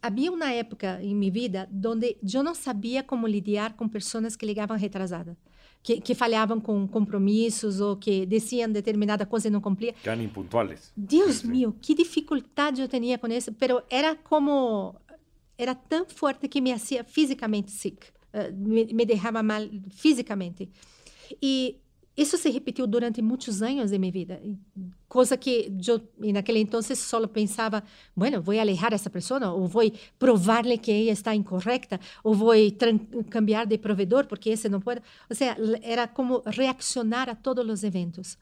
[0.00, 4.46] havia uma época em minha vida onde eu não sabia como lidar com pessoas que
[4.46, 5.36] ligavam retrasadas.
[5.82, 9.94] Que, que, falhavam com compromissos ou que diziam determinada coisa e não cumpria.
[9.94, 10.92] Que eram impuntuais.
[10.94, 13.50] Deus sim, meu, que dificuldade eu tinha com isso.
[13.54, 14.94] Pero era como
[15.62, 20.68] era tão forte que me hacía fisicamente sick, uh, me, me deixava mal fisicamente.
[21.40, 21.80] E
[22.16, 24.42] isso se repetiu durante muitos anos de minha vida,
[25.08, 26.00] coisa que eu,
[26.32, 27.82] naquele então, só pensava,
[28.14, 32.52] bueno, vou alejar essa pessoa, ou vou provar-lhe que ela está incorreta, ou vou
[33.30, 35.00] cambiar de provedor porque esse não pode.
[35.28, 38.36] Ou seja, era como reaccionar a todos os eventos.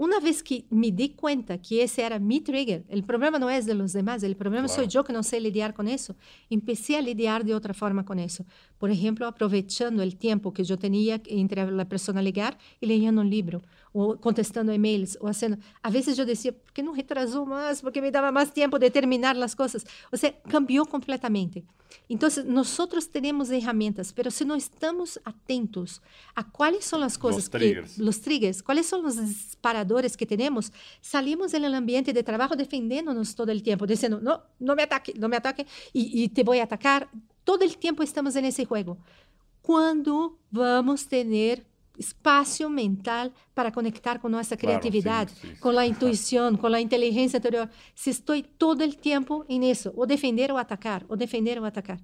[0.00, 3.66] Una vez que me di cuenta que ese era mi trigger, el problema no es
[3.66, 4.82] de los demás, el problema claro.
[4.82, 6.16] soy yo que no sé lidiar con eso,
[6.48, 8.46] empecé a lidiar de otra forma con eso.
[8.78, 13.28] Por ejemplo, aprovechando el tiempo que yo tenía entre la persona ligar y leyendo un
[13.28, 13.60] libro,
[13.92, 15.58] o contestando e-mails, o haciendo...
[15.82, 17.82] A veces yo decía, ¿por qué no retrasó más?
[17.82, 19.84] Porque me daba más tiempo de terminar las cosas.
[20.12, 21.64] O sea, cambió completamente.
[22.08, 26.02] Entonces, nosotros tenemos herramientas, pero si no estamos atentos
[26.34, 27.94] a cuáles son las cosas los triggers.
[27.96, 28.02] que...
[28.02, 33.50] Los triggers, cuáles son los disparadores que tenemos, salimos el ambiente de trabajo defendiéndonos todo
[33.50, 36.64] el tiempo, diciendo, no, no me ataque, no me ataque, y, y te voy a
[36.64, 37.08] atacar.
[37.42, 38.98] Todo el tiempo estamos en ese juego.
[39.62, 41.64] ¿Cuándo vamos a tener
[42.00, 45.60] espaço mental para conectar com nossa criatividade, claro, sim, sim.
[45.60, 47.68] com a intuição, com a inteligência interior.
[47.94, 52.00] Se estou todo o tempo em isso, ou defender ou atacar, ou defender ou atacar.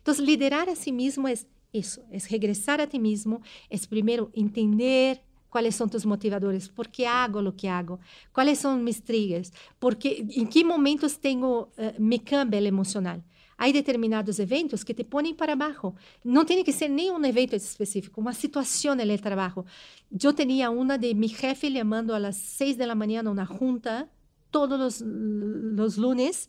[0.00, 1.34] Então, liderar a si mesmo é
[1.74, 5.20] isso, é regressar a ti mesmo, é primeiro entender
[5.50, 7.98] quais são tus motivadores, por que hago o que hago,
[8.32, 11.68] quais são mis triggers, porque em que momentos tenho uh,
[11.98, 13.20] me cambia emocional.
[13.62, 15.92] Há determinados eventos que te põem para baixo.
[16.24, 19.66] Não tem que ser nenhum evento específico, uma situação no trabalho.
[20.10, 24.08] Eu tinha uma de mi jefe chamando a las seis da manhã numa junta
[24.50, 26.48] todos los, los, lunes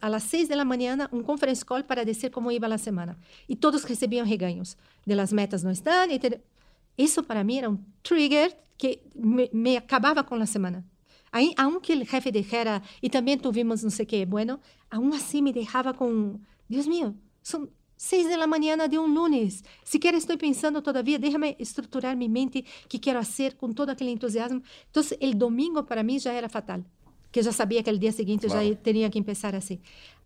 [0.00, 3.18] a las 6 de la mañana un conference call para decir cómo iba la semana.
[3.48, 6.10] Y todos recibían regaños de las metas no están.
[6.12, 6.20] Y
[6.96, 10.84] Eso para mí era un trigger que me, me acababa con la semana.
[11.30, 14.60] Aí, aunque el jefe dijera, y también tuvimos no sé qué, bueno,
[14.90, 19.64] aún así me dejaba con, Dios mío, son seis de la mañana de un lunes.
[19.84, 24.62] Siquiera estoy pensando todavía, déjame estructurar mi mente, qué quiero hacer con todo aquel entusiasmo.
[24.86, 26.84] Entonces, el domingo para mí ya era fatal,
[27.30, 28.68] que ya sabía que el día siguiente claro.
[28.68, 29.80] ya tenía que empezar así.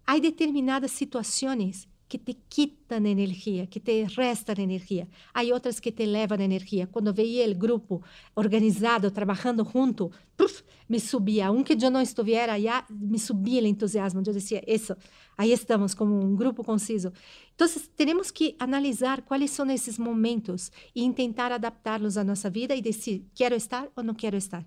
[0.04, 5.08] Hay determinadas situaciones que te quitan energia, que te restam energia.
[5.32, 6.86] Há outras que te levam energia.
[6.86, 8.02] Quando veia o grupo
[8.34, 11.46] organizado, trabalhando junto, puff, me subia.
[11.46, 14.20] Aunque eu não estivesse allá, me subia o entusiasmo.
[14.26, 14.94] Eu dizia, isso,
[15.36, 17.12] aí estamos, como um grupo conciso.
[17.54, 22.82] Então, temos que analisar quais são esses momentos e tentar adaptá-los à nossa vida e
[22.82, 24.64] decidir, quero estar ou não quero estar.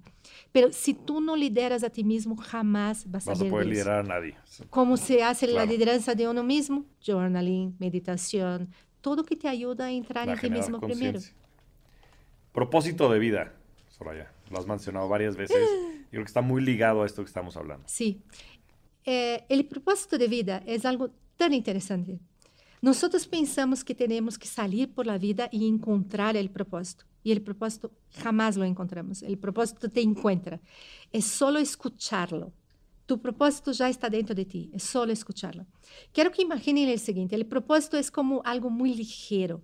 [0.53, 4.07] Mas se tu não lideras a ti mesmo, jamás vas, vas a poder liderar a
[4.07, 4.35] nadie.
[4.69, 5.61] Como se hace claro.
[5.61, 6.85] a liderança de uno mesmo?
[7.01, 8.67] Journaling, meditação,
[9.01, 11.19] tudo que te ajuda a entrar em ti mesmo primeiro.
[12.53, 13.53] Propósito de vida,
[13.89, 14.31] Soraya.
[14.49, 15.57] Lo has mencionado varias veces.
[15.57, 17.83] Yo creo que está muy ligado a esto que estamos hablando.
[17.87, 18.21] Sí.
[19.05, 22.19] Eh, el propósito de vida es algo tan interesante.
[22.81, 27.05] Nosotros pensamos que tenemos que salir por la vida y encontrar el propósito.
[27.23, 27.91] Y el propósito
[28.21, 29.23] jamás lo encontramos.
[29.23, 30.59] El propósito te encuentra.
[31.11, 32.53] Es solo escucharlo.
[33.05, 35.65] Tu propósito já está dentro de ti, é só escucharlo.
[36.11, 39.61] Quero que imaginem o seguinte: o propósito é como algo muito ligeiro.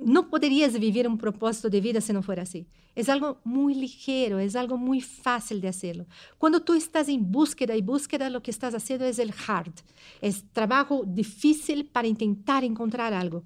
[0.00, 2.66] Não poderias viver um propósito de vida se não for assim.
[2.94, 6.06] É algo muito ligeiro, é algo muito fácil de hacerlo.
[6.38, 9.74] Quando tu estás em búsqueda e búsqueda, o que estás fazendo é o hard.
[10.20, 13.44] É trabalho difícil para tentar encontrar algo.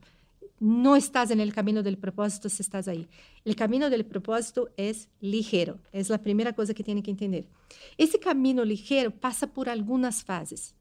[0.60, 3.08] Não estás no caminho do propósito se estás aí.
[3.46, 5.80] O caminho do propósito é ligeiro.
[5.92, 7.46] É a primeira coisa que tem que entender.
[7.98, 10.74] Esse caminho ligeiro passa por algumas fases.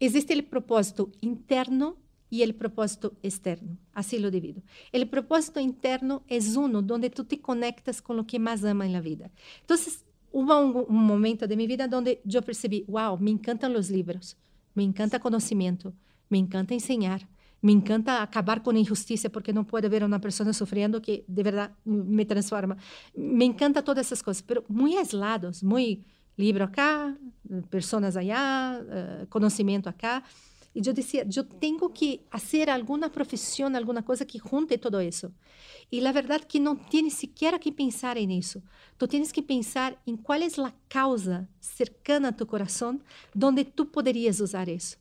[0.00, 1.96] Existe o propósito interno
[2.30, 3.76] y el propósito externo.
[3.92, 4.62] Así lo divido.
[4.92, 8.92] El propósito interno es uno donde tú te conectas con lo que más ama en
[8.92, 9.30] la vida.
[10.32, 14.36] Hubo un, un momento de mi vida donde yo percibí, wow, me encantan los libros,
[14.74, 15.92] me encanta conocimiento,
[16.28, 17.26] me encanta enseñar,
[17.60, 21.42] me encanta acabar con injusticia porque no puedo ver a una persona sufriendo que de
[21.42, 22.76] verdad me transforma.
[23.14, 26.04] Me encanta todas esas cosas, pero muy aislados, muy
[26.36, 27.16] libro acá,
[27.68, 30.22] personas allá, uh, conocimiento acá.
[30.74, 35.32] E eu dizia, eu tenho que fazer alguma profissão, alguma coisa que junte tudo isso.
[35.90, 38.62] E a verdade é que não tienes sequer que pensar em isso.
[38.96, 43.00] Tu tienes que pensar em qual é a causa cercana a tu coração
[43.34, 44.96] donde tu poderias usar isso.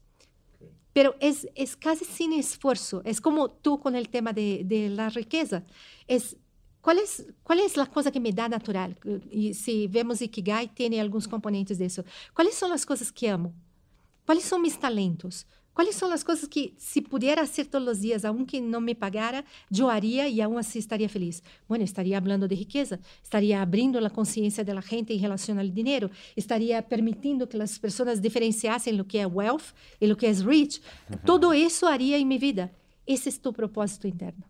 [0.92, 3.02] Pero es, es casi sin esfuerzo.
[3.06, 5.64] Es como tú con el tema de, de la riqueza.
[6.08, 6.36] Es
[6.82, 8.98] ¿Cuál es, ¿Cuál es la cosa que me da natural?
[9.30, 12.04] E se vemos Ikigai, tem alguns componentes disso.
[12.34, 13.54] Quais são as coisas que amo?
[14.26, 15.46] Quais são meus talentos?
[15.80, 19.46] Quais são as coisas que, se pudiera hacer todos os dias, aunque não me pagara,
[19.74, 21.42] eu haria e aún assim estaria feliz?
[21.70, 26.12] Bueno, estaria falando de riqueza, estaria abrindo a consciência da gente em relação ao dinheiro,
[26.36, 30.82] estaria permitindo que as pessoas diferenciassem o que é wealth e o que é rich.
[31.10, 31.18] Uhum.
[31.26, 32.70] Todo isso haria em minha vida.
[33.08, 34.44] Esse é o propósito interno.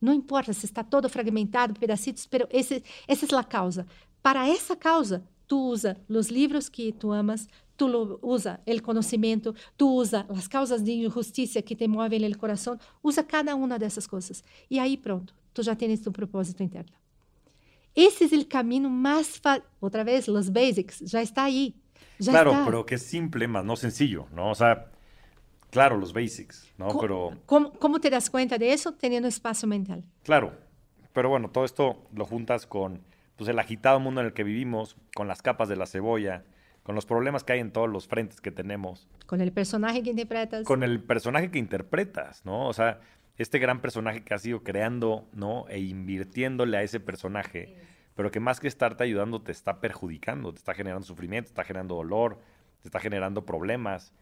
[0.00, 3.86] Não importa se está todo fragmentado, pedacitos, pero esse, essa é a causa.
[4.22, 7.46] Para essa causa, tu usa os livros que tu amas,
[7.78, 12.78] tu usa o conhecimento, tu usa as causas de injustiça que te movem o coração,
[13.02, 14.44] usa cada uma dessas coisas.
[14.68, 16.92] E aí pronto, tu já tens tu propósito interno.
[17.94, 19.64] Esse é o caminho mais fácil.
[19.80, 21.74] Outra vez, os basics, já está aí.
[22.20, 22.64] Já claro, está.
[22.64, 24.50] pero que es simple, mas no sencillo, ¿no?
[24.50, 24.90] O sea,
[25.70, 26.88] claro, los basics, ¿no?
[26.88, 27.32] ¿Cómo, pero...
[27.46, 28.92] ¿cómo, ¿Cómo te das cuenta de eso?
[28.92, 30.04] Teniendo espacio mental.
[30.24, 30.52] Claro,
[31.12, 33.02] pero bueno, todo esto lo juntas con
[33.36, 36.44] pues, el agitado mundo en el que vivimos, con las capas de la cebolla,
[36.88, 39.06] con los problemas que hay en todos los frentes que tenemos.
[39.26, 40.64] Con el personaje que interpretas.
[40.64, 42.66] Con el personaje que interpretas, ¿no?
[42.66, 43.00] O sea,
[43.36, 45.68] este gran personaje que has ido creando, ¿no?
[45.68, 47.76] E invirtiéndole a ese personaje,
[48.14, 51.64] pero que más que estarte ayudando te está perjudicando, te está generando sufrimiento, te está
[51.64, 52.40] generando dolor,
[52.80, 54.14] te está generando problemas.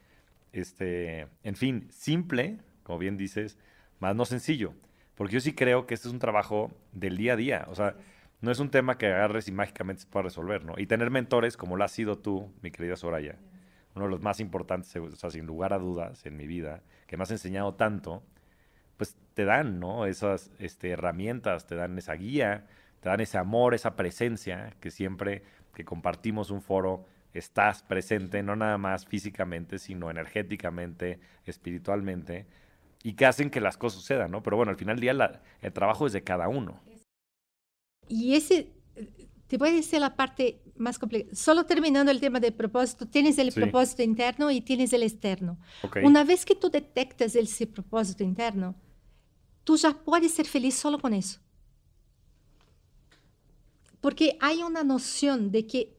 [0.52, 3.60] Este, en fin, simple, como bien dices,
[4.00, 4.74] más no sencillo.
[5.14, 7.66] Porque yo sí creo que este es un trabajo del día a día.
[7.68, 7.94] O sea,
[8.40, 10.74] no es un tema que agarres y mágicamente se pueda resolver, ¿no?
[10.76, 13.38] Y tener mentores como lo has sido tú, mi querida Soraya,
[13.94, 14.94] uno de los más importantes,
[15.30, 18.22] sin lugar a dudas, en mi vida, que me has enseñado tanto,
[18.96, 20.06] pues te dan, ¿no?
[20.06, 22.66] Esas este, herramientas, te dan esa guía,
[23.00, 25.42] te dan ese amor, esa presencia que siempre
[25.74, 32.46] que compartimos un foro estás presente, no nada más físicamente, sino energéticamente, espiritualmente,
[33.02, 34.42] y que hacen que las cosas sucedan, ¿no?
[34.42, 36.80] Pero bueno, al final del día el trabajo es de cada uno.
[38.08, 38.72] Y ese,
[39.46, 41.34] te voy a decir la parte más complicada.
[41.34, 43.60] Solo terminando el tema del propósito, tienes el Sí.
[43.60, 45.58] propósito interno y tienes el externo.
[45.82, 45.98] Ok.
[46.04, 48.74] Una vez que tú detectas ese propósito interno,
[49.64, 51.40] tú ya puedes ser feliz solo con eso.
[54.00, 55.96] Porque hay una noción de que,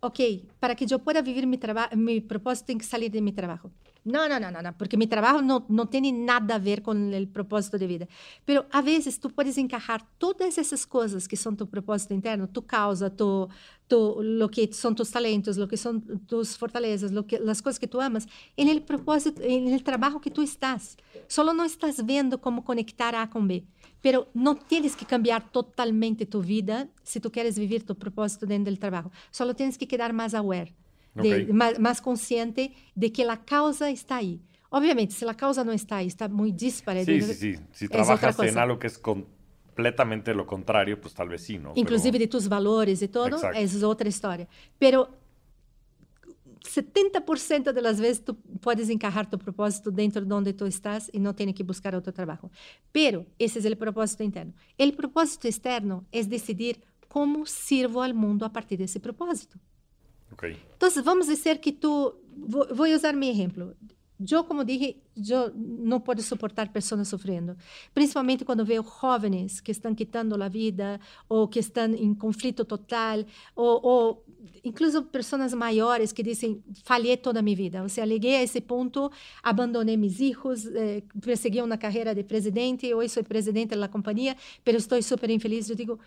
[0.00, 0.20] ok,
[0.60, 1.58] para que yo pueda vivir mi,
[1.96, 3.70] mi propósito, tengo que salir de mi trabajo.
[4.08, 7.28] No, no, no, no, porque mi trabajo no, no tiene nada a ver con el
[7.28, 8.08] propósito de vida.
[8.46, 12.64] Pero a veces tú puedes encajar todas esas cosas que son tu propósito interno, tu
[12.64, 13.48] causa, tu,
[13.86, 17.78] tu, lo que son tus talentos, lo que son tus fortalezas, lo que, las cosas
[17.78, 18.26] que tú amas,
[18.56, 20.96] en el propósito, en el trabajo que tú estás.
[21.26, 23.66] Solo no estás viendo cómo conectar A con B.
[24.00, 28.70] Pero no tienes que cambiar totalmente tu vida si tú quieres vivir tu propósito dentro
[28.70, 29.10] del trabajo.
[29.30, 30.72] Solo tienes que quedar más aware,
[31.22, 31.48] de- Ok.
[31.50, 34.40] más, más consciente de que la causa está ahí.
[34.70, 37.04] Obviamente, si la causa no está ahí, está muy dispara.
[37.04, 37.56] Sí, sí, sí.
[37.72, 38.62] Si es otra trabajas en cosa.
[38.62, 41.72] algo que es completamente lo contrario, pues tal vez sí, ¿no?
[41.74, 43.58] inclusive Pero- de tus valores todo, Exacto.
[43.58, 44.46] es otra historia.
[44.78, 45.16] Pero
[46.60, 51.18] 70% de las veces tú puedes encajar tu propósito dentro de donde tú estás y
[51.20, 52.50] no tienes que buscar otro trabajo.
[52.92, 54.52] Pero ese es el propósito interno.
[54.76, 59.56] El propósito externo es decidir cómo sirvo al mundo a partir de ese propósito.
[60.72, 63.74] Entonces, vamos a decir que tú, vo- voy a usar mi ejemplo.
[64.20, 67.54] Yo, como dije, yo no puedo soportar personas sufriendo,
[67.94, 70.98] principalmente cuando veo jóvenes que están quitando la vida
[71.28, 74.24] o que están en conflicto total, o, o
[74.64, 75.06] incluso
[75.56, 79.12] mayores que dicen, falhé toda mi vida, o sea, llegué a ese punto,
[79.44, 84.36] abandoné mis hijos, eh, perseguí una carrera de presidente, hoy soy presidente de la compañía,
[84.64, 85.68] pero estoy súper infeliz.
[85.68, 86.00] Yo digo,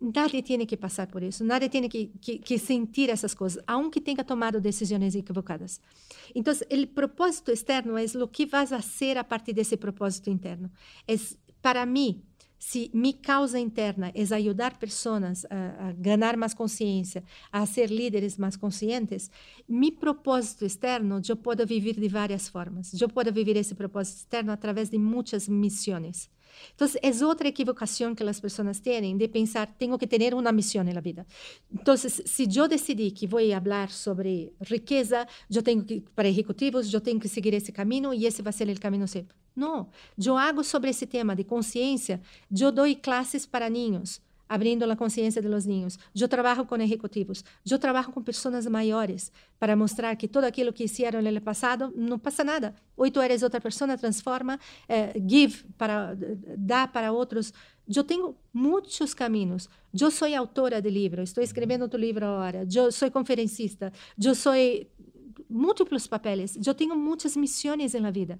[0.00, 4.00] Nadie tiene que pasar por eso, nadie tiene que, que- que sentir esas cosas, aunque
[4.00, 5.80] tenga tomado decisiones equivocadas.
[6.34, 10.30] Entonces, el propósito externo es lo que vas a hacer a partir de ese propósito
[10.30, 10.70] interno.
[11.06, 12.22] Es, para mí,
[12.58, 18.38] si mi causa interna es ayudar personas a, a ganar más conciencia, a ser líderes
[18.38, 19.30] más conscientes,
[19.68, 22.92] mi propósito externo yo puedo vivir de varias formas.
[22.92, 26.30] Yo puedo vivir ese propósito externo a través de muchas misiones.
[26.70, 30.88] Entonces, es otra equivocación que las personas tienen de pensar, tengo que tener una misión
[30.88, 31.26] en la vida.
[31.70, 36.90] Entonces, si yo decidí que voy a hablar sobre riqueza, yo tengo que, para ejecutivos,
[36.90, 39.36] yo tengo que seguir ese camino y ese va a ser el camino siempre.
[39.54, 42.20] No, yo hago sobre ese tema de conciencia,
[42.50, 45.98] yo doy clases para niños, abriendo la conciencia de los niños.
[46.14, 50.84] Yo trabajo con ejecutivos, yo trabajo con personas mayores para mostrar que todo aquello que
[50.84, 52.74] hicieron en el pasado no pasa nada.
[52.96, 54.58] Hoy tú eres otra persona, transforma,
[54.88, 56.16] eh, give, para,
[56.56, 57.54] da para otros.
[57.86, 59.68] Yo tengo muchos caminos.
[59.92, 62.64] Yo soy autora de libro, estoy escribiendo tu libro ahora.
[62.64, 64.88] Yo soy conferencista, yo soy
[65.48, 66.56] múltiplos papeles.
[66.60, 68.38] Yo tengo muchas misiones en la vida.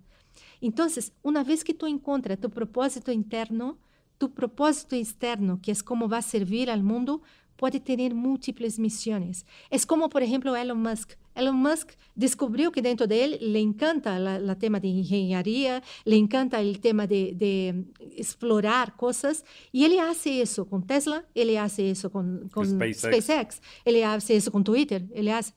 [0.60, 3.78] Entonces, una vez que tú encuentras tu propósito interno,
[4.18, 7.22] tu propósito externo, que es cómo va a servir al mundo,
[7.56, 9.46] puede tener múltiples misiones.
[9.70, 11.12] Es como, por ejemplo, Elon Musk.
[11.34, 16.60] Elon Musk descubrió que dentro de él le encanta el tema de ingeniería, le encanta
[16.60, 17.84] el tema de, de,
[18.16, 22.98] explorar cosas, y él hace eso con Tesla, él hace eso con, con SpaceX.
[23.00, 25.52] SpaceX, él hace eso con Twitter, él hace...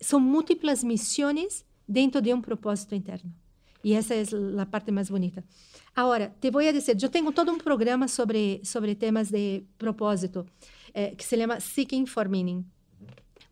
[0.00, 3.32] Son múltiples misiones dentro de un propósito interno.
[3.82, 5.42] Y esa es la parte más bonita.
[5.94, 10.46] Ahora, te voy a decir, yo tengo todo un programa sobre, sobre temas de propósito
[10.94, 12.64] eh, que se llama Seeking for Meaning.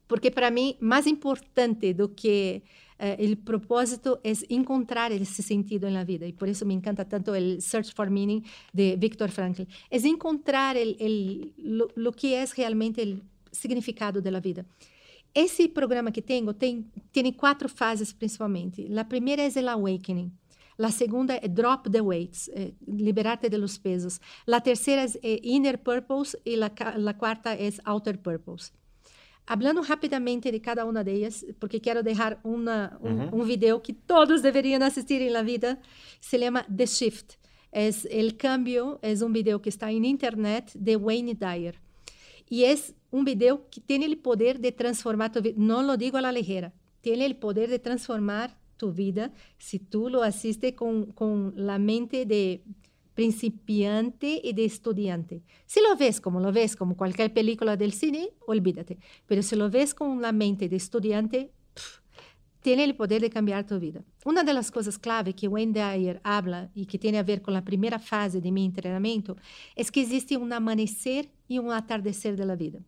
[0.07, 2.63] Porque para mí, más importante do que
[2.99, 6.27] eh, el propósito es encontrar ese sentido en la vida.
[6.27, 9.63] Y por eso me encanta tanto el Search for Meaning de Viktor Frankl.
[9.91, 10.77] Es encontrar
[11.57, 13.23] lo que es realmente el
[13.53, 14.65] significado de la vida.
[15.39, 18.89] Esse programa que tenho tem, tem quatro fases principalmente.
[18.98, 20.32] A primeira é o awakening.
[20.77, 24.20] A segunda é drop the weights, é liberarte de los pesos.
[24.52, 28.73] A terceira é inner purpose e a quarta é outer purpose.
[29.47, 33.40] Hablando rapidamente de cada uma delas, porque quero deixar uma, um, uhum.
[33.40, 35.78] um vídeo que todos deveriam assistir na vida,
[36.20, 37.39] se chama The Shift.
[37.70, 41.77] É o cambio, é um vídeo que está em internet de Wayne Dyer.
[42.51, 45.55] Y es un video que tiene el poder de transformar tu vida.
[45.56, 46.72] No lo digo a la ligera.
[47.01, 52.26] Tiene el poder de transformar tu vida si tú lo asistes con, con la mente
[52.26, 52.62] de
[53.14, 55.43] principiante y de estudiante.
[55.66, 58.98] Si lo ves como lo ves, como cualquier película del cine, olvídate.
[59.26, 61.98] Pero si lo ves con la mente de estudiante, pff,
[62.60, 64.05] tiene el poder de cambiar tu vida.
[64.24, 67.55] Una de las cosas clave que Wayne Dyer habla y que tiene a ver con
[67.55, 69.36] la primera fase de mi entrenamiento
[69.74, 72.80] es que existe un amanecer y un atardecer de la vida.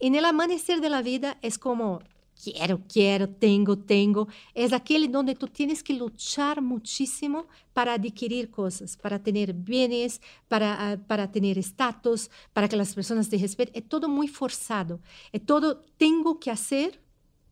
[0.00, 2.00] En el amanecer de la vida es como
[2.42, 8.96] quiero, quiero, tengo, tengo, es aquel donde tú tienes que luchar muchísimo para adquirir cosas,
[8.96, 13.82] para tener bienes, para, uh, para tener estatus, para que las personas te respeten.
[13.82, 15.00] Es todo muy forzado.
[15.32, 17.00] Es todo tengo que hacer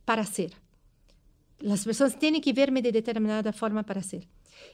[0.05, 0.53] para ser.
[1.59, 4.29] Las personas tienen que verme de determinada forma para ser.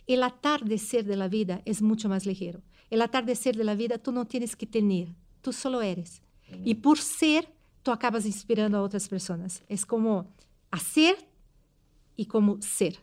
[0.06, 2.62] El atardecer de la vida es mucho más ligero.
[2.90, 5.08] El atardecer de la vida tú no tienes que tener,
[5.42, 6.22] tú solo eres.
[6.64, 9.62] Y por ser, tú acabas inspirando a otras personas.
[9.68, 10.26] Es como
[10.70, 11.16] hacer
[12.16, 12.98] y como ser.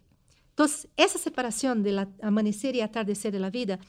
[0.50, 3.80] Entonces, esa separación del amanecer y atardecer de la vida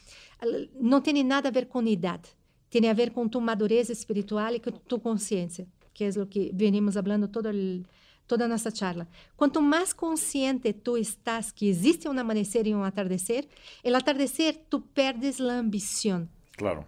[0.81, 2.21] no tiene nada a ver con edad,
[2.69, 6.51] tiene a ver con tu madurez espiritual y con tu conciencia, que es lo que
[6.53, 7.87] venimos hablando todo el,
[8.27, 9.07] toda nossa charla.
[9.37, 13.49] Quanto mais consciente tu estás que existe um amanhecer e um atardecer,
[13.83, 16.29] el atardecer tu perdes a ambição.
[16.57, 16.85] Claro.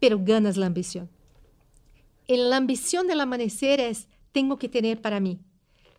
[0.00, 1.08] Pero ganas a ambição.
[2.28, 5.38] La ambição del amanecer es tengo que tener para mí.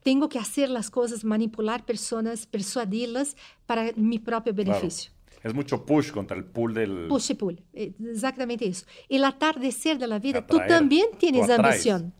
[0.03, 3.35] Tengo que hacer las cosas, manipular personas, persuadirlas
[3.65, 5.11] para mi propio beneficio.
[5.11, 5.49] Claro.
[5.49, 7.07] Es mucho push contra el pull del...
[7.07, 8.85] Push y pull, exactamente eso.
[9.09, 10.67] El atardecer de la vida, Atraer.
[10.67, 12.13] tú también tienes ambición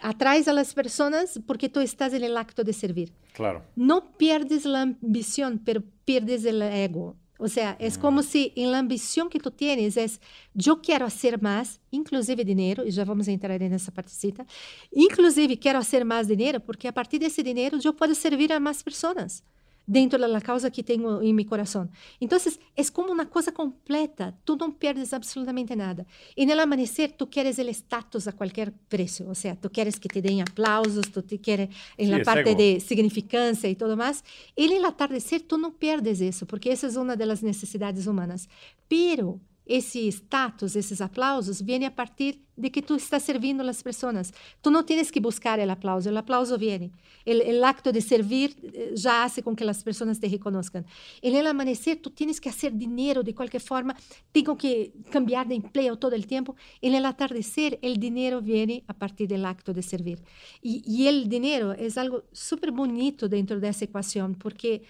[0.00, 3.12] atraes a las personas porque tú estás en el acto de servir.
[3.32, 3.62] Claro.
[3.74, 7.16] No pierdes la ambición, pero pierdes el ego.
[7.38, 8.00] O sea, es mm.
[8.00, 10.20] como si en la ambición que tú tienes es,
[10.54, 14.46] yo quiero hacer más, inclusive dinero, y ya vamos a entrar en esa partecita,
[14.90, 18.60] inclusive quiero hacer más dinero porque a partir de ese dinero yo puedo servir a
[18.60, 19.42] más personas
[19.86, 21.88] dentro da causa que tenho em meu coração.
[22.20, 22.38] Então,
[22.76, 26.06] é como uma coisa completa, tu não perdes absolutamente nada.
[26.36, 30.08] E no amanhecer, tu queres o status a qualquer preço, ou seja, tu queres que
[30.08, 31.68] te deem aplausos, tu te queres
[31.98, 34.24] em la parte de significância e tudo mais.
[34.56, 38.48] E no atardecer, tu não perdes isso, porque essa é uma das necessidades humanas.
[38.88, 44.32] Pero esse status, esses aplausos, vêm a partir de que tu estás servindo as pessoas.
[44.62, 46.92] Tu não tens que buscar o aplauso, o aplauso vem.
[47.26, 50.84] O acto de servir eh, já hace com que as pessoas te reconozcan.
[51.20, 53.94] En el amanecer, tu tienes que fazer dinheiro de qualquer forma,
[54.32, 56.54] tenho que cambiar de emprego todo o tempo.
[56.80, 60.18] En el atardecer, o dinheiro vem a partir do acto de servir.
[60.62, 64.82] E o dinheiro é algo super bonito dentro dessa equação, porque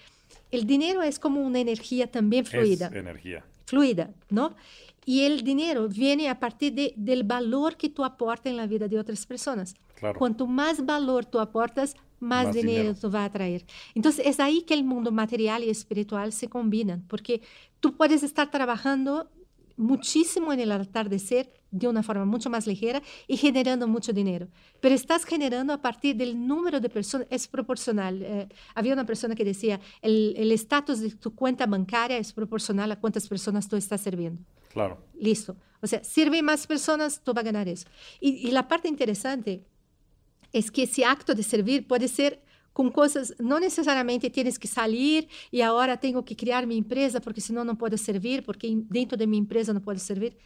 [0.52, 2.90] o dinheiro é como uma energia também fluida.
[2.92, 4.54] É energia fluida, ¿no?
[5.04, 8.88] Y el dinero viene a partir de, del valor que tú aportas en la vida
[8.88, 9.74] de otras personas.
[9.94, 10.18] Claro.
[10.18, 13.64] Cuanto más valor tú aportas, más, más dinero, dinero tú vas a traer.
[13.94, 17.42] Entonces, es ahí que el mundo material y espiritual se combinan, porque
[17.80, 19.28] tú puedes estar trabajando
[19.76, 24.48] muchísimo en el atardecer de una forma mucho más ligera y generando mucho dinero.
[24.80, 28.22] Pero estás generando a partir del número de personas, es proporcional.
[28.22, 33.00] Eh, había una persona que decía, el estatus de tu cuenta bancaria es proporcional a
[33.00, 34.42] cuántas personas tú estás sirviendo.
[34.72, 34.98] Claro.
[35.14, 35.56] Listo.
[35.80, 37.86] O sea, sirve más personas, tú vas a ganar eso.
[38.20, 39.64] Y, y la parte interesante
[40.52, 42.42] es que ese acto de servir puede ser
[42.76, 47.40] com coisas, não necessariamente tienes que sair e agora tenho que criar minha empresa porque
[47.40, 50.36] senão não posso servir, porque dentro de minha empresa não posso servir.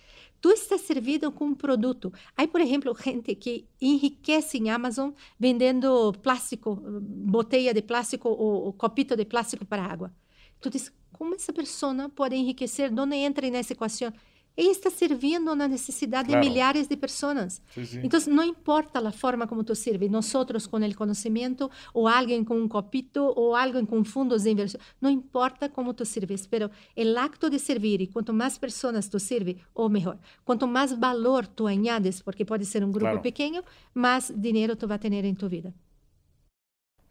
[0.41, 2.13] Tu estás servido com um produto.
[2.37, 8.73] Há, por exemplo, gente que enriquece em Amazon vendendo plástico, botella de plástico ou, ou
[8.75, 10.15] copito de plástico para água.
[10.61, 12.93] Tu diz, como essa pessoa pode enriquecer?
[12.97, 14.13] Onde entra nessa equação?
[14.61, 16.43] Ele está servindo na necessidade claro.
[16.43, 17.63] de milhares de pessoas.
[17.75, 18.01] Sí, sí.
[18.05, 20.31] Então, não importa a forma como tu sirve, nós
[20.71, 25.09] com o conhecimento, ou alguém com um copito, ou alguém com fundos de inversão, não
[25.09, 29.57] importa como tu sirves, pero o acto de servir, e quanto mais pessoas tu sirve,
[29.75, 33.23] ou melhor, quanto mais valor tu añades, porque pode ser um grupo claro.
[33.23, 33.65] pequeno,
[33.95, 35.73] mais dinheiro tu vai ter em tu vida.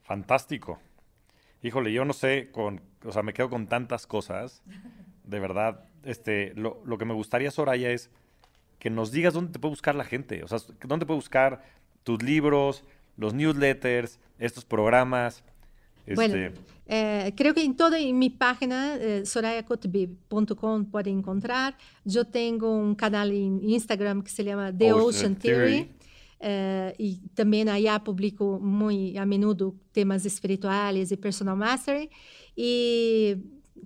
[0.04, 0.78] Fantástico.
[1.64, 4.62] Híjole, yo no sé, con, o sea, me quedo con tantas cosas,
[5.24, 8.10] de verdad este, lo, lo, que me gustaría, Soraya, es
[8.80, 10.44] que nos digas dónde te puede buscar la gente.
[10.44, 11.64] O sea, dónde puede buscar
[12.04, 12.84] tus libros,
[13.18, 15.44] los newsletters, estos programas.
[16.06, 16.16] Este...
[16.16, 16.52] Bueno,
[16.88, 21.78] eh, creo que en toda en mi página, eh, sorayacotb.com, puede encontrar.
[22.04, 25.72] Yo tengo un canal en Instagram que se llama The Ocean, Ocean Theory.
[25.72, 26.00] Theory.
[26.42, 32.10] Uh, e também allá publico muito a menudo temas espirituais e personal mastery.
[32.58, 33.38] E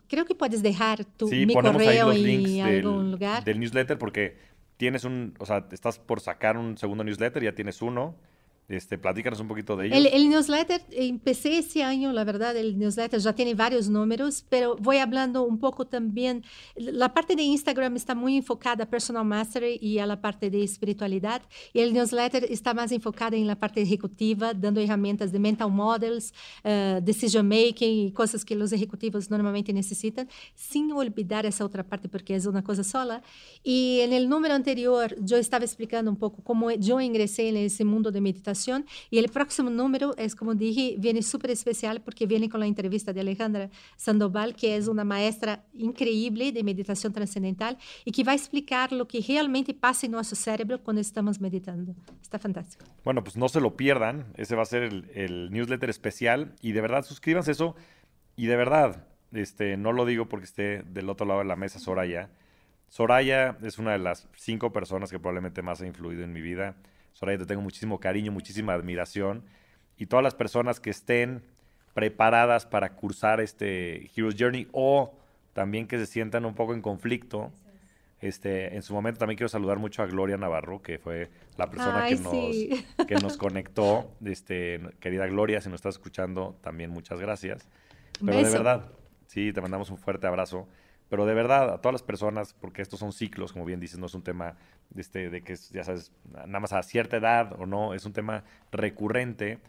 [0.07, 3.43] creo que puedes dejar tu, sí, mi correo en algún del, lugar.
[3.43, 4.37] Del newsletter porque
[4.77, 8.15] tienes un, o sea, estás por sacar un segundo newsletter, ya tienes uno.
[8.69, 9.95] Este, platícanos un poquito de ello.
[9.95, 14.77] El, el, newsletter, empecé ese año, la verdad, el newsletter ya tiene varios números, pero
[14.77, 16.43] voy hablando un poco también.
[16.77, 20.63] La parte de Instagram está muy enfocada a personal mastery y a la parte de
[20.63, 21.41] espiritualidad,
[21.73, 26.33] y el newsletter está más enfocada en la parte ejecutiva, dando herramientas de mental models,
[26.63, 32.07] uh, decision making y cosas que los ejecutivos normalmente necesitan, sin olvidar esa otra parte
[32.07, 33.21] porque es una cosa sola.
[33.61, 37.83] Y en el número anterior yo estaba explicando un poco cómo yo ingresé en ese
[37.83, 38.53] mundo de meditación
[39.09, 43.13] Y el próximo número es, como dije, viene súper especial porque viene con la entrevista
[43.13, 48.35] de Alejandra Sandoval, que es una maestra increíble de meditación trascendental y que va a
[48.35, 51.95] explicar lo que realmente pasa en nuestro cerebro cuando estamos meditando.
[52.21, 52.85] Está fantástico.
[53.03, 54.25] Bueno, pues no se lo pierdan.
[54.35, 57.75] Ese va a ser el, el newsletter especial y de verdad suscríbanse eso.
[58.35, 61.79] Y de verdad, este, no lo digo porque esté del otro lado de la mesa
[61.79, 62.29] Soraya.
[62.89, 66.75] Soraya es una de las cinco personas que probablemente más ha influido en mi vida.
[67.13, 69.43] Soraya, te tengo muchísimo cariño, muchísima admiración.
[69.97, 71.43] Y todas las personas que estén
[71.93, 75.13] preparadas para cursar este Hero's Journey o
[75.53, 77.51] también que se sientan un poco en conflicto.
[78.19, 82.07] Este, en su momento también quiero saludar mucho a Gloria Navarro, que fue la persona
[82.07, 84.11] que, nos, que nos conectó.
[84.25, 87.67] Este, querida Gloria, si nos estás escuchando, también muchas gracias.
[88.25, 88.91] Pero de verdad,
[89.27, 90.67] sí, te mandamos un fuerte abrazo.
[91.09, 94.05] Pero de verdad, a todas las personas, porque estos son ciclos, como bien dices, no
[94.05, 94.55] es un tema
[94.95, 98.43] este, de que, ya sabes, nada más a cierta edad o no, es un tema
[98.71, 99.59] recurrente.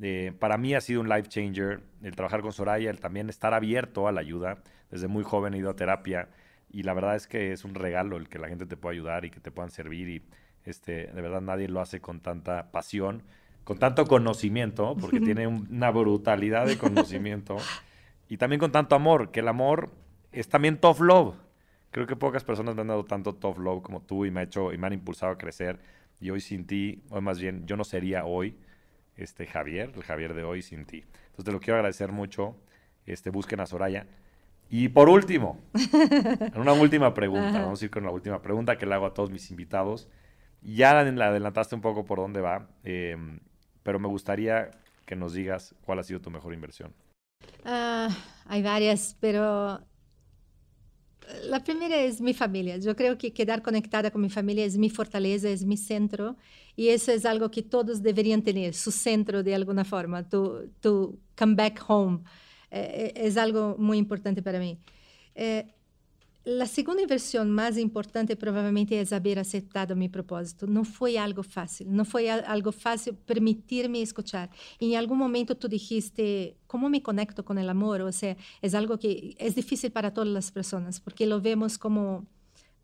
[0.00, 3.54] Eh, para mí ha sido un life changer el trabajar con Soraya, el también estar
[3.54, 4.58] abierto a la ayuda.
[4.90, 6.28] Desde muy joven he ido a terapia
[6.70, 9.24] y la verdad es que es un regalo el que la gente te pueda ayudar
[9.24, 10.22] y que te puedan servir y
[10.64, 13.22] este, de verdad nadie lo hace con tanta pasión,
[13.64, 17.56] con tanto conocimiento, porque tiene una brutalidad de conocimiento
[18.28, 19.90] y también con tanto amor, que el amor
[20.32, 21.36] es también tough love.
[21.96, 24.42] Creo que pocas personas me han dado tanto tough love como tú y me, ha
[24.42, 25.80] hecho, y me han impulsado a crecer.
[26.20, 28.58] Y hoy sin ti, o más bien, yo no sería hoy
[29.16, 30.98] este Javier, el Javier de hoy sin ti.
[30.98, 32.54] Entonces te lo quiero agradecer mucho.
[33.06, 34.06] Este, busquen a Soraya.
[34.68, 35.58] Y por último,
[36.54, 37.62] una última pregunta.
[37.62, 40.06] Vamos a ir con la última pregunta que le hago a todos mis invitados.
[40.60, 43.40] Ya la adelantaste un poco por dónde va, em,
[43.82, 44.70] pero me gustaría
[45.06, 46.92] que nos digas cuál ha sido tu mejor inversión.
[47.64, 48.12] Uh,
[48.44, 49.80] hay varias, pero
[51.44, 52.76] la primera es mi familia.
[52.78, 56.36] Yo creo que quedar conectada con mi familia es mi fortaleza, es mi centro.
[56.76, 61.18] Y eso es algo que todos deberían tener, su centro de alguna forma, tu, tu
[61.36, 62.20] come back home.
[62.70, 64.60] Es algo muy importante para.
[65.34, 65.75] Eh,
[66.46, 70.68] La segunda inversión más importante probablemente es haber aceptado mi propósito.
[70.68, 74.48] No fue algo fácil, no fue algo fácil permitirme escuchar.
[74.78, 78.02] En algún momento tú dijiste, ¿cómo me conecto con el amor?
[78.02, 82.28] O sea, es algo que es difícil para todas las personas porque lo vemos como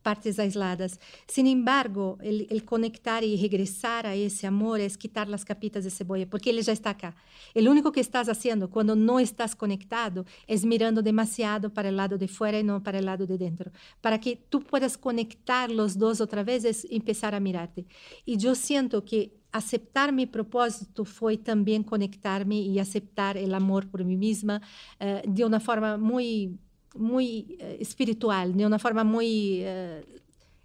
[0.02, 1.00] partes aisladas.
[1.26, 5.90] Sin embargo, el, el, conectar y regresar a ese amor es quitar las capitas de
[5.90, 7.14] cebolla, porque ele já está acá.
[7.54, 12.18] El único que estás haciendo cuando no estás conectado es mirando demasiado para el lado
[12.18, 13.70] de fuera y no para el lado de dentro.
[14.00, 17.86] Para que tú puedas conectar los dos otra vez es empezar a mirarte.
[18.24, 24.02] Y yo siento que aceptar mi propósito foi também conectar-me e aceitar o amor por
[24.02, 24.60] mim mesma
[24.98, 26.58] uh, de uma forma muito
[26.96, 29.62] muy uh, espiritual, de una forma muy...
[29.62, 30.22] Uh,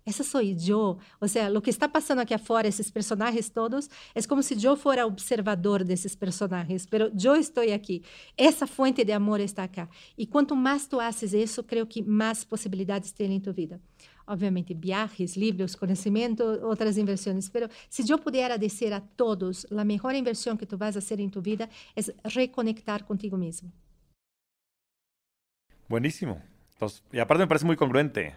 [0.08, 0.98] essa sou eu.
[1.20, 4.78] Ou seja, o que está passando aqui afora, esses personagens todos, é como se eu
[4.78, 8.02] fosse observador desses personagens, mas eu estou aqui.
[8.38, 9.90] Essa fonte de amor está acá.
[10.18, 13.82] E quanto mais tu haces isso, creio que mais possibilidades tem em tua vida.
[14.26, 17.52] Obviamente, viajes, livros, conhecimento, outras inversões.
[17.54, 21.20] Mas se eu puder agradecer a todos, a melhor inversão que tu vas a fazer
[21.20, 23.70] em tua vida é reconectar contigo mesmo.
[25.90, 26.42] Buenísimo.
[26.74, 28.36] Entonces, y aparte me parece muy congruente.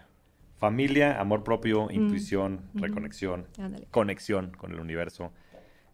[0.56, 1.92] Familia, amor propio, mm.
[1.92, 3.46] intuición, reconexión,
[3.90, 5.32] conexión con el universo.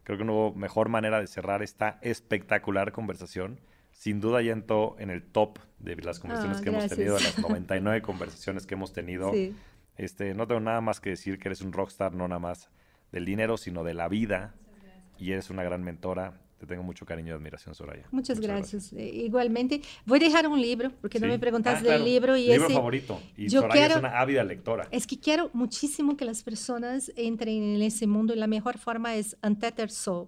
[0.03, 3.59] Creo que una mejor manera de cerrar esta espectacular conversación.
[3.91, 7.23] Sin duda ya entró en el top de las conversaciones ah, que hemos tenido, de
[7.23, 9.31] las 99 conversaciones que hemos tenido.
[9.97, 12.69] Este, no tengo nada más que decir que eres un rockstar, no nada más
[13.11, 14.53] del dinero, sino de la vida.
[15.17, 18.07] Y eres una gran mentora te tengo mucho cariño y admiración, Soraya.
[18.11, 18.91] Muchas, gracias.
[18.93, 19.81] Eh, igualmente.
[20.05, 22.35] Voy a dejar un libro, porque no me preguntaste ah, del libro.
[22.35, 23.21] Y libro favorito.
[23.35, 24.87] Y yo Soraya es una ávida lectora.
[24.91, 29.15] Es que quiero muchísimo que las personas entren en ese mundo y la mejor forma
[29.15, 30.27] es Untethered Soul.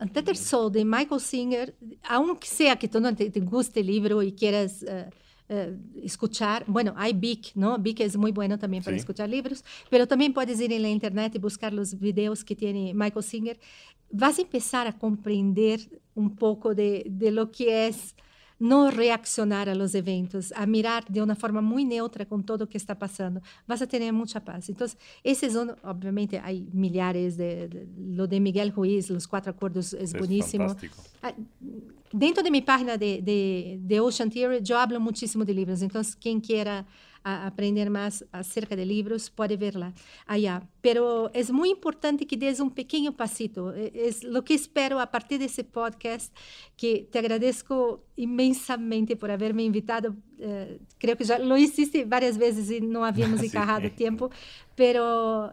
[0.00, 0.42] Untethered mm.
[0.42, 1.74] Soul de Michael Singer,
[2.04, 4.84] aunque sea que tú no te, guste el libro y quieras...
[4.84, 5.10] Uh,
[5.50, 7.78] Uh, escuchar, bueno, hay Bic, ¿no?
[7.78, 9.00] Bic es muy bueno también para sí.
[9.00, 12.92] escuchar libros, pero también puedes ir en la internet y buscar los videos que tiene
[12.92, 13.58] Michael Singer
[14.10, 15.80] vas a empezar a comprender
[16.14, 18.14] un poco de, de lo que es
[18.58, 22.68] no reaccionar a los eventos, a mirar de una forma muy neutra con todo lo
[22.68, 24.68] que está pasando, vas a tener mucha paz.
[24.68, 29.52] Entonces, ese es uno, obviamente hay millares de, de, lo de Miguel Ruiz, los cuatro
[29.52, 30.68] acuerdos es, es buenísimo.
[30.68, 30.96] Fantástico.
[31.22, 31.34] Ah,
[32.10, 36.16] dentro de mi página de, de, de Ocean Theory, yo hablo muchísimo de libros, entonces
[36.16, 36.84] quien quiera
[37.22, 39.94] a aprender más acerca de libros, puede verla
[40.26, 40.62] allá.
[40.80, 43.74] Pero es muy importante que des un pequeño pasito.
[43.74, 46.34] E, es lo que espero a partir de ese podcast,
[46.76, 50.14] que te agradezco inmensamente por haberme invitado.
[50.38, 53.90] Uh, creo que ya lo hiciste varias veces y no habíamos encarrado sí.
[53.90, 54.30] tiempo,
[54.74, 55.52] pero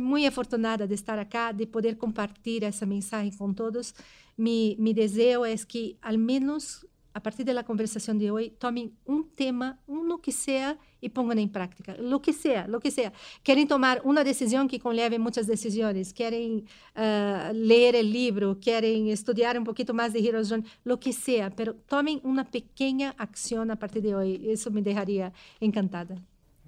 [0.00, 3.94] muito afortunada de estar aqui, de poder compartilhar essa mensagem com todos.
[4.36, 6.84] Mi, mi desejo é que, ao menos
[7.14, 11.46] a partir da conversação de hoje, tomem um tema, um que seja, e ponham em
[11.46, 11.96] prática.
[12.00, 13.12] Lo que seja, lo que seja.
[13.42, 16.64] Querem tomar uma decisão que conleve muitas decisões, querem
[16.96, 21.52] uh, ler o livro, querem estudar um pouquinho mais de Heroes Journey, lo que seja,
[21.56, 24.40] mas tomem uma pequena ação a partir de hoje.
[24.50, 26.16] Isso me deixaria encantada.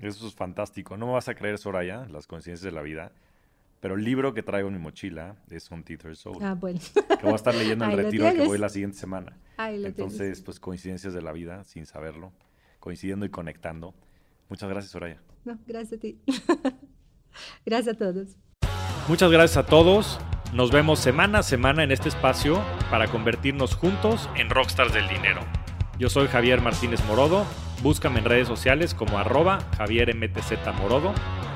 [0.01, 0.97] Eso es fantástico.
[0.97, 3.13] No me vas a creer, Soraya, las coincidencias de la vida.
[3.87, 6.39] Pero el libro que traigo en mi mochila es On Teeter Soul.
[6.43, 6.81] Ah, bueno.
[6.93, 9.39] Que voy a estar leyendo en el retiro que voy la siguiente semana.
[9.59, 10.41] Ahí lo Entonces, tienes.
[10.41, 12.33] pues coincidencias de la vida, sin saberlo.
[12.81, 13.95] Coincidiendo y conectando.
[14.49, 15.23] Muchas gracias, Soraya.
[15.45, 16.21] No, gracias a ti.
[17.65, 18.37] gracias a todos.
[19.07, 20.19] Muchas gracias a todos.
[20.53, 22.61] Nos vemos semana a semana en este espacio
[22.91, 25.43] para convertirnos juntos en rockstars del dinero.
[25.97, 27.47] Yo soy Javier Martínez Morodo.
[27.85, 31.15] Búscame en redes sociales como arroba Javier MTZ Morodo.